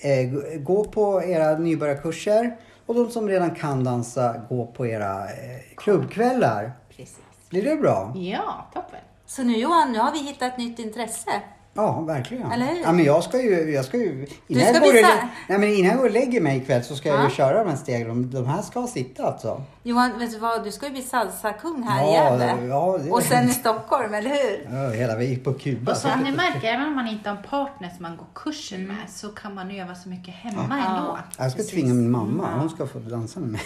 eh, 0.00 0.58
gå 0.60 0.84
på 0.84 1.22
era 1.22 1.58
nybörjarkurser 1.58 2.56
och 2.86 2.94
de 2.94 3.10
som 3.10 3.28
redan 3.28 3.54
kan 3.54 3.84
dansa, 3.84 4.40
gå 4.48 4.66
på 4.66 4.86
era 4.86 5.24
eh, 5.24 5.60
klubbkvällar. 5.76 6.72
Precis. 6.88 7.18
Blir 7.50 7.62
det 7.62 7.76
bra? 7.76 8.12
Ja, 8.16 8.66
toppen. 8.74 9.00
Så 9.26 9.42
nu 9.42 9.56
Johan, 9.56 9.92
nu 9.92 9.98
har 9.98 10.12
vi 10.12 10.18
hittat 10.18 10.52
ett 10.52 10.58
nytt 10.58 10.78
intresse. 10.78 11.30
Ja, 11.78 12.00
verkligen. 12.00 12.52
Eller 12.52 12.66
hur? 12.66 12.80
Ja, 12.82 12.92
men 12.92 13.04
jag 13.04 13.24
ska 13.24 13.42
ju, 13.42 13.70
jag 13.70 13.84
ska 13.84 13.96
ju 13.96 14.26
innan, 14.46 14.64
ska 14.64 14.72
jag 14.74 14.82
går 14.82 14.88
och, 14.88 14.94
visa- 14.94 15.28
nej, 15.48 15.58
men 15.58 15.68
innan 15.68 15.86
jag 15.90 15.96
går 15.98 16.04
och 16.04 16.10
lägger 16.10 16.40
mig 16.40 16.56
ikväll 16.58 16.84
så 16.84 16.96
ska 16.96 17.08
jag 17.08 17.18
Ja. 17.18 17.24
ju 17.24 17.30
köra 17.30 17.64
de 17.64 17.70
här 17.70 17.76
stegen. 17.76 18.30
De, 18.30 18.46
här 18.46 18.62
ska 18.62 18.86
sitta 18.86 19.22
alltså. 19.26 19.62
Johan, 19.82 20.18
vet 20.18 20.32
du 20.32 20.38
vad? 20.38 20.64
Du 20.64 20.72
ska 20.72 20.86
ju 20.86 20.92
bli 20.92 21.02
salsakung 21.02 21.82
här 21.82 22.02
i 22.10 22.14
Ja, 22.14 22.30
Gävle. 22.30 22.66
ja, 22.68 22.98
det- 23.04 23.10
Och 23.10 23.22
sen 23.22 23.48
i 23.48 23.52
Stockholm, 23.52 24.14
eller 24.14 24.30
hur? 24.30 24.68
Ja, 24.72 24.88
hela 24.90 25.16
vägen 25.16 25.40
på 25.40 25.52
Kuba. 25.54 25.92
Och 25.92 25.98
som 25.98 26.20
ni 26.20 26.30
märker, 26.32 26.68
även 26.68 26.86
om 26.86 26.94
man 26.96 27.08
inte 27.08 27.28
har 27.30 27.36
en 27.36 27.42
partner 27.42 27.88
som 27.88 28.02
man 28.02 28.16
går 28.16 28.26
kursen 28.34 28.86
med 28.86 28.96
så 29.08 29.28
kan 29.28 29.54
man 29.54 29.70
öva 29.70 29.94
så 29.94 30.08
mycket 30.08 30.34
hemma 30.34 30.62
ändå. 30.88 31.18
Jag 31.38 31.50
ska 31.50 31.56
Precis. 31.56 31.72
tvinga 31.72 31.94
min 31.94 32.10
mamma, 32.10 32.48
hon 32.60 32.70
ska 32.70 32.86
få 32.86 32.98
dansa 32.98 33.40
med 33.40 33.48
mig. 33.48 33.60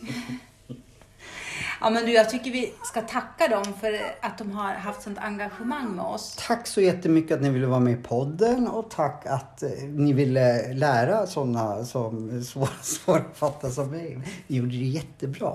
Ja, 1.80 1.90
men 1.90 2.06
du, 2.06 2.12
jag 2.12 2.30
tycker 2.30 2.50
vi 2.50 2.72
ska 2.84 3.00
tacka 3.00 3.48
dem 3.48 3.64
för 3.80 3.92
att 4.20 4.38
de 4.38 4.52
har 4.52 4.72
haft 4.74 5.02
sånt 5.02 5.18
engagemang 5.18 5.96
med 5.96 6.04
oss. 6.04 6.36
Tack 6.46 6.66
så 6.66 6.80
jättemycket 6.80 7.36
att 7.36 7.42
ni 7.42 7.50
ville 7.50 7.66
vara 7.66 7.80
med 7.80 7.92
i 7.92 8.02
podden 8.02 8.68
och 8.68 8.90
tack 8.90 9.26
att 9.26 9.62
eh, 9.62 9.70
ni 9.88 10.12
ville 10.12 10.72
lära 10.72 11.26
sådana 11.26 11.84
som 11.84 12.42
fatta 13.34 13.70
som 13.70 13.90
mig. 13.90 14.18
Ni 14.46 14.56
gjorde 14.56 14.70
det 14.70 14.84
jättebra. 14.84 15.52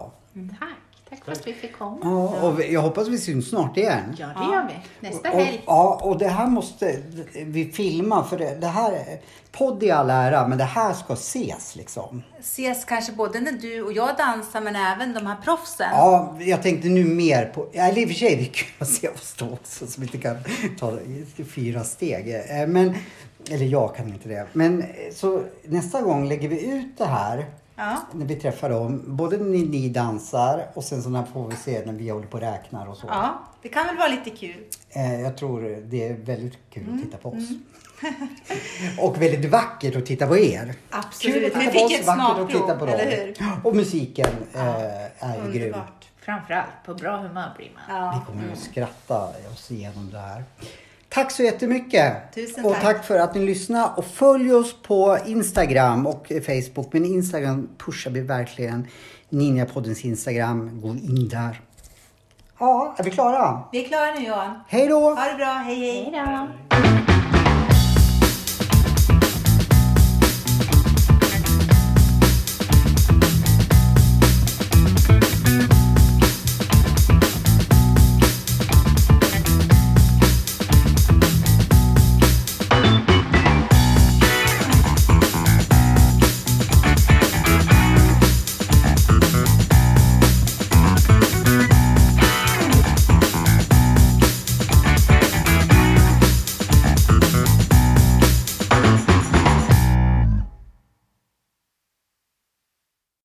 Tack. 0.60 0.91
Tack 1.12 1.26
för 1.26 1.32
att 1.32 1.48
vi 1.48 1.54
fick 1.54 1.78
komma. 1.78 1.98
Ja, 2.04 2.42
och 2.48 2.60
vi- 2.60 2.74
jag 2.74 2.82
hoppas 2.82 3.08
vi 3.08 3.18
syns 3.18 3.50
snart 3.50 3.78
igen. 3.78 4.16
Ja, 4.20 4.28
det 4.28 4.44
gör 4.56 4.68
vi. 4.68 5.08
Nästa 5.10 5.32
Och, 5.32 5.40
helg. 5.40 5.64
ja, 5.68 6.00
och 6.04 6.18
det 6.18 6.28
här 6.28 6.48
måste 6.48 6.98
vi 7.46 7.72
filma 7.72 8.24
för 8.24 8.38
det, 8.38 8.56
det 8.62 8.68
här, 8.68 9.20
podd 9.52 9.84
i 9.84 9.92
all 9.92 10.10
ära, 10.10 10.48
men 10.48 10.58
det 10.58 10.64
här 10.64 10.94
ska 10.94 11.14
ses 11.14 11.76
liksom. 11.76 12.24
Ses 12.40 12.86
kanske 12.86 13.12
både 13.14 13.40
när 13.40 13.52
du 13.52 13.82
och 13.82 13.94
jag 13.94 14.18
dansar, 14.18 14.62
men 14.62 14.76
även 14.76 15.14
de 15.14 15.26
här 15.26 15.36
proffsen. 15.44 15.90
Ja, 15.92 16.36
jag 16.40 16.64
tänkte 16.64 16.88
nu 16.88 17.04
mer 17.06 17.46
på, 17.46 17.68
eller 17.74 17.98
i 18.02 18.06
och 18.06 18.10
för 18.10 18.16
sig 18.16 18.36
det 18.36 18.42
är 18.42 18.54
kul 18.54 18.68
att 18.80 18.88
se 18.90 19.10
oss 19.10 19.34
två 19.34 19.46
också 19.54 19.88
som 19.88 20.04
inte 20.04 20.18
kan 20.18 20.36
ta 20.80 20.98
fyra 21.56 21.84
steg. 21.84 22.36
Eh, 22.36 22.68
Men, 22.68 22.96
eller 23.50 23.66
jag 23.66 23.96
kan 23.96 24.08
inte 24.08 24.30
det. 24.30 24.46
Men 24.54 24.82
eh, 24.82 24.88
så 25.16 25.42
nästa 25.64 26.02
gång 26.02 26.28
lägger 26.30 26.48
vi 26.50 26.66
ut 26.66 26.98
det 26.98 27.06
här 27.06 27.46
Ja. 27.84 27.98
när 28.14 28.26
vi 28.26 28.36
träffar 28.36 28.70
dem. 28.70 29.04
Både 29.08 29.38
när 29.38 29.46
ni 29.66 29.90
dansar 29.90 30.68
och 30.74 30.84
sen 30.84 31.04
så 31.04 31.24
får 31.34 31.48
vi 31.48 31.56
se 31.56 31.86
när 31.86 31.94
vi 31.94 32.10
håller 32.10 32.28
på 32.28 32.38
och 32.38 32.42
räknar 32.44 32.88
och 32.88 32.98
så. 32.98 33.08
ja, 33.10 33.42
det 33.62 33.70
kan 33.70 33.86
väl 33.86 33.98
vara 33.98 34.08
lite 34.08 34.30
kul. 34.30 34.64
Eh, 34.90 35.22
Jag 35.22 35.38
tror 35.38 35.62
det 35.86 36.08
är 36.08 36.14
väldigt 36.14 36.58
kul 36.74 36.84
Mm, 36.84 36.96
att 36.96 37.04
titta 37.06 37.18
på 37.18 37.30
oss. 37.30 37.50
och 39.00 39.22
väldigt 39.22 39.52
vackert 39.52 39.96
att 39.96 40.06
titta 40.06 40.28
på 40.28 40.38
er. 40.38 40.74
Absolut. 40.90 41.36
Kul 41.36 41.46
att 41.46 41.52
Vi 41.56 41.60
titta 41.60 41.72
fick 41.72 41.80
på 41.82 41.86
oss, 41.86 41.94
ett 42.00 42.08
vackert 42.08 42.22
att 42.22 42.36
smakprov, 42.38 42.48
titta 42.48 42.78
på 42.80 42.86
dem. 42.86 42.96
eller 42.96 43.26
hur? 43.26 43.36
Och 43.64 43.76
musiken 43.76 44.30
eh, 44.54 45.26
är 45.30 45.46
ju 45.46 45.52
grym. 45.52 45.76
Framförallt 46.20 46.68
på 46.86 46.94
bra 46.94 47.18
humör 47.18 47.54
blir 47.58 47.72
man. 47.76 47.98
Ja. 47.98 48.24
Vi 48.28 48.34
kommer 48.34 48.52
att 48.54 48.60
skratta 48.60 49.28
oss 49.54 49.72
igenom 49.72 50.10
det 50.12 50.20
här. 50.20 50.44
Tack 51.14 51.32
så 51.32 51.44
jättemycket! 51.44 52.34
Tusen 52.36 52.66
och 52.66 52.74
tack. 52.74 52.82
tack 52.82 53.06
för 53.06 53.20
att 53.20 53.36
ni 53.36 53.46
lyssnade. 53.46 53.92
Och 53.98 54.06
följ 54.06 54.54
oss 54.54 54.82
på 54.84 55.18
Instagram 55.26 56.08
och 56.08 56.32
Facebook. 56.46 56.94
Men 56.94 57.06
Instagram 57.06 57.70
pushar 57.78 58.12
vi 58.12 58.22
verkligen. 58.22 58.88
Ninjapoddens 59.30 60.06
Instagram. 60.06 60.82
Gå 60.82 60.88
in 60.88 61.30
där. 61.30 61.62
Ja, 62.60 62.96
är 62.98 63.04
vi 63.04 63.12
klara? 63.12 63.64
Vi 63.72 63.86
är 63.86 63.88
klara 63.88 64.14
nu 64.14 64.26
Johan. 64.26 64.60
Hej 64.68 64.88
då! 64.88 65.00
Ha 65.00 65.26
det 65.26 65.36
bra, 65.36 65.54
hej 65.54 65.80
hej. 65.80 66.12
Hej 66.14 66.48
då! 66.70 66.71